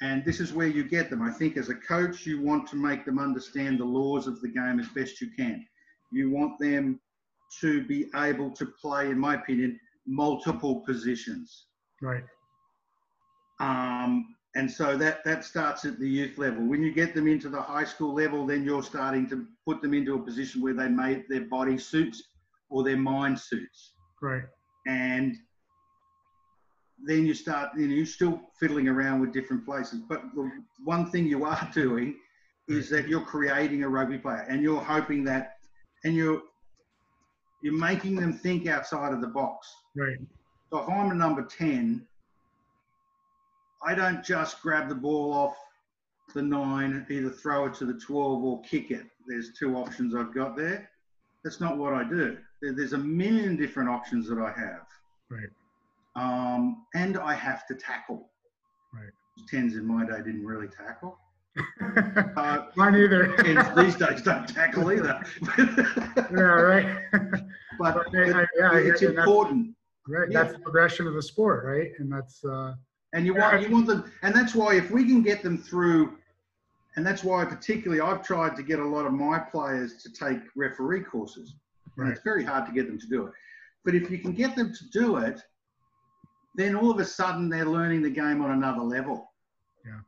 and 0.00 0.24
this 0.24 0.40
is 0.40 0.54
where 0.54 0.68
you 0.68 0.84
get 0.84 1.10
them. 1.10 1.20
I 1.20 1.30
think 1.30 1.58
as 1.58 1.68
a 1.68 1.74
coach, 1.74 2.24
you 2.24 2.40
want 2.40 2.66
to 2.68 2.76
make 2.76 3.04
them 3.04 3.18
understand 3.18 3.78
the 3.78 3.84
laws 3.84 4.26
of 4.26 4.40
the 4.40 4.48
game 4.48 4.80
as 4.80 4.88
best 4.88 5.20
you 5.20 5.28
can. 5.36 5.66
You 6.10 6.30
want 6.30 6.58
them 6.58 7.00
to 7.60 7.84
be 7.84 8.06
able 8.14 8.50
to 8.50 8.66
play, 8.66 9.10
in 9.10 9.18
my 9.18 9.34
opinion, 9.34 9.78
multiple 10.06 10.80
positions. 10.86 11.66
right. 12.00 12.24
Um, 13.58 14.36
and 14.54 14.70
so 14.70 14.96
that, 14.96 15.22
that 15.24 15.44
starts 15.44 15.84
at 15.84 15.98
the 15.98 16.08
youth 16.08 16.38
level. 16.38 16.64
When 16.64 16.82
you 16.82 16.90
get 16.92 17.14
them 17.14 17.28
into 17.28 17.50
the 17.50 17.60
high 17.60 17.84
school 17.84 18.14
level, 18.14 18.46
then 18.46 18.64
you're 18.64 18.82
starting 18.82 19.28
to 19.28 19.46
put 19.66 19.82
them 19.82 19.92
into 19.92 20.14
a 20.14 20.18
position 20.18 20.62
where 20.62 20.72
they 20.72 20.88
made 20.88 21.24
their 21.28 21.42
body 21.42 21.76
suits 21.76 22.22
or 22.70 22.82
their 22.82 22.96
mind 22.96 23.38
suits. 23.38 23.92
Right. 24.22 24.44
And 24.86 25.36
then 27.04 27.26
you 27.26 27.34
start, 27.34 27.70
you 27.76 27.86
know, 27.86 27.94
you're 27.94 28.06
still 28.06 28.40
fiddling 28.58 28.88
around 28.88 29.20
with 29.20 29.32
different 29.32 29.66
places. 29.66 30.00
But 30.08 30.22
the 30.34 30.50
one 30.84 31.10
thing 31.10 31.26
you 31.26 31.44
are 31.44 31.70
doing 31.74 32.16
is 32.68 32.88
that 32.90 33.08
you're 33.08 33.20
creating 33.20 33.82
a 33.84 33.88
rugby 33.88 34.18
player 34.18 34.46
and 34.48 34.62
you're 34.62 34.80
hoping 34.80 35.22
that, 35.24 35.55
and 36.06 36.14
you're, 36.14 36.40
you're 37.62 37.76
making 37.76 38.14
them 38.14 38.32
think 38.32 38.68
outside 38.68 39.12
of 39.12 39.20
the 39.20 39.26
box. 39.26 39.68
Right. 39.96 40.18
So 40.70 40.78
if 40.78 40.88
I'm 40.88 41.10
a 41.10 41.14
number 41.14 41.42
10, 41.42 42.06
I 43.84 43.92
don't 43.92 44.24
just 44.24 44.62
grab 44.62 44.88
the 44.88 44.94
ball 44.94 45.32
off 45.32 45.56
the 46.32 46.42
nine, 46.42 47.04
either 47.10 47.28
throw 47.28 47.66
it 47.66 47.74
to 47.74 47.86
the 47.86 47.94
12 47.94 48.44
or 48.44 48.62
kick 48.62 48.92
it. 48.92 49.04
There's 49.26 49.52
two 49.58 49.76
options 49.76 50.14
I've 50.14 50.32
got 50.32 50.56
there. 50.56 50.88
That's 51.42 51.60
not 51.60 51.76
what 51.76 51.92
I 51.92 52.04
do. 52.04 52.38
There's 52.62 52.92
a 52.92 52.98
million 52.98 53.56
different 53.56 53.88
options 53.88 54.28
that 54.28 54.38
I 54.38 54.52
have. 54.52 54.86
Right. 55.28 55.50
Um, 56.14 56.86
and 56.94 57.18
I 57.18 57.34
have 57.34 57.66
to 57.66 57.74
tackle. 57.74 58.30
Right. 58.94 59.10
Tens 59.48 59.74
in 59.74 59.84
my 59.84 60.06
day 60.06 60.18
didn't 60.18 60.46
really 60.46 60.68
tackle. 60.68 61.18
Uh, 62.36 62.66
Mine 62.76 62.94
either. 62.96 63.34
these 63.76 63.96
days 63.96 64.22
don't 64.22 64.46
tackle 64.48 64.92
either. 64.92 65.22
yeah. 65.58 66.40
Right. 66.40 66.98
but 67.78 67.94
But 67.94 68.06
I- 68.14 68.42
I- 68.42 68.46
yeah, 68.58 68.70
I 68.70 68.80
hear 68.82 68.92
it's 68.92 69.02
you. 69.02 69.08
That's- 69.08 69.26
important. 69.26 69.74
right. 70.08 70.28
Yeah. 70.30 70.42
That's 70.42 70.54
the 70.54 70.60
progression 70.60 71.06
of 71.06 71.14
the 71.14 71.22
sport, 71.22 71.64
right? 71.64 71.92
And 71.98 72.12
that's 72.12 72.44
uh, 72.44 72.74
And 73.12 73.24
you 73.26 73.34
want 73.34 73.62
you 73.62 73.70
want 73.70 73.86
them, 73.86 74.10
and 74.22 74.34
that's 74.34 74.54
why 74.54 74.74
if 74.76 74.90
we 74.90 75.04
can 75.04 75.22
get 75.22 75.42
them 75.42 75.56
through, 75.58 76.18
and 76.96 77.06
that's 77.06 77.22
why 77.24 77.44
particularly 77.44 78.00
I've 78.00 78.22
tried 78.22 78.56
to 78.56 78.62
get 78.62 78.78
a 78.78 78.84
lot 78.84 79.06
of 79.06 79.12
my 79.12 79.38
players 79.38 80.02
to 80.02 80.12
take 80.12 80.40
referee 80.54 81.02
courses, 81.02 81.54
and 81.96 82.06
right. 82.06 82.12
it's 82.12 82.22
very 82.24 82.44
hard 82.44 82.66
to 82.66 82.72
get 82.72 82.86
them 82.86 82.98
to 82.98 83.06
do 83.06 83.26
it. 83.26 83.32
But 83.84 83.94
if 83.94 84.10
you 84.10 84.18
can 84.18 84.32
get 84.32 84.56
them 84.56 84.72
to 84.74 84.84
do 84.90 85.16
it, 85.18 85.40
then 86.56 86.74
all 86.74 86.90
of 86.90 86.98
a 86.98 87.04
sudden 87.04 87.48
they're 87.48 87.66
learning 87.66 88.02
the 88.02 88.10
game 88.10 88.42
on 88.42 88.50
another 88.50 88.82
level, 88.82 89.30
saying. 89.84 90.02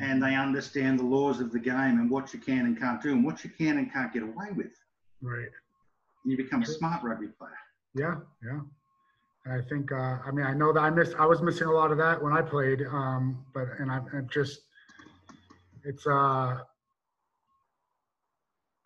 And 0.00 0.22
they 0.22 0.34
understand 0.34 0.98
the 0.98 1.04
laws 1.04 1.40
of 1.40 1.52
the 1.52 1.58
game 1.58 1.98
and 1.98 2.10
what 2.10 2.34
you 2.34 2.40
can 2.40 2.66
and 2.66 2.78
can't 2.78 3.02
do, 3.02 3.12
and 3.12 3.24
what 3.24 3.44
you 3.44 3.50
can 3.50 3.78
and 3.78 3.92
can't 3.92 4.12
get 4.12 4.22
away 4.22 4.48
with. 4.54 4.72
right. 5.22 5.48
You 6.26 6.36
become 6.36 6.62
a 6.62 6.66
smart 6.66 7.02
rugby 7.02 7.28
player. 7.28 7.52
Yeah, 7.94 8.16
yeah. 8.42 8.60
I 9.46 9.60
think 9.68 9.92
uh, 9.92 10.18
I 10.26 10.30
mean 10.32 10.46
I 10.46 10.54
know 10.54 10.72
that 10.72 10.80
I 10.80 10.90
missed 10.90 11.14
I 11.18 11.26
was 11.26 11.42
missing 11.42 11.66
a 11.66 11.72
lot 11.72 11.92
of 11.92 11.98
that 11.98 12.22
when 12.22 12.32
I 12.32 12.40
played, 12.40 12.82
um, 12.90 13.44
but 13.52 13.68
and 13.78 13.90
I 13.90 13.98
am 14.14 14.28
just 14.32 14.60
it's 15.84 16.06
uh 16.06 16.60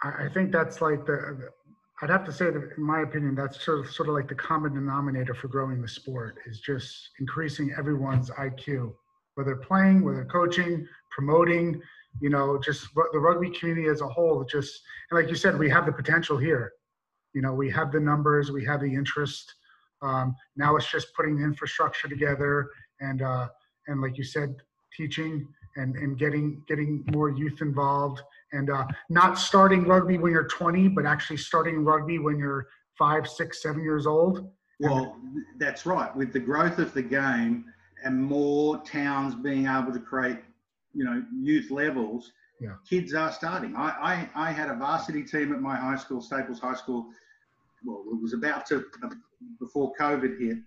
I, 0.03 0.09
I 0.25 0.29
think 0.35 0.51
that's 0.51 0.81
like 0.81 1.07
the 1.07 1.51
I'd 2.03 2.11
have 2.11 2.25
to 2.27 2.33
say 2.33 2.51
that 2.51 2.71
in 2.77 2.83
my 2.83 3.03
opinion 3.03 3.35
that's 3.35 3.65
sort 3.65 3.81
of 3.81 3.91
sort 3.93 4.09
of 4.09 4.15
like 4.15 4.29
the 4.29 4.35
common 4.35 4.75
denominator 4.75 5.35
for 5.35 5.49
growing 5.49 5.81
the 5.81 5.89
sport 5.89 6.39
is 6.47 6.61
just 6.61 7.11
increasing 7.21 7.73
everyone's 7.79 8.31
IQ, 8.31 8.95
whether 9.39 9.55
playing, 9.55 10.03
whether 10.03 10.25
coaching, 10.25 10.85
promoting, 11.13 11.81
you 12.21 12.29
know, 12.29 12.59
just 12.59 12.89
the 13.13 13.21
rugby 13.21 13.51
community 13.51 13.87
as 13.87 14.01
a 14.01 14.09
whole. 14.09 14.43
Just 14.43 14.83
and 15.11 15.21
like 15.21 15.31
you 15.31 15.37
said, 15.37 15.57
we 15.57 15.71
have 15.71 15.87
the 15.87 15.93
potential 15.93 16.37
here. 16.37 16.73
You 17.35 17.43
know, 17.43 17.55
we 17.55 17.71
have 17.71 17.93
the 17.93 18.01
numbers, 18.01 18.51
we 18.51 18.65
have 18.65 18.81
the 18.81 18.93
interest. 18.93 19.55
Um, 20.03 20.35
now 20.57 20.75
it's 20.75 20.91
just 20.91 21.15
putting 21.15 21.39
the 21.39 21.45
infrastructure 21.45 22.09
together 22.09 22.69
and 23.01 23.23
uh, 23.23 23.47
and 23.87 24.01
like 24.03 24.19
you 24.19 24.25
said, 24.25 24.57
teaching 24.93 25.47
and, 25.77 25.95
and 25.95 26.19
getting 26.19 26.61
getting 26.67 27.05
more 27.13 27.31
youth 27.31 27.63
involved 27.63 28.21
and 28.53 28.71
uh, 28.71 28.87
not 29.09 29.39
starting 29.39 29.85
rugby 29.85 30.19
when 30.19 30.33
you're 30.33 30.49
20, 30.49 30.89
but 30.89 31.07
actually 31.07 31.37
starting 31.37 31.85
rugby 31.85 32.19
when 32.19 32.39
you're 32.39 32.67
five, 32.99 33.29
six, 33.29 33.63
seven 33.63 33.85
years 33.85 34.05
old. 34.05 34.51
Well, 34.81 35.17
that's 35.59 35.87
right. 35.87 36.15
With 36.17 36.33
the 36.33 36.41
growth 36.41 36.81
of 36.81 36.93
the 36.93 37.03
game 37.03 37.67
and 38.05 38.23
more 38.23 38.83
towns 38.85 39.35
being 39.35 39.67
able 39.67 39.93
to 39.93 39.99
create, 40.01 40.39
you 40.95 41.05
know, 41.05 41.23
youth 41.41 41.71
levels, 41.71 42.33
Yeah. 42.61 42.75
kids 42.89 43.15
are 43.15 43.33
starting. 43.33 43.75
I, 43.77 44.29
I, 44.35 44.49
I 44.49 44.53
had 44.53 44.69
a 44.71 44.75
varsity 44.75 45.23
team 45.23 45.53
at 45.53 45.61
my 45.61 45.77
high 45.77 45.97
school, 45.97 46.21
Staples 46.21 46.61
High 46.61 46.75
School. 46.75 47.11
Well, 47.85 48.05
it 48.13 48.21
was 48.21 48.33
about 48.33 48.67
to, 48.67 48.85
before 49.61 49.93
COVID 50.01 50.39
hit, 50.41 50.59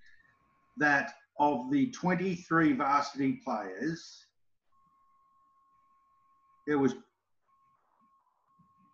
that 0.77 1.11
of 1.39 1.69
the 1.71 1.89
23 1.91 2.73
varsity 2.73 3.41
players, 3.43 4.25
there 6.67 6.77
was 6.77 6.95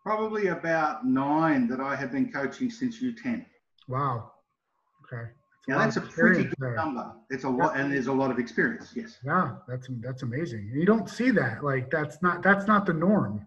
probably 0.03 0.47
about 0.47 1.05
nine 1.05 1.67
that 1.67 1.79
I 1.81 1.95
had 1.95 2.11
been 2.11 2.31
coaching 2.31 2.69
since 2.71 3.01
U10. 3.01 3.45
Wow. 3.87 4.31
Okay. 5.03 5.29
Now 5.67 5.79
that's 5.79 5.97
a 5.97 6.01
pretty 6.01 6.45
good 6.45 6.55
there. 6.59 6.75
number. 6.75 7.13
It's 7.29 7.43
a 7.43 7.49
lot, 7.49 7.77
and 7.77 7.91
there's 7.91 8.07
a 8.07 8.13
lot 8.13 8.31
of 8.31 8.39
experience. 8.39 8.93
Yes. 8.95 9.17
Yeah, 9.25 9.55
that's 9.67 9.89
that's 9.99 10.23
amazing. 10.23 10.71
You 10.73 10.85
don't 10.85 11.09
see 11.09 11.29
that. 11.31 11.63
Like 11.63 11.91
that's 11.91 12.21
not 12.21 12.41
that's 12.41 12.67
not 12.67 12.85
the 12.85 12.93
norm, 12.93 13.45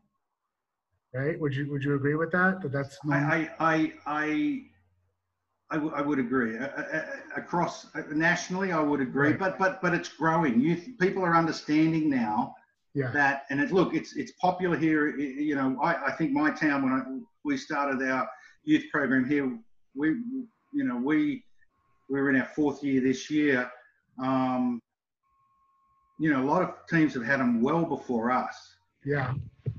right? 1.15 1.41
Would 1.41 1.55
you 1.55 1.71
would 1.71 1.83
you 1.83 1.95
agree 1.95 2.17
with 2.17 2.31
that? 2.33 2.61
That 2.61 2.73
that's 2.73 2.99
norm? 3.05 3.25
I, 3.25 3.51
I, 3.59 3.75
I, 3.75 3.93
I, 4.07 4.63
I, 5.71 5.75
w- 5.77 5.95
I 5.95 6.03
would 6.03 6.19
agree. 6.19 6.59
Uh, 6.59 7.03
across 7.37 7.87
uh, 7.95 8.03
nationally, 8.13 8.71
I 8.71 8.81
would 8.81 9.01
agree. 9.01 9.31
Right. 9.31 9.39
But 9.39 9.59
but 9.59 9.81
but 9.81 9.95
it's 9.95 10.11
growing. 10.11 10.61
Youth 10.61 10.87
people 11.01 11.25
are 11.25 11.35
understanding 11.35 12.11
now 12.11 12.55
yeah. 12.95 13.11
that, 13.13 13.45
and 13.49 13.61
it, 13.61 13.73
look, 13.73 13.95
it's 13.95 14.15
it's 14.17 14.33
popular 14.33 14.77
here. 14.77 15.17
You 15.17 15.55
know, 15.55 15.79
I, 15.83 16.09
I 16.09 16.13
think 16.13 16.33
my 16.33 16.51
town 16.51 16.83
when 16.83 16.93
I, 16.93 17.03
we 17.47 17.57
started 17.57 18.07
our 18.07 18.29
youth 18.65 18.85
program 18.93 19.27
here, 19.27 19.59
we 19.95 20.09
you 20.75 20.85
know 20.85 20.97
we 20.97 21.45
were 22.19 22.29
in 22.31 22.37
our 22.37 22.47
fourth 22.47 22.83
year 22.83 23.01
this 23.01 23.31
year. 23.31 23.71
Um, 24.23 24.81
you 26.19 26.31
know, 26.33 26.43
a 26.43 26.45
lot 26.47 26.63
of 26.63 26.75
teams 26.89 27.15
have 27.15 27.25
had 27.25 27.41
them 27.41 27.63
well 27.63 27.85
before 27.85 28.31
us. 28.31 28.75
Yeah. 29.05 29.33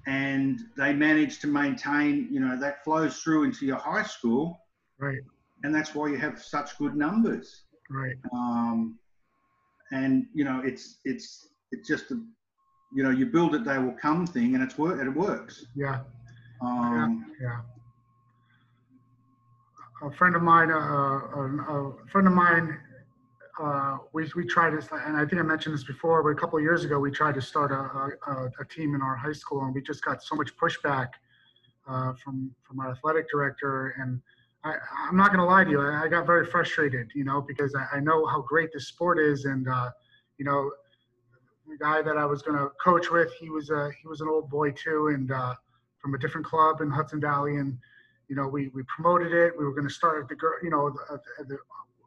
and 0.08 0.60
they 0.76 0.94
manage 0.94 1.38
to 1.42 1.48
maintain, 1.48 2.28
you 2.32 2.40
know, 2.40 2.60
that 2.60 2.84
flows 2.84 3.22
through 3.22 3.44
into 3.44 3.68
your 3.68 3.78
high 3.78 4.02
school, 4.02 4.60
Right. 4.98 5.20
and 5.64 5.76
that's 5.76 5.94
why 5.94 6.08
you 6.08 6.18
have 6.18 6.42
such 6.42 6.76
good 6.80 6.96
numbers. 6.96 7.66
Right. 7.88 8.16
Um, 8.34 8.98
and 9.92 10.26
you 10.34 10.44
know, 10.44 10.60
it's 10.66 11.02
it's 11.06 11.50
it's 11.72 11.88
just 11.88 12.10
a, 12.10 12.16
you 12.96 13.04
know, 13.04 13.12
you 13.12 13.28
build 13.28 13.54
it, 13.54 13.64
they 13.64 13.78
will 13.78 13.94
come 14.02 14.26
thing, 14.26 14.56
and 14.56 14.64
it's 14.64 14.76
work, 14.80 15.00
and 15.00 15.08
it 15.08 15.16
works. 15.16 15.68
Yeah. 15.76 16.00
Um, 16.62 17.32
Yeah. 17.40 17.60
A 20.04 20.10
friend 20.10 20.36
of 20.36 20.42
mine, 20.42 20.72
uh, 20.72 20.76
a, 20.76 21.94
a 21.94 22.08
friend 22.12 22.28
of 22.28 22.34
mine, 22.34 22.76
uh, 23.62 23.98
we, 24.14 24.28
we 24.36 24.46
tried 24.46 24.72
this, 24.72 24.88
and 24.92 25.16
I 25.16 25.26
think 25.26 25.40
I 25.40 25.44
mentioned 25.44 25.76
this 25.76 25.84
before, 25.84 26.24
but 26.24 26.30
a 26.30 26.36
couple 26.36 26.58
of 26.58 26.64
years 26.64 26.84
ago, 26.84 26.98
we 26.98 27.12
tried 27.12 27.36
to 27.36 27.42
start 27.42 27.72
a, 27.72 28.32
a, 28.32 28.52
a 28.60 28.66
team 28.66 28.96
in 28.96 29.02
our 29.02 29.16
high 29.16 29.34
school, 29.34 29.64
and 29.64 29.76
we 29.76 29.82
just 29.82 30.04
got 30.04 30.24
so 30.24 30.36
much 30.36 30.58
pushback 30.58 31.10
uh, 31.88 32.14
from 32.14 32.52
from 32.64 32.80
our 32.80 32.92
athletic 32.92 33.30
director. 33.30 33.94
And 34.00 34.20
I, 34.64 34.76
I'm 35.08 35.16
not 35.16 35.28
going 35.28 35.40
to 35.40 35.46
lie 35.46 35.66
to 35.66 35.70
you, 35.70 35.82
I, 35.82 36.06
I 36.06 36.08
got 36.08 36.26
very 36.26 36.46
frustrated, 36.48 37.12
you 37.14 37.24
know, 37.24 37.42
because 37.42 37.76
I, 37.76 37.98
I 37.98 38.00
know 38.00 38.26
how 38.26 38.42
great 38.42 38.72
this 38.74 38.88
sport 38.88 39.20
is, 39.20 39.46
and 39.46 39.68
uh, 39.68 39.92
you 40.40 40.46
know, 40.46 40.72
the 41.70 41.78
guy 41.78 42.02
that 42.02 42.18
I 42.18 42.26
was 42.26 42.42
going 42.42 42.58
to 42.58 42.70
coach 42.84 43.12
with, 43.12 43.32
he 43.40 43.50
was 43.52 43.70
a 43.70 43.92
he 44.02 44.08
was 44.08 44.22
an 44.22 44.28
old 44.28 44.50
boy 44.50 44.72
too, 44.72 45.12
and 45.14 45.32
uh, 45.32 45.54
from 46.00 46.16
a 46.16 46.18
different 46.18 46.48
club 46.48 46.82
in 46.82 46.90
Hudson 46.90 47.22
Valley, 47.22 47.58
and 47.58 47.78
you 48.32 48.38
know, 48.38 48.48
we 48.48 48.70
we 48.70 48.82
promoted 48.84 49.34
it. 49.34 49.52
We 49.60 49.66
were 49.66 49.74
going 49.74 49.88
to 49.90 49.94
start 49.94 50.30
the 50.30 50.36
girl, 50.36 50.54
you 50.64 50.70
know, 50.70 50.90
the, 50.90 51.44
the, 51.44 51.58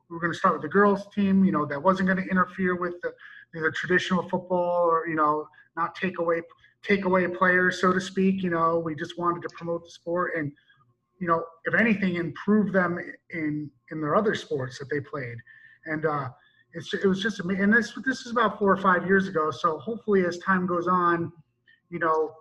we 0.09 0.15
were 0.17 0.21
going 0.21 0.33
to 0.33 0.39
start 0.39 0.55
with 0.55 0.63
the 0.63 0.69
girls 0.69 1.07
team, 1.15 1.45
you 1.45 1.53
know, 1.53 1.67
that 1.67 1.83
wasn't 1.83 2.09
going 2.09 2.17
to 2.25 2.31
interfere 2.31 2.77
with 2.77 2.95
the, 3.03 3.13
the 3.53 3.71
traditional 3.73 4.23
football 4.31 4.89
or 4.89 5.07
you 5.07 5.17
know, 5.17 5.47
not 5.77 5.95
take 5.95 6.19
away 6.19 6.41
take 6.83 7.05
away 7.05 7.29
players, 7.29 7.79
so 7.79 7.93
to 7.93 8.01
speak. 8.01 8.43
You 8.43 8.49
know, 8.49 8.79
we 8.79 8.95
just 8.95 9.19
wanted 9.19 9.43
to 9.43 9.51
promote 9.55 9.85
the 9.85 9.91
sport, 9.91 10.33
and 10.39 10.51
you 11.21 11.29
know, 11.29 11.45
if 11.67 11.75
anything, 11.75 12.15
improve 12.15 12.73
them 12.73 12.99
in 13.31 13.71
in 13.91 14.01
their 14.01 14.17
other 14.17 14.35
sports 14.35 14.79
that 14.79 14.89
they 14.91 15.01
played. 15.01 15.37
And 15.85 16.07
uh, 16.07 16.31
it's, 16.73 16.95
it 16.95 17.07
was 17.07 17.23
just. 17.23 17.41
And 17.41 17.71
this 17.71 17.93
this 18.07 18.21
is 18.25 18.33
about 18.33 18.59
four 18.59 18.73
or 18.73 18.79
five 18.79 19.07
years 19.07 19.29
ago. 19.29 19.51
So 19.51 19.77
hopefully, 19.77 20.25
as 20.25 20.39
time 20.39 20.67
goes 20.67 20.89
on, 20.89 21.31
you 21.91 21.99
know, 21.99 22.33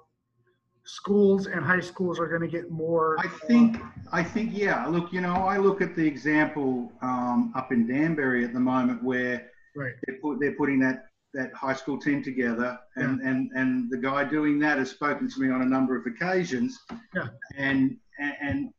schools 0.86 1.48
and 1.48 1.64
high 1.64 1.80
schools 1.80 2.20
are 2.20 2.28
going 2.28 2.42
to 2.42 2.48
get 2.48 2.70
more. 2.70 3.18
I 3.20 3.28
think, 3.48 3.78
I 4.12 4.24
think, 4.24 4.52
yeah. 4.54 4.86
Look, 4.86 5.14
you 5.14 5.22
know, 5.22 5.34
I 5.34 5.58
look 5.58 5.82
at 5.82 5.96
the 5.96 6.06
example 6.06 6.92
um, 7.02 7.54
up 7.56 7.72
in 7.72 7.88
Danbury 7.88 8.44
at 8.44 8.54
the 8.54 8.60
moment 8.60 9.04
where 9.04 9.50
right. 9.76 9.94
they're, 10.06 10.18
put, 10.22 10.40
they're 10.40 10.56
putting 10.56 10.80
that 10.80 11.06
that 11.34 11.52
high 11.54 11.74
school 11.74 11.98
team 11.98 12.24
together, 12.24 12.80
and, 12.96 13.20
yeah. 13.20 13.30
and 13.30 13.52
and 13.56 13.90
the 13.90 13.98
guy 13.98 14.24
doing 14.24 14.60
that 14.60 14.78
has 14.78 14.92
spoken 14.92 15.28
to 15.28 15.42
me 15.42 15.50
on 15.50 15.64
a 15.64 15.66
number 15.66 15.98
of 15.98 16.06
occasions. 16.06 16.80
Yeah. 17.16 17.30
And 17.58 17.98
and 18.20 18.70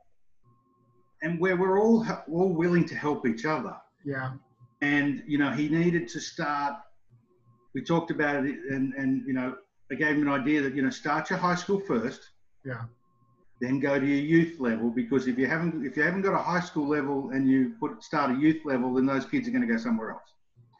and 1.22 1.40
where 1.40 1.56
we're 1.56 1.80
all 1.80 2.06
all 2.30 2.52
willing 2.52 2.84
to 2.86 2.94
help 2.94 3.26
each 3.26 3.44
other. 3.44 3.74
Yeah. 4.04 4.34
And 4.82 5.22
you 5.26 5.38
know, 5.38 5.50
he 5.50 5.68
needed 5.68 6.08
to 6.08 6.20
start. 6.20 6.74
We 7.74 7.82
talked 7.82 8.12
about 8.12 8.46
it, 8.46 8.56
and 8.70 8.94
and 8.94 9.26
you 9.26 9.32
know, 9.32 9.56
I 9.90 9.94
gave 9.94 10.16
him 10.16 10.22
an 10.22 10.28
idea 10.28 10.62
that 10.62 10.74
you 10.74 10.82
know, 10.82 10.90
start 10.90 11.30
your 11.30 11.38
high 11.38 11.54
school 11.54 11.80
first. 11.80 12.30
Yeah. 12.64 12.82
Then 13.60 13.78
go 13.80 14.00
to 14.00 14.06
your 14.06 14.18
youth 14.18 14.58
level 14.58 14.90
because 14.90 15.26
if 15.26 15.38
you 15.38 15.46
haven't 15.46 15.86
if 15.86 15.96
you 15.96 16.02
haven't 16.02 16.22
got 16.22 16.34
a 16.34 16.42
high 16.42 16.60
school 16.60 16.88
level 16.88 17.30
and 17.30 17.48
you 17.48 17.74
put 17.78 18.02
start 18.02 18.30
a 18.30 18.34
youth 18.34 18.64
level, 18.64 18.94
then 18.94 19.06
those 19.06 19.24
kids 19.24 19.46
are 19.46 19.50
going 19.50 19.66
to 19.66 19.72
go 19.72 19.78
somewhere 19.78 20.10
else. 20.10 20.32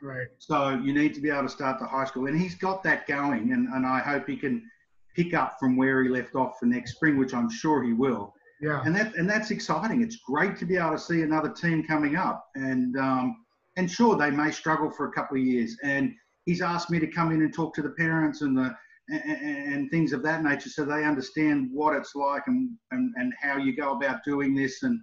Right. 0.02 0.26
So 0.38 0.70
you 0.70 0.92
need 0.92 1.14
to 1.14 1.20
be 1.20 1.30
able 1.30 1.44
to 1.44 1.48
start 1.48 1.78
the 1.78 1.86
high 1.86 2.04
school, 2.04 2.26
and 2.26 2.38
he's 2.38 2.54
got 2.54 2.82
that 2.82 3.06
going, 3.06 3.52
and, 3.52 3.68
and 3.68 3.86
I 3.86 4.00
hope 4.00 4.26
he 4.26 4.36
can 4.36 4.68
pick 5.16 5.32
up 5.32 5.56
from 5.58 5.76
where 5.76 6.02
he 6.02 6.10
left 6.10 6.34
off 6.34 6.58
for 6.58 6.66
next 6.66 6.96
spring, 6.96 7.16
which 7.16 7.32
I'm 7.32 7.48
sure 7.48 7.82
he 7.82 7.92
will. 7.92 8.34
Yeah. 8.60 8.82
And 8.84 8.94
that 8.96 9.14
and 9.14 9.28
that's 9.28 9.50
exciting. 9.50 10.02
It's 10.02 10.16
great 10.16 10.56
to 10.58 10.66
be 10.66 10.76
able 10.76 10.92
to 10.92 10.98
see 10.98 11.22
another 11.22 11.50
team 11.50 11.86
coming 11.86 12.16
up, 12.16 12.48
and 12.54 12.96
um, 12.98 13.44
and 13.76 13.90
sure 13.90 14.16
they 14.16 14.30
may 14.30 14.50
struggle 14.50 14.90
for 14.90 15.08
a 15.08 15.12
couple 15.12 15.36
of 15.36 15.42
years. 15.42 15.76
And 15.82 16.14
he's 16.44 16.60
asked 16.60 16.90
me 16.90 16.98
to 17.00 17.06
come 17.06 17.32
in 17.32 17.42
and 17.42 17.52
talk 17.52 17.74
to 17.74 17.82
the 17.82 17.90
parents 17.90 18.42
and 18.42 18.56
the 18.56 18.76
and, 19.08 19.74
and 19.74 19.90
things 19.90 20.12
of 20.12 20.22
that 20.22 20.42
nature, 20.42 20.70
so 20.70 20.84
they 20.84 21.04
understand 21.04 21.68
what 21.72 21.94
it's 21.94 22.14
like 22.14 22.42
and 22.46 22.70
and, 22.90 23.12
and 23.16 23.32
how 23.40 23.58
you 23.58 23.76
go 23.76 23.92
about 23.92 24.24
doing 24.24 24.54
this. 24.54 24.82
And 24.82 25.00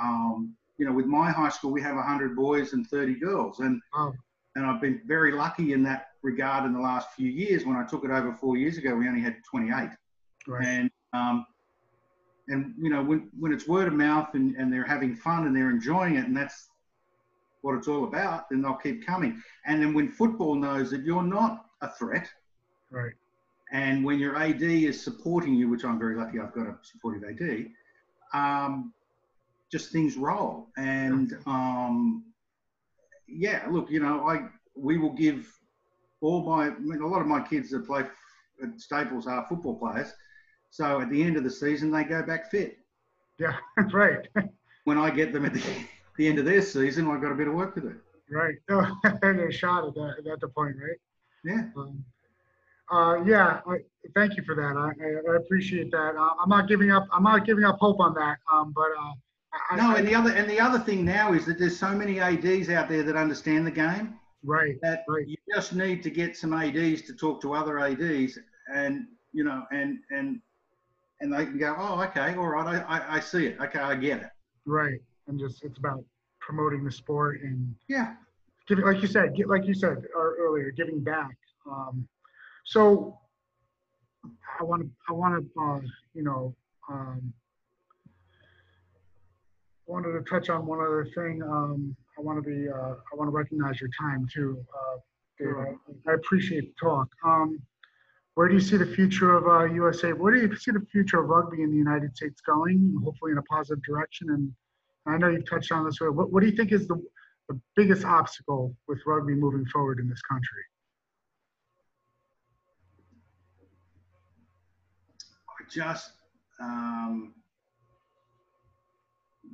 um, 0.00 0.54
you 0.76 0.86
know, 0.86 0.92
with 0.92 1.06
my 1.06 1.30
high 1.30 1.48
school, 1.48 1.72
we 1.72 1.82
have 1.82 1.96
100 1.96 2.36
boys 2.36 2.72
and 2.72 2.86
30 2.86 3.14
girls, 3.14 3.60
and 3.60 3.80
oh 3.94 4.12
and 4.58 4.66
I've 4.66 4.80
been 4.80 5.00
very 5.06 5.32
lucky 5.32 5.72
in 5.72 5.82
that 5.84 6.08
regard 6.22 6.64
in 6.64 6.72
the 6.72 6.80
last 6.80 7.12
few 7.14 7.30
years. 7.30 7.64
When 7.64 7.76
I 7.76 7.84
took 7.84 8.04
it 8.04 8.10
over 8.10 8.32
four 8.32 8.56
years 8.56 8.76
ago, 8.76 8.94
we 8.94 9.06
only 9.06 9.20
had 9.20 9.36
28. 9.48 9.90
Right. 10.46 10.66
And 10.66 10.90
um, 11.12 11.46
and 12.48 12.74
you 12.78 12.90
know 12.90 13.02
when 13.02 13.30
when 13.38 13.52
it's 13.52 13.68
word 13.68 13.88
of 13.88 13.94
mouth 13.94 14.34
and, 14.34 14.56
and 14.56 14.72
they're 14.72 14.84
having 14.84 15.14
fun 15.14 15.46
and 15.46 15.54
they're 15.54 15.70
enjoying 15.70 16.16
it 16.16 16.24
and 16.24 16.36
that's 16.36 16.68
what 17.62 17.76
it's 17.76 17.88
all 17.88 18.04
about, 18.04 18.48
then 18.50 18.62
they'll 18.62 18.74
keep 18.74 19.06
coming. 19.06 19.40
And 19.66 19.82
then 19.82 19.94
when 19.94 20.08
football 20.08 20.54
knows 20.54 20.90
that 20.90 21.02
you're 21.02 21.22
not 21.22 21.66
a 21.80 21.90
threat, 21.90 22.28
right. 22.90 23.12
And 23.70 24.04
when 24.04 24.18
your 24.18 24.36
AD 24.36 24.62
is 24.62 25.02
supporting 25.02 25.54
you, 25.54 25.68
which 25.68 25.84
I'm 25.84 25.98
very 25.98 26.16
lucky, 26.16 26.40
I've 26.40 26.54
got 26.54 26.66
a 26.66 26.76
supportive 26.82 27.28
AD. 27.28 27.66
Um, 28.32 28.92
just 29.70 29.92
things 29.92 30.16
roll, 30.16 30.68
and 30.78 31.36
um, 31.46 32.24
yeah, 33.26 33.66
look, 33.70 33.90
you 33.90 34.00
know, 34.00 34.26
I 34.26 34.48
we 34.74 34.96
will 34.96 35.12
give 35.12 35.46
all 36.20 36.42
my, 36.42 36.68
I 36.68 36.78
mean, 36.78 37.02
a 37.02 37.06
lot 37.06 37.20
of 37.20 37.26
my 37.26 37.40
kids 37.40 37.70
that 37.70 37.86
play 37.86 38.04
at 38.62 38.80
Staples 38.80 39.26
are 39.26 39.46
football 39.48 39.76
players. 39.76 40.12
So 40.70 41.00
at 41.00 41.10
the 41.10 41.22
end 41.22 41.36
of 41.36 41.44
the 41.44 41.50
season, 41.50 41.90
they 41.90 42.04
go 42.04 42.22
back 42.22 42.50
fit. 42.50 42.78
Yeah, 43.38 43.56
that's 43.76 43.92
right. 43.92 44.26
when 44.84 44.98
I 44.98 45.10
get 45.10 45.32
them 45.32 45.44
at 45.44 45.54
the, 45.54 45.62
the 46.16 46.28
end 46.28 46.38
of 46.38 46.44
their 46.44 46.62
season, 46.62 47.10
I've 47.10 47.22
got 47.22 47.32
a 47.32 47.36
bit 47.36 47.48
of 47.48 47.54
work 47.54 47.74
to 47.74 47.80
do. 47.80 47.94
Right. 48.30 48.56
Oh, 48.70 48.96
they're 49.22 49.52
shot 49.52 49.86
at 49.86 49.94
that 49.94 50.30
at 50.32 50.40
the 50.40 50.48
point, 50.48 50.76
right? 50.76 50.98
Yeah. 51.44 51.68
Um, 51.76 52.04
uh, 52.90 53.22
yeah. 53.24 53.60
I, 53.66 53.76
thank 54.14 54.36
you 54.36 54.42
for 54.44 54.54
that. 54.54 54.76
I, 54.76 54.92
I, 55.04 55.32
I 55.32 55.36
appreciate 55.36 55.90
that. 55.90 56.16
Uh, 56.16 56.30
I'm 56.40 56.48
not 56.48 56.68
giving 56.68 56.90
up. 56.90 57.06
I'm 57.12 57.22
not 57.22 57.44
giving 57.46 57.64
up 57.64 57.78
hope 57.78 58.00
on 58.00 58.14
that. 58.14 58.38
Um, 58.52 58.72
but 58.74 58.88
uh, 58.98 59.12
I, 59.70 59.76
no, 59.76 59.96
and 59.96 60.06
the 60.06 60.14
other 60.14 60.32
and 60.32 60.48
the 60.48 60.60
other 60.60 60.78
thing 60.78 61.04
now 61.04 61.32
is 61.32 61.46
that 61.46 61.58
there's 61.58 61.78
so 61.78 61.90
many 61.90 62.20
ads 62.20 62.68
out 62.68 62.88
there 62.88 63.02
that 63.02 63.16
understand 63.16 63.66
the 63.66 63.70
game. 63.70 64.14
Right. 64.44 64.76
That 64.82 65.04
right. 65.08 65.26
you 65.26 65.36
just 65.52 65.74
need 65.74 66.02
to 66.04 66.10
get 66.10 66.36
some 66.36 66.52
ads 66.54 67.02
to 67.02 67.14
talk 67.14 67.40
to 67.42 67.54
other 67.54 67.78
ads, 67.78 68.38
and 68.72 69.06
you 69.32 69.44
know, 69.44 69.64
and 69.72 69.98
and 70.10 70.40
and 71.20 71.32
they 71.32 71.44
can 71.46 71.58
go, 71.58 71.74
oh, 71.76 72.00
okay, 72.02 72.36
all 72.36 72.46
right, 72.46 72.84
I, 72.88 72.98
I, 72.98 73.16
I 73.16 73.20
see 73.20 73.46
it. 73.46 73.60
Okay, 73.60 73.80
I 73.80 73.96
get 73.96 74.22
it. 74.22 74.30
Right, 74.66 75.00
and 75.26 75.38
just 75.38 75.64
it's 75.64 75.78
about 75.78 76.04
promoting 76.40 76.84
the 76.84 76.92
sport 76.92 77.40
and 77.42 77.74
yeah, 77.88 78.14
giving, 78.68 78.84
like 78.84 79.02
you 79.02 79.08
said, 79.08 79.34
get, 79.34 79.48
like 79.48 79.66
you 79.66 79.74
said 79.74 80.04
earlier, 80.14 80.70
giving 80.70 81.00
back. 81.00 81.36
Um, 81.68 82.06
so 82.68 83.18
I 84.60 84.62
want 84.62 84.82
to, 84.82 84.90
I 85.08 85.12
want 85.14 85.42
to, 85.42 85.60
uh, 85.60 85.80
you 86.12 86.22
know, 86.22 86.54
um, 86.90 87.32
wanted 89.86 90.12
to 90.12 90.20
touch 90.28 90.50
on 90.50 90.66
one 90.66 90.78
other 90.78 91.08
thing. 91.14 91.42
Um, 91.42 91.96
I 92.18 92.20
want 92.20 92.44
to 92.44 92.46
be, 92.46 92.68
uh, 92.68 92.74
I 92.74 93.16
want 93.16 93.28
to 93.28 93.34
recognize 93.34 93.80
your 93.80 93.88
time 93.98 94.28
too, 94.30 94.62
uh, 94.74 94.98
Dave. 95.38 95.54
I, 95.56 96.10
I, 96.10 96.14
appreciate 96.14 96.74
the 96.74 96.86
talk. 96.86 97.08
Um, 97.24 97.58
where 98.34 98.48
do 98.48 98.54
you 98.54 98.60
see 98.60 98.76
the 98.76 98.86
future 98.86 99.34
of 99.34 99.46
uh, 99.46 99.72
USA? 99.72 100.12
Where 100.12 100.34
do 100.34 100.40
you 100.40 100.54
see 100.54 100.70
the 100.70 100.84
future 100.92 101.20
of 101.22 101.28
rugby 101.30 101.62
in 101.62 101.70
the 101.70 101.76
United 101.76 102.14
States 102.14 102.42
going? 102.42 102.94
Hopefully 103.02 103.32
in 103.32 103.38
a 103.38 103.42
positive 103.44 103.82
direction. 103.82 104.28
And 104.28 104.52
I 105.06 105.16
know 105.16 105.28
you've 105.28 105.48
touched 105.48 105.72
on 105.72 105.86
this. 105.86 105.98
What, 106.02 106.30
what 106.30 106.42
do 106.42 106.46
you 106.46 106.54
think 106.54 106.72
is 106.72 106.86
the, 106.86 107.02
the 107.48 107.58
biggest 107.76 108.04
obstacle 108.04 108.76
with 108.88 108.98
rugby 109.06 109.34
moving 109.34 109.64
forward 109.72 110.00
in 110.00 110.08
this 110.10 110.20
country? 110.20 110.64
I 115.57 115.57
just 115.70 116.12
um, 116.60 117.34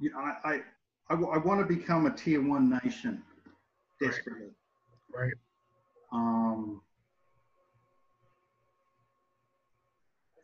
you 0.00 0.10
know, 0.10 0.18
I, 0.18 0.36
I, 0.44 0.60
I, 1.10 1.14
I 1.14 1.38
want 1.38 1.60
to 1.60 1.66
become 1.66 2.06
a 2.06 2.10
tier 2.10 2.42
one 2.42 2.80
nation 2.84 3.22
desperately. 4.00 4.48
Right. 5.14 5.34
Um, 6.12 6.80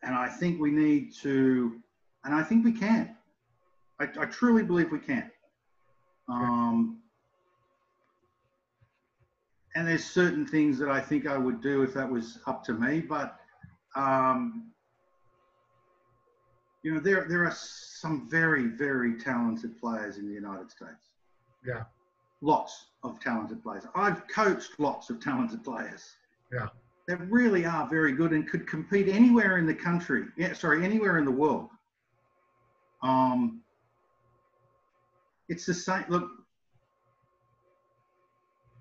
and 0.02 0.14
I 0.14 0.28
think 0.28 0.60
we 0.60 0.70
need 0.70 1.14
to, 1.22 1.80
and 2.24 2.34
I 2.34 2.42
think 2.42 2.64
we 2.64 2.72
can. 2.72 3.16
I, 3.98 4.08
I 4.18 4.26
truly 4.26 4.62
believe 4.62 4.90
we 4.90 4.98
can. 4.98 5.30
Um, 6.28 6.98
and 9.74 9.86
there's 9.86 10.04
certain 10.04 10.46
things 10.46 10.78
that 10.78 10.88
I 10.88 11.00
think 11.00 11.26
I 11.26 11.36
would 11.36 11.60
do 11.60 11.82
if 11.82 11.94
that 11.94 12.10
was 12.10 12.38
up 12.46 12.64
to 12.64 12.72
me, 12.72 13.00
but 13.00 13.38
um, 13.96 14.69
you 16.82 16.94
know, 16.94 17.00
there 17.00 17.26
there 17.28 17.44
are 17.44 17.54
some 17.54 18.28
very 18.28 18.66
very 18.66 19.18
talented 19.18 19.78
players 19.78 20.16
in 20.16 20.26
the 20.26 20.34
United 20.34 20.70
States. 20.70 21.10
Yeah. 21.66 21.84
Lots 22.40 22.86
of 23.02 23.20
talented 23.20 23.62
players. 23.62 23.84
I've 23.94 24.26
coached 24.28 24.78
lots 24.78 25.10
of 25.10 25.20
talented 25.20 25.62
players. 25.62 26.16
Yeah. 26.52 26.68
That 27.06 27.20
really 27.30 27.66
are 27.66 27.88
very 27.88 28.12
good 28.12 28.32
and 28.32 28.48
could 28.48 28.66
compete 28.66 29.08
anywhere 29.08 29.58
in 29.58 29.66
the 29.66 29.74
country. 29.74 30.24
Yeah, 30.36 30.52
sorry, 30.54 30.84
anywhere 30.84 31.18
in 31.18 31.24
the 31.24 31.30
world. 31.30 31.68
Um, 33.02 33.62
it's 35.48 35.66
the 35.66 35.74
same. 35.74 36.04
Look, 36.08 36.30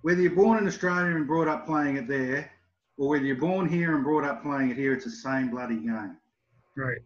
whether 0.03 0.21
you're 0.21 0.35
born 0.35 0.59
in 0.59 0.67
Australia 0.67 1.15
and 1.15 1.27
brought 1.27 1.47
up 1.47 1.65
playing 1.65 1.97
it 1.97 2.07
there, 2.07 2.49
or 2.97 3.09
whether 3.09 3.25
you're 3.25 3.35
born 3.35 3.67
here 3.67 3.95
and 3.95 4.03
brought 4.03 4.23
up 4.23 4.43
playing 4.43 4.69
it 4.69 4.77
here, 4.77 4.93
it's 4.93 5.05
the 5.05 5.11
same 5.11 5.49
bloody 5.49 5.77
game. 5.77 6.17
Right. 6.77 6.99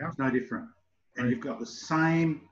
Yeah. 0.00 0.08
It's 0.08 0.18
no 0.18 0.30
different. 0.30 0.68
And 1.16 1.26
right. 1.26 1.30
you've 1.30 1.44
got 1.44 1.60
the 1.60 1.66
same 1.66 2.42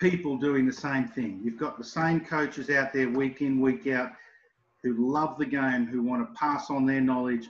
people 0.00 0.36
doing 0.36 0.66
the 0.66 0.72
same 0.72 1.06
thing. 1.06 1.40
You've 1.44 1.58
got 1.58 1.76
the 1.76 1.84
same 1.84 2.20
coaches 2.20 2.70
out 2.70 2.92
there 2.92 3.08
week 3.08 3.42
in, 3.42 3.60
week 3.60 3.86
out 3.86 4.12
who 4.82 5.12
love 5.12 5.36
the 5.38 5.44
game, 5.44 5.86
who 5.86 6.02
want 6.02 6.26
to 6.26 6.34
pass 6.38 6.70
on 6.70 6.86
their 6.86 7.02
knowledge 7.02 7.48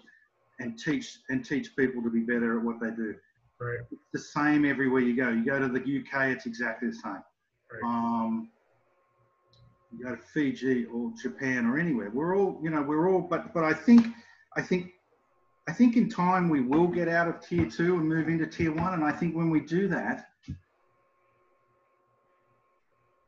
and 0.59 0.79
teach 0.79 1.19
and 1.29 1.45
teach 1.45 1.75
people 1.77 2.03
to 2.03 2.11
be 2.11 2.21
better 2.21 2.59
at 2.59 2.65
what 2.65 2.81
they 2.81 2.91
do. 2.91 3.15
Right. 3.61 3.79
It's 3.93 4.03
the 4.13 4.19
same 4.19 4.65
everywhere 4.65 5.01
you 5.01 5.15
go. 5.15 5.29
You 5.29 5.45
go 5.45 5.59
to 5.59 5.69
the 5.69 5.81
UK, 5.81 6.31
it's 6.31 6.47
exactly 6.47 6.89
the 6.89 6.95
same. 6.95 7.23
Right. 7.73 7.83
Um, 7.85 8.51
you 9.93 10.05
go 10.05 10.17
to 10.17 10.23
Fiji 10.23 10.87
or 10.87 11.13
Japan 11.21 11.67
or 11.67 11.79
anywhere. 11.79 12.11
We're 12.13 12.37
all, 12.37 12.59
you 12.63 12.71
know, 12.71 12.83
we're 12.83 13.11
all, 13.13 13.21
but 13.21 13.55
but 13.55 13.65
I 13.65 13.73
think 13.73 14.07
I 14.57 14.63
think 14.63 14.93
I 15.69 15.73
think 15.73 15.97
in 15.97 16.09
time 16.09 16.49
we 16.49 16.61
will 16.61 16.89
get 16.89 17.09
out 17.09 17.29
of 17.29 17.41
tier 17.41 17.67
two 17.67 17.97
and 17.97 18.09
move 18.09 18.29
into 18.29 18.47
tier 18.47 18.73
one. 18.73 18.95
And 18.95 19.05
I 19.05 19.13
think 19.13 19.37
when 19.37 19.51
we 19.51 19.61
do 19.61 19.89
that, 19.89 20.29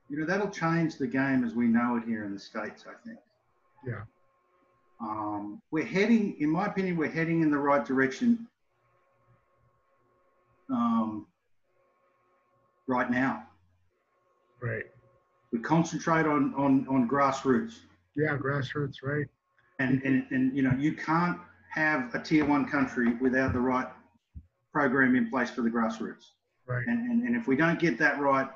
you 0.08 0.18
know, 0.18 0.26
that'll 0.26 0.50
change 0.50 0.96
the 0.96 1.06
game 1.06 1.44
as 1.44 1.54
we 1.54 1.66
know 1.66 1.96
it 1.96 2.04
here 2.04 2.24
in 2.24 2.34
the 2.34 2.38
States, 2.40 2.84
I 2.86 2.94
think. 3.06 3.18
Yeah. 3.86 4.02
Um, 5.00 5.62
we're 5.70 5.86
heading, 5.86 6.36
in 6.38 6.50
my 6.50 6.66
opinion, 6.66 6.96
we're 6.96 7.10
heading 7.10 7.42
in 7.42 7.50
the 7.50 7.58
right 7.58 7.84
direction 7.84 8.46
um, 10.70 11.26
right 12.86 13.10
now. 13.10 13.44
Right. 14.60 14.84
We 15.50 15.58
concentrate 15.60 16.26
on, 16.26 16.54
on, 16.56 16.86
on 16.88 17.08
grassroots. 17.08 17.80
Yeah, 18.14 18.36
grassroots, 18.36 19.02
right? 19.02 19.26
And, 19.78 20.02
and, 20.02 20.26
and, 20.30 20.56
you 20.56 20.62
know, 20.62 20.72
you 20.78 20.92
can't 20.92 21.38
have 21.72 22.14
a 22.14 22.18
tier 22.18 22.44
one 22.44 22.68
country 22.68 23.14
without 23.14 23.52
the 23.52 23.58
right 23.58 23.88
program 24.72 25.16
in 25.16 25.30
place 25.30 25.50
for 25.50 25.62
the 25.62 25.70
grassroots. 25.70 26.30
Right. 26.66 26.86
And, 26.86 27.10
and, 27.10 27.22
and 27.26 27.36
if 27.36 27.46
we 27.46 27.56
don't 27.56 27.78
get 27.78 27.98
that 27.98 28.20
right, 28.20 28.48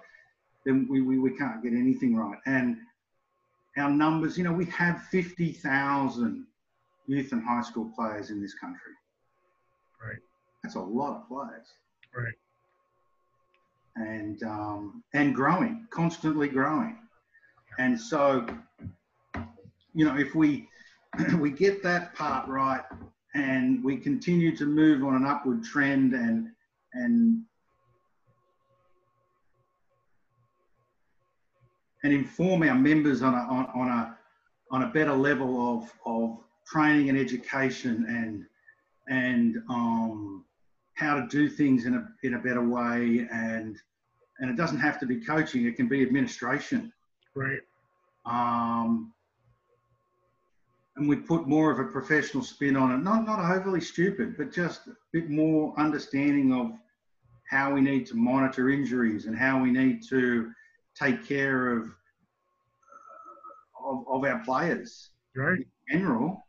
then 0.64 0.86
we, 0.90 1.00
we, 1.00 1.18
we 1.18 1.30
can't 1.30 1.62
get 1.62 1.72
anything 1.72 2.14
right. 2.14 2.38
And 2.46 2.76
our 3.78 3.90
numbers, 3.90 4.36
you 4.36 4.44
know, 4.44 4.52
we 4.52 4.66
have 4.66 5.02
50,000 5.04 6.46
youth 7.06 7.32
and 7.32 7.42
high 7.42 7.62
school 7.62 7.90
players 7.96 8.30
in 8.30 8.40
this 8.40 8.54
country. 8.54 8.92
Right. 10.04 10.18
That's 10.62 10.74
a 10.74 10.80
lot 10.80 11.16
of 11.16 11.28
players. 11.28 11.66
Right. 12.14 12.34
And, 13.96 14.42
um, 14.42 15.02
and 15.14 15.34
growing, 15.34 15.86
constantly 15.90 16.48
growing. 16.48 16.98
And 17.78 17.98
so, 17.98 18.46
you 19.94 20.04
know, 20.04 20.16
if 20.18 20.34
we, 20.34 20.68
we 21.40 21.50
get 21.50 21.82
that 21.82 22.14
part 22.14 22.48
right 22.48 22.82
and 23.34 23.82
we 23.84 23.96
continue 23.96 24.56
to 24.56 24.64
move 24.64 25.04
on 25.04 25.14
an 25.14 25.26
upward 25.26 25.62
trend 25.62 26.14
and, 26.14 26.48
and 26.94 27.42
and 32.06 32.14
inform 32.14 32.62
our 32.62 32.74
members 32.74 33.20
on 33.20 33.34
a, 33.34 33.38
on, 33.38 33.66
on 33.74 33.88
a, 33.88 34.16
on 34.70 34.82
a 34.82 34.86
better 34.86 35.12
level 35.12 35.76
of, 35.76 35.92
of 36.06 36.38
training 36.64 37.08
and 37.08 37.18
education 37.18 38.06
and, 38.08 38.46
and 39.08 39.56
um, 39.68 40.44
how 40.94 41.16
to 41.16 41.26
do 41.26 41.48
things 41.48 41.84
in 41.84 41.94
a, 41.94 42.08
in 42.22 42.34
a 42.34 42.38
better 42.38 42.62
way. 42.62 43.26
And, 43.32 43.76
and 44.38 44.48
it 44.48 44.56
doesn't 44.56 44.78
have 44.78 45.00
to 45.00 45.06
be 45.06 45.16
coaching, 45.16 45.66
it 45.66 45.74
can 45.74 45.88
be 45.88 46.00
administration. 46.02 46.92
Right. 47.34 47.60
Um, 48.24 49.12
and 50.96 51.08
we 51.08 51.16
put 51.16 51.46
more 51.46 51.70
of 51.70 51.78
a 51.78 51.84
professional 51.84 52.42
spin 52.42 52.76
on 52.76 52.92
it, 52.92 52.98
not, 52.98 53.26
not 53.26 53.38
overly 53.54 53.80
stupid, 53.80 54.36
but 54.36 54.52
just 54.52 54.86
a 54.86 54.96
bit 55.12 55.30
more 55.30 55.74
understanding 55.78 56.52
of 56.52 56.72
how 57.48 57.72
we 57.72 57.80
need 57.80 58.06
to 58.06 58.14
monitor 58.16 58.70
injuries 58.70 59.26
and 59.26 59.36
how 59.36 59.62
we 59.62 59.70
need 59.70 60.02
to 60.08 60.50
take 60.98 61.24
care 61.26 61.72
of 61.76 61.84
uh, 61.84 63.90
of, 63.90 64.04
of 64.08 64.24
our 64.24 64.42
players 64.44 65.10
Right. 65.36 65.58
in 65.90 65.98
general 65.98 66.42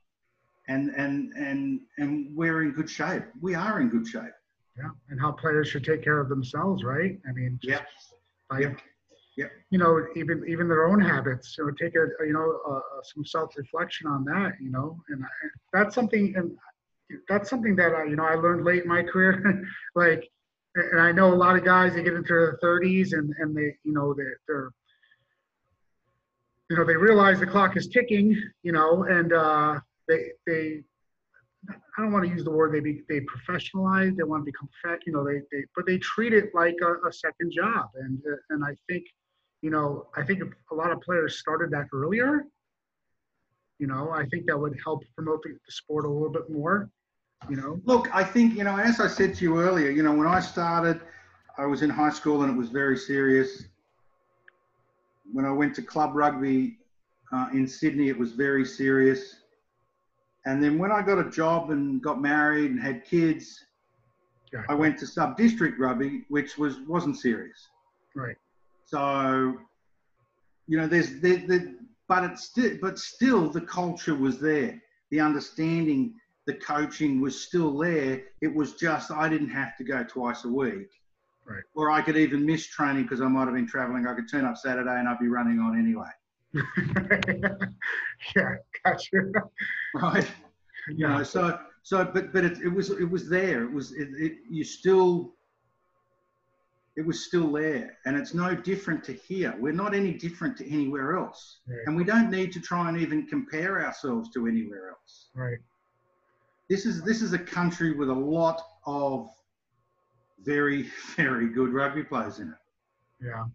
and 0.69 0.89
and 0.95 1.33
and 1.33 1.81
and 1.97 2.35
we're 2.35 2.61
in 2.63 2.71
good 2.71 2.89
shape 2.89 3.23
we 3.41 3.53
are 3.53 3.81
in 3.81 3.89
good 3.89 4.07
shape 4.07 4.31
Yeah. 4.77 4.89
And 5.09 5.19
how 5.19 5.33
players 5.33 5.67
should 5.67 5.83
take 5.83 6.03
care 6.03 6.19
of 6.19 6.29
themselves, 6.29 6.83
right? 6.83 7.19
I 7.27 7.31
mean, 7.33 7.59
just 7.61 7.81
Yep. 7.81 7.87
by, 8.49 8.59
Yep. 8.61 8.79
Yep. 9.37 9.51
you 9.69 9.77
know, 9.77 10.03
even 10.15 10.43
even 10.47 10.67
their 10.67 10.87
own 10.87 10.99
habits. 10.99 11.55
You 11.57 11.65
know, 11.65 11.71
take 11.79 11.95
a 11.95 12.07
you 12.25 12.33
know 12.33 12.59
uh, 12.67 13.01
some 13.03 13.23
self 13.23 13.55
reflection 13.55 14.07
on 14.07 14.25
that. 14.25 14.53
You 14.59 14.71
know, 14.71 14.99
and 15.09 15.23
I, 15.23 15.27
that's 15.73 15.93
something 15.93 16.33
and 16.35 16.51
that's 17.29 17.49
something 17.49 17.75
that 17.75 17.93
I, 17.93 18.05
you 18.05 18.15
know 18.15 18.25
I 18.25 18.35
learned 18.35 18.65
late 18.65 18.83
in 18.83 18.89
my 18.89 19.03
career. 19.03 19.63
like, 19.95 20.27
and 20.75 20.99
I 20.99 21.11
know 21.11 21.33
a 21.33 21.35
lot 21.35 21.55
of 21.55 21.63
guys 21.63 21.93
they 21.93 22.03
get 22.03 22.15
into 22.15 22.33
their 22.33 22.57
30s 22.63 23.13
and 23.13 23.33
and 23.39 23.55
they 23.55 23.75
you 23.83 23.93
know 23.93 24.13
they 24.13 24.23
they're 24.47 24.71
you 26.69 26.77
know 26.77 26.83
they 26.83 26.95
realize 26.95 27.39
the 27.39 27.45
clock 27.45 27.77
is 27.77 27.87
ticking. 27.87 28.35
You 28.63 28.71
know, 28.71 29.03
and 29.03 29.33
uh, 29.33 29.79
they 30.07 30.31
they 30.47 30.83
I 31.69 32.01
don't 32.01 32.11
want 32.11 32.25
to 32.25 32.31
use 32.31 32.43
the 32.43 32.51
word 32.51 32.73
they 32.73 32.79
be 32.79 33.01
they 33.09 33.21
professionalize. 33.21 34.15
They 34.15 34.23
want 34.23 34.41
to 34.41 34.51
become 34.51 34.69
fat. 34.83 34.99
You 35.05 35.13
know, 35.13 35.23
they 35.23 35.41
they 35.51 35.63
but 35.75 35.85
they 35.85 35.97
treat 35.97 36.33
it 36.33 36.53
like 36.53 36.75
a, 36.81 37.07
a 37.07 37.11
second 37.11 37.51
job, 37.51 37.89
and 37.95 38.19
uh, 38.25 38.35
and 38.49 38.63
I 38.63 38.75
think, 38.87 39.05
you 39.61 39.69
know, 39.69 40.07
I 40.15 40.23
think 40.23 40.41
a 40.71 40.75
lot 40.75 40.91
of 40.91 41.01
players 41.01 41.39
started 41.39 41.71
that 41.71 41.87
earlier. 41.93 42.45
You 43.79 43.87
know, 43.87 44.11
I 44.11 44.25
think 44.25 44.45
that 44.47 44.57
would 44.57 44.77
help 44.83 45.03
promote 45.15 45.43
the, 45.43 45.57
sport 45.69 46.05
a 46.05 46.09
little 46.09 46.31
bit 46.31 46.49
more. 46.49 46.89
You 47.49 47.55
know, 47.55 47.79
look 47.85 48.13
i 48.15 48.23
think 48.23 48.55
you 48.57 48.63
know 48.63 48.75
as 48.75 48.99
i 48.99 49.07
said 49.07 49.35
to 49.35 49.43
you 49.43 49.59
earlier 49.59 49.91
you 49.91 50.01
know 50.01 50.11
when 50.11 50.25
i 50.25 50.39
started 50.39 50.99
i 51.59 51.67
was 51.67 51.83
in 51.83 51.89
high 51.91 52.09
school 52.09 52.41
and 52.41 52.51
it 52.51 52.57
was 52.57 52.69
very 52.69 52.97
serious 52.97 53.65
when 55.31 55.45
i 55.45 55.51
went 55.51 55.75
to 55.75 55.83
club 55.83 56.15
rugby 56.15 56.79
uh, 57.31 57.49
in 57.53 57.67
sydney 57.67 58.09
it 58.09 58.17
was 58.17 58.31
very 58.31 58.65
serious 58.65 59.35
and 60.47 60.63
then 60.63 60.79
when 60.79 60.91
i 60.91 60.99
got 60.99 61.19
a 61.19 61.29
job 61.29 61.69
and 61.69 62.01
got 62.01 62.19
married 62.19 62.71
and 62.71 62.81
had 62.81 63.05
kids 63.05 63.67
I 64.69 64.73
went 64.73 64.97
to 64.99 65.07
sub 65.07 65.37
district 65.37 65.79
rugby, 65.79 66.23
which 66.29 66.57
was 66.57 66.79
wasn't 66.87 67.17
serious. 67.17 67.69
right, 68.15 68.37
So, 68.87 69.53
you 70.67 70.77
know, 70.77 70.87
there's 70.87 71.19
there, 71.19 71.43
there, 71.47 71.75
but 72.07 72.23
it's 72.23 72.45
still, 72.45 72.77
but 72.81 72.97
still, 72.97 73.49
the 73.49 73.61
culture 73.61 74.15
was 74.15 74.39
there. 74.39 74.81
The 75.11 75.19
understanding, 75.19 76.15
the 76.45 76.53
coaching 76.55 77.21
was 77.21 77.39
still 77.39 77.77
there. 77.77 78.23
It 78.41 78.53
was 78.53 78.73
just 78.73 79.11
I 79.11 79.29
didn't 79.29 79.49
have 79.49 79.77
to 79.77 79.83
go 79.83 80.03
twice 80.03 80.45
a 80.45 80.49
week, 80.49 80.89
Right. 81.45 81.63
Or 81.75 81.91
I 81.91 82.01
could 82.01 82.17
even 82.17 82.45
miss 82.45 82.67
training 82.67 83.03
because 83.03 83.21
I 83.21 83.27
might 83.27 83.45
have 83.45 83.53
been 83.53 83.67
traveling. 83.67 84.05
I 84.05 84.13
could 84.13 84.29
turn 84.29 84.43
up 84.43 84.57
Saturday 84.57 84.99
and 84.99 85.07
I'd 85.07 85.19
be 85.19 85.29
running 85.29 85.59
on 85.59 85.79
anyway, 85.79 86.09
yeah, 88.35 88.55
gotcha. 88.83 89.31
right? 89.95 90.29
you 90.89 91.07
know 91.07 91.23
so 91.23 91.59
so 91.83 92.05
but 92.05 92.31
but 92.33 92.45
it, 92.45 92.59
it 92.61 92.69
was 92.69 92.89
it 92.89 93.09
was 93.09 93.29
there 93.29 93.63
it 93.63 93.71
was 93.71 93.91
it, 93.93 94.07
it 94.17 94.33
you 94.49 94.63
still 94.63 95.35
it 96.97 97.05
was 97.05 97.23
still 97.23 97.51
there. 97.51 97.97
And 98.05 98.17
it's 98.17 98.33
no 98.33 98.53
different 98.55 99.03
to 99.05 99.13
here. 99.13 99.55
We're 99.57 99.71
not 99.71 99.93
any 99.93 100.13
different 100.13 100.57
to 100.57 100.69
anywhere 100.69 101.15
else. 101.15 101.59
Right. 101.67 101.79
and 101.85 101.95
we 101.95 102.03
don't 102.03 102.29
need 102.29 102.51
to 102.53 102.59
try 102.59 102.89
and 102.89 102.97
even 102.97 103.27
compare 103.27 103.85
ourselves 103.85 104.29
to 104.33 104.47
anywhere 104.47 104.89
else. 104.89 105.29
Right, 105.33 105.59
this 106.69 106.85
is 106.85 107.03
this 107.03 107.21
is 107.21 107.31
a 107.33 107.39
country 107.39 107.93
with 107.93 108.09
a 108.09 108.13
lot 108.13 108.61
of 108.85 109.29
very 110.43 110.89
very 111.15 111.47
good 111.47 111.71
rugby 111.71 112.03
players 112.03 112.39
in 112.39 112.49
it. 112.49 113.25
Yeah, 113.25 113.45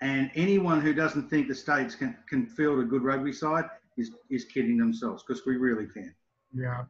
and 0.00 0.30
anyone 0.34 0.80
who 0.80 0.92
doesn't 0.92 1.28
think 1.28 1.48
the 1.48 1.54
states 1.54 1.94
can, 1.94 2.16
can 2.28 2.46
field 2.46 2.78
a 2.80 2.84
good 2.84 3.02
rugby 3.02 3.32
side 3.32 3.64
is, 3.96 4.12
is 4.30 4.44
kidding 4.44 4.76
themselves 4.76 5.24
because 5.26 5.44
we 5.44 5.56
really 5.56 5.86
can. 5.86 6.14
Yeah. 6.54 6.84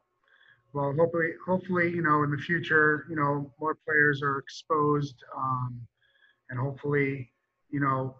Well, 0.74 0.94
hopefully, 0.98 1.30
hopefully, 1.46 1.90
you 1.90 2.02
know, 2.02 2.22
in 2.24 2.30
the 2.30 2.36
future, 2.36 3.06
you 3.08 3.16
know, 3.16 3.50
more 3.58 3.74
players 3.74 4.22
are 4.22 4.38
exposed, 4.38 5.14
um, 5.34 5.80
and 6.50 6.58
hopefully, 6.58 7.30
you 7.70 7.80
know, 7.80 8.16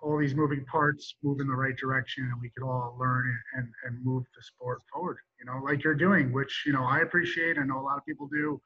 all 0.00 0.16
these 0.16 0.34
moving 0.34 0.64
parts 0.64 1.16
move 1.22 1.40
in 1.40 1.48
the 1.48 1.54
right 1.54 1.76
direction, 1.76 2.24
and 2.24 2.40
we 2.40 2.50
could 2.50 2.64
all 2.64 2.96
learn 2.98 3.36
and 3.56 3.68
and 3.84 4.04
move 4.04 4.24
the 4.36 4.42
sport 4.42 4.80
forward. 4.92 5.18
You 5.40 5.46
know, 5.46 5.60
like 5.64 5.82
you're 5.82 5.94
doing, 5.94 6.32
which 6.32 6.64
you 6.66 6.72
know 6.72 6.84
I 6.84 7.00
appreciate. 7.00 7.58
I 7.58 7.64
know 7.64 7.80
a 7.80 7.82
lot 7.82 7.98
of 7.98 8.06
people 8.06 8.28
do. 8.28 8.60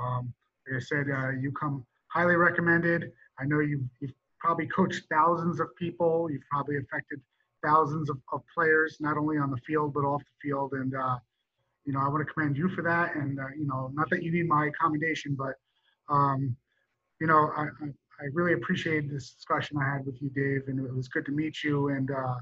Um, 0.00 0.32
like 0.66 0.82
I 0.82 0.84
said, 0.84 1.06
uh, 1.10 1.30
you 1.30 1.52
come 1.52 1.84
highly 2.08 2.36
recommended. 2.36 3.12
I 3.38 3.44
know 3.44 3.60
you've, 3.60 3.84
you've 4.00 4.12
probably 4.38 4.66
coached 4.66 5.02
thousands 5.10 5.60
of 5.60 5.74
people. 5.76 6.30
You've 6.30 6.46
probably 6.50 6.76
affected 6.78 7.20
thousands 7.64 8.10
of, 8.10 8.18
of 8.32 8.42
players, 8.54 8.96
not 9.00 9.16
only 9.16 9.38
on 9.38 9.50
the 9.50 9.58
field 9.66 9.92
but 9.92 10.00
off 10.00 10.22
the 10.22 10.48
field. 10.48 10.72
And 10.72 10.94
uh, 10.94 11.18
you 11.84 11.92
know, 11.92 12.00
I 12.00 12.08
want 12.08 12.26
to 12.26 12.32
commend 12.32 12.56
you 12.56 12.68
for 12.68 12.82
that. 12.82 13.16
And 13.16 13.38
uh, 13.38 13.48
you 13.58 13.66
know, 13.66 13.90
not 13.94 14.10
that 14.10 14.22
you 14.22 14.32
need 14.32 14.48
my 14.48 14.70
commendation, 14.80 15.36
but 15.38 15.54
um, 16.08 16.56
you 17.20 17.26
know, 17.26 17.50
I, 17.56 17.62
I, 17.62 17.88
I 18.20 18.24
really 18.32 18.54
appreciated 18.54 19.10
this 19.10 19.32
discussion 19.32 19.76
I 19.78 19.92
had 19.92 20.06
with 20.06 20.20
you, 20.22 20.30
Dave, 20.30 20.68
and 20.68 20.84
it 20.84 20.94
was 20.94 21.08
good 21.08 21.26
to 21.26 21.32
meet 21.32 21.62
you. 21.62 21.88
And 21.88 22.10
uh, 22.10 22.36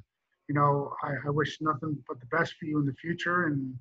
you 0.49 0.55
know, 0.55 0.95
I, 1.03 1.15
I 1.27 1.31
wish 1.31 1.59
nothing 1.61 1.97
but 2.09 2.21
the 2.21 2.27
best 2.27 2.55
for 2.59 2.67
you 2.67 2.79
in 2.79 2.87
the 2.87 2.95
future, 2.95 3.47
and 3.47 3.75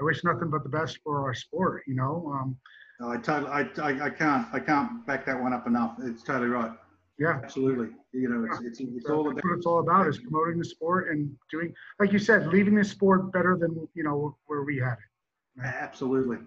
I 0.00 0.04
wish 0.04 0.22
nothing 0.24 0.50
but 0.50 0.62
the 0.62 0.68
best 0.68 0.98
for 1.02 1.22
our 1.22 1.34
sport. 1.34 1.82
You 1.86 1.94
know, 1.94 2.32
um, 2.34 2.56
No, 3.00 3.10
I 3.10 3.16
totally, 3.16 3.50
I, 3.50 3.60
I, 3.82 4.06
I 4.06 4.10
can't, 4.10 4.46
I 4.52 4.60
can't 4.60 5.06
back 5.06 5.24
that 5.26 5.40
one 5.40 5.52
up 5.52 5.66
enough. 5.66 5.96
It's 6.02 6.22
totally 6.22 6.48
right. 6.48 6.72
yeah. 7.18 7.40
Absolutely. 7.42 7.88
You 8.12 8.28
know, 8.28 8.46
it's, 8.50 8.60
it's, 8.62 8.80
it's 8.80 9.08
all 9.08 9.24
That's 9.24 9.32
about, 9.32 9.44
what 9.44 9.56
it's 9.56 9.66
all 9.66 9.80
about 9.80 10.06
is 10.08 10.18
promoting 10.18 10.58
the 10.58 10.64
sport 10.64 11.10
and 11.10 11.30
doing, 11.50 11.72
like 11.98 12.12
you 12.12 12.18
said, 12.18 12.48
leaving 12.48 12.74
the 12.74 12.84
sport 12.84 13.32
better 13.32 13.56
than, 13.56 13.88
you 13.94 14.02
know, 14.02 14.36
where 14.46 14.62
we 14.62 14.78
had 14.78 14.94
it. 14.94 15.64
absolutely. 15.64 16.38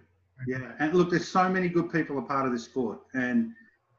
Yeah. 0.48 0.74
And 0.80 0.94
look, 0.94 1.10
there's 1.10 1.28
so 1.28 1.48
many 1.50 1.70
good 1.70 1.92
people 1.92 2.18
a 2.18 2.22
part 2.22 2.46
of 2.46 2.52
this 2.52 2.66
sport 2.66 3.00
and, 3.14 3.52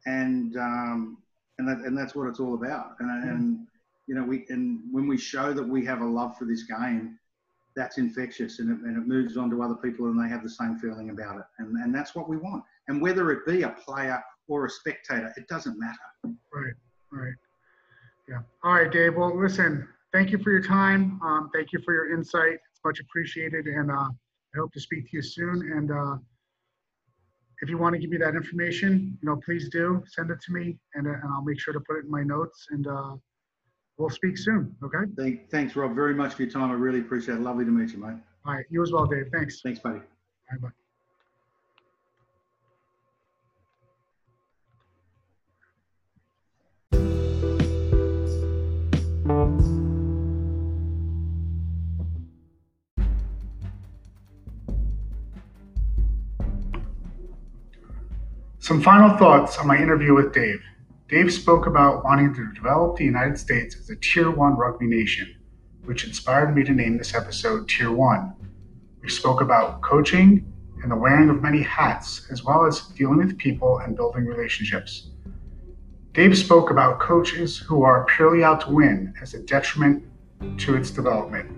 and, 0.06 0.56
um, 0.56 1.18
and 1.58 1.68
that, 1.68 1.78
and 1.78 1.96
that's 1.96 2.14
what 2.14 2.28
it's 2.28 2.40
all 2.40 2.54
about. 2.54 2.96
And, 3.00 3.24
and, 3.24 3.66
you 4.06 4.14
know, 4.14 4.24
we, 4.24 4.44
and 4.48 4.80
when 4.90 5.06
we 5.06 5.16
show 5.16 5.52
that 5.52 5.66
we 5.66 5.84
have 5.86 6.00
a 6.00 6.06
love 6.06 6.36
for 6.36 6.44
this 6.44 6.64
game, 6.64 7.18
that's 7.76 7.98
infectious 7.98 8.60
and 8.60 8.70
it, 8.70 8.78
and 8.86 8.96
it 8.96 9.06
moves 9.06 9.36
on 9.36 9.50
to 9.50 9.62
other 9.62 9.74
people 9.74 10.06
and 10.06 10.22
they 10.22 10.28
have 10.28 10.42
the 10.42 10.48
same 10.48 10.78
feeling 10.78 11.10
about 11.10 11.38
it. 11.38 11.44
And, 11.58 11.76
and 11.78 11.94
that's 11.94 12.14
what 12.14 12.28
we 12.28 12.36
want. 12.36 12.62
And 12.88 13.00
whether 13.00 13.30
it 13.32 13.46
be 13.46 13.62
a 13.62 13.70
player 13.70 14.22
or 14.46 14.66
a 14.66 14.70
spectator, 14.70 15.32
it 15.36 15.48
doesn't 15.48 15.78
matter. 15.78 15.98
Right, 16.52 16.74
right. 17.10 17.34
Yeah. 18.28 18.38
All 18.62 18.74
right, 18.74 18.90
Dave. 18.90 19.16
Well, 19.16 19.36
listen, 19.36 19.88
thank 20.12 20.30
you 20.30 20.38
for 20.38 20.50
your 20.50 20.62
time. 20.62 21.20
Um, 21.22 21.50
thank 21.52 21.72
you 21.72 21.80
for 21.84 21.92
your 21.92 22.14
insight. 22.14 22.58
It's 22.70 22.80
much 22.84 23.00
appreciated. 23.00 23.66
And 23.66 23.90
uh, 23.90 23.94
I 23.94 24.58
hope 24.58 24.72
to 24.72 24.80
speak 24.80 25.10
to 25.10 25.16
you 25.16 25.22
soon. 25.22 25.72
And 25.76 25.90
uh, 25.90 26.16
if 27.62 27.68
you 27.68 27.78
want 27.78 27.94
to 27.94 27.98
give 27.98 28.10
me 28.10 28.16
that 28.18 28.34
information, 28.34 29.16
you 29.22 29.28
know, 29.28 29.40
please 29.44 29.68
do 29.68 30.02
send 30.06 30.30
it 30.30 30.40
to 30.42 30.52
me, 30.52 30.76
and, 30.94 31.06
uh, 31.06 31.10
and 31.10 31.32
I'll 31.32 31.44
make 31.44 31.60
sure 31.60 31.72
to 31.72 31.80
put 31.80 31.98
it 31.98 32.04
in 32.04 32.10
my 32.10 32.22
notes. 32.22 32.66
And 32.70 32.86
uh, 32.86 33.14
we'll 33.98 34.10
speak 34.10 34.36
soon. 34.38 34.74
Okay. 34.82 35.10
Thank, 35.16 35.50
thanks, 35.50 35.76
Rob, 35.76 35.94
very 35.94 36.14
much 36.14 36.34
for 36.34 36.42
your 36.42 36.50
time. 36.50 36.70
I 36.70 36.74
really 36.74 37.00
appreciate 37.00 37.36
it. 37.36 37.40
Lovely 37.40 37.64
to 37.64 37.70
meet 37.70 37.92
you, 37.92 37.98
mate. 37.98 38.16
All 38.46 38.54
right. 38.54 38.64
You 38.70 38.82
as 38.82 38.92
well, 38.92 39.06
Dave. 39.06 39.28
Thanks. 39.32 39.60
Thanks, 39.62 39.80
buddy. 39.80 40.00
Bye 40.50 40.58
bye. 40.60 40.83
Some 58.64 58.80
final 58.80 59.14
thoughts 59.18 59.58
on 59.58 59.66
my 59.66 59.76
interview 59.76 60.14
with 60.14 60.32
Dave. 60.32 60.62
Dave 61.10 61.30
spoke 61.30 61.66
about 61.66 62.02
wanting 62.02 62.32
to 62.32 62.50
develop 62.54 62.96
the 62.96 63.04
United 63.04 63.36
States 63.36 63.76
as 63.76 63.90
a 63.90 63.96
Tier 63.96 64.30
1 64.30 64.56
rugby 64.56 64.86
nation, 64.86 65.36
which 65.84 66.06
inspired 66.06 66.56
me 66.56 66.64
to 66.64 66.72
name 66.72 66.96
this 66.96 67.14
episode 67.14 67.68
Tier 67.68 67.92
1. 67.92 68.32
We 69.02 69.10
spoke 69.10 69.42
about 69.42 69.82
coaching 69.82 70.50
and 70.82 70.90
the 70.90 70.96
wearing 70.96 71.28
of 71.28 71.42
many 71.42 71.60
hats, 71.60 72.26
as 72.30 72.42
well 72.42 72.64
as 72.64 72.80
dealing 72.96 73.18
with 73.18 73.36
people 73.36 73.80
and 73.80 73.94
building 73.94 74.24
relationships. 74.24 75.10
Dave 76.14 76.38
spoke 76.38 76.70
about 76.70 77.00
coaches 77.00 77.58
who 77.58 77.82
are 77.82 78.06
purely 78.16 78.42
out 78.42 78.62
to 78.62 78.70
win 78.70 79.12
as 79.20 79.34
a 79.34 79.42
detriment 79.42 80.02
to 80.56 80.74
its 80.74 80.90
development. 80.90 81.52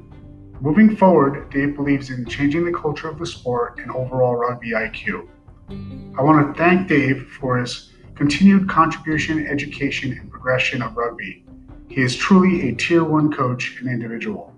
Moving 0.61 0.97
forward, 0.97 1.51
Dave 1.51 1.77
believes 1.77 2.11
in 2.11 2.27
changing 2.27 2.65
the 2.65 2.77
culture 2.77 3.09
of 3.09 3.21
the 3.21 3.27
sport 3.27 3.79
and 3.79 3.93
overall 3.93 4.35
rugby 4.35 4.73
IQ. 4.73 5.29
I 5.69 6.23
want 6.23 6.55
to 6.55 6.62
thank 6.62 6.89
Dave 6.89 7.29
for 7.41 7.59
his 7.59 7.93
continued 8.14 8.69
contribution, 8.69 9.47
education, 9.47 10.12
and 10.12 10.31
progression 10.31 10.83
of 10.83 10.97
rugby. 10.97 11.45
He 11.89 12.03
is 12.03 12.17
truly 12.17 12.69
a 12.69 12.75
tier 12.75 13.05
one 13.05 13.33
coach 13.33 13.79
and 13.81 13.89
individual. 13.89 14.55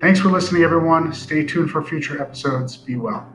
Thanks 0.00 0.20
for 0.20 0.28
listening, 0.28 0.62
everyone. 0.62 1.12
Stay 1.12 1.44
tuned 1.44 1.70
for 1.70 1.82
future 1.82 2.20
episodes. 2.20 2.76
Be 2.76 2.96
well. 2.96 3.32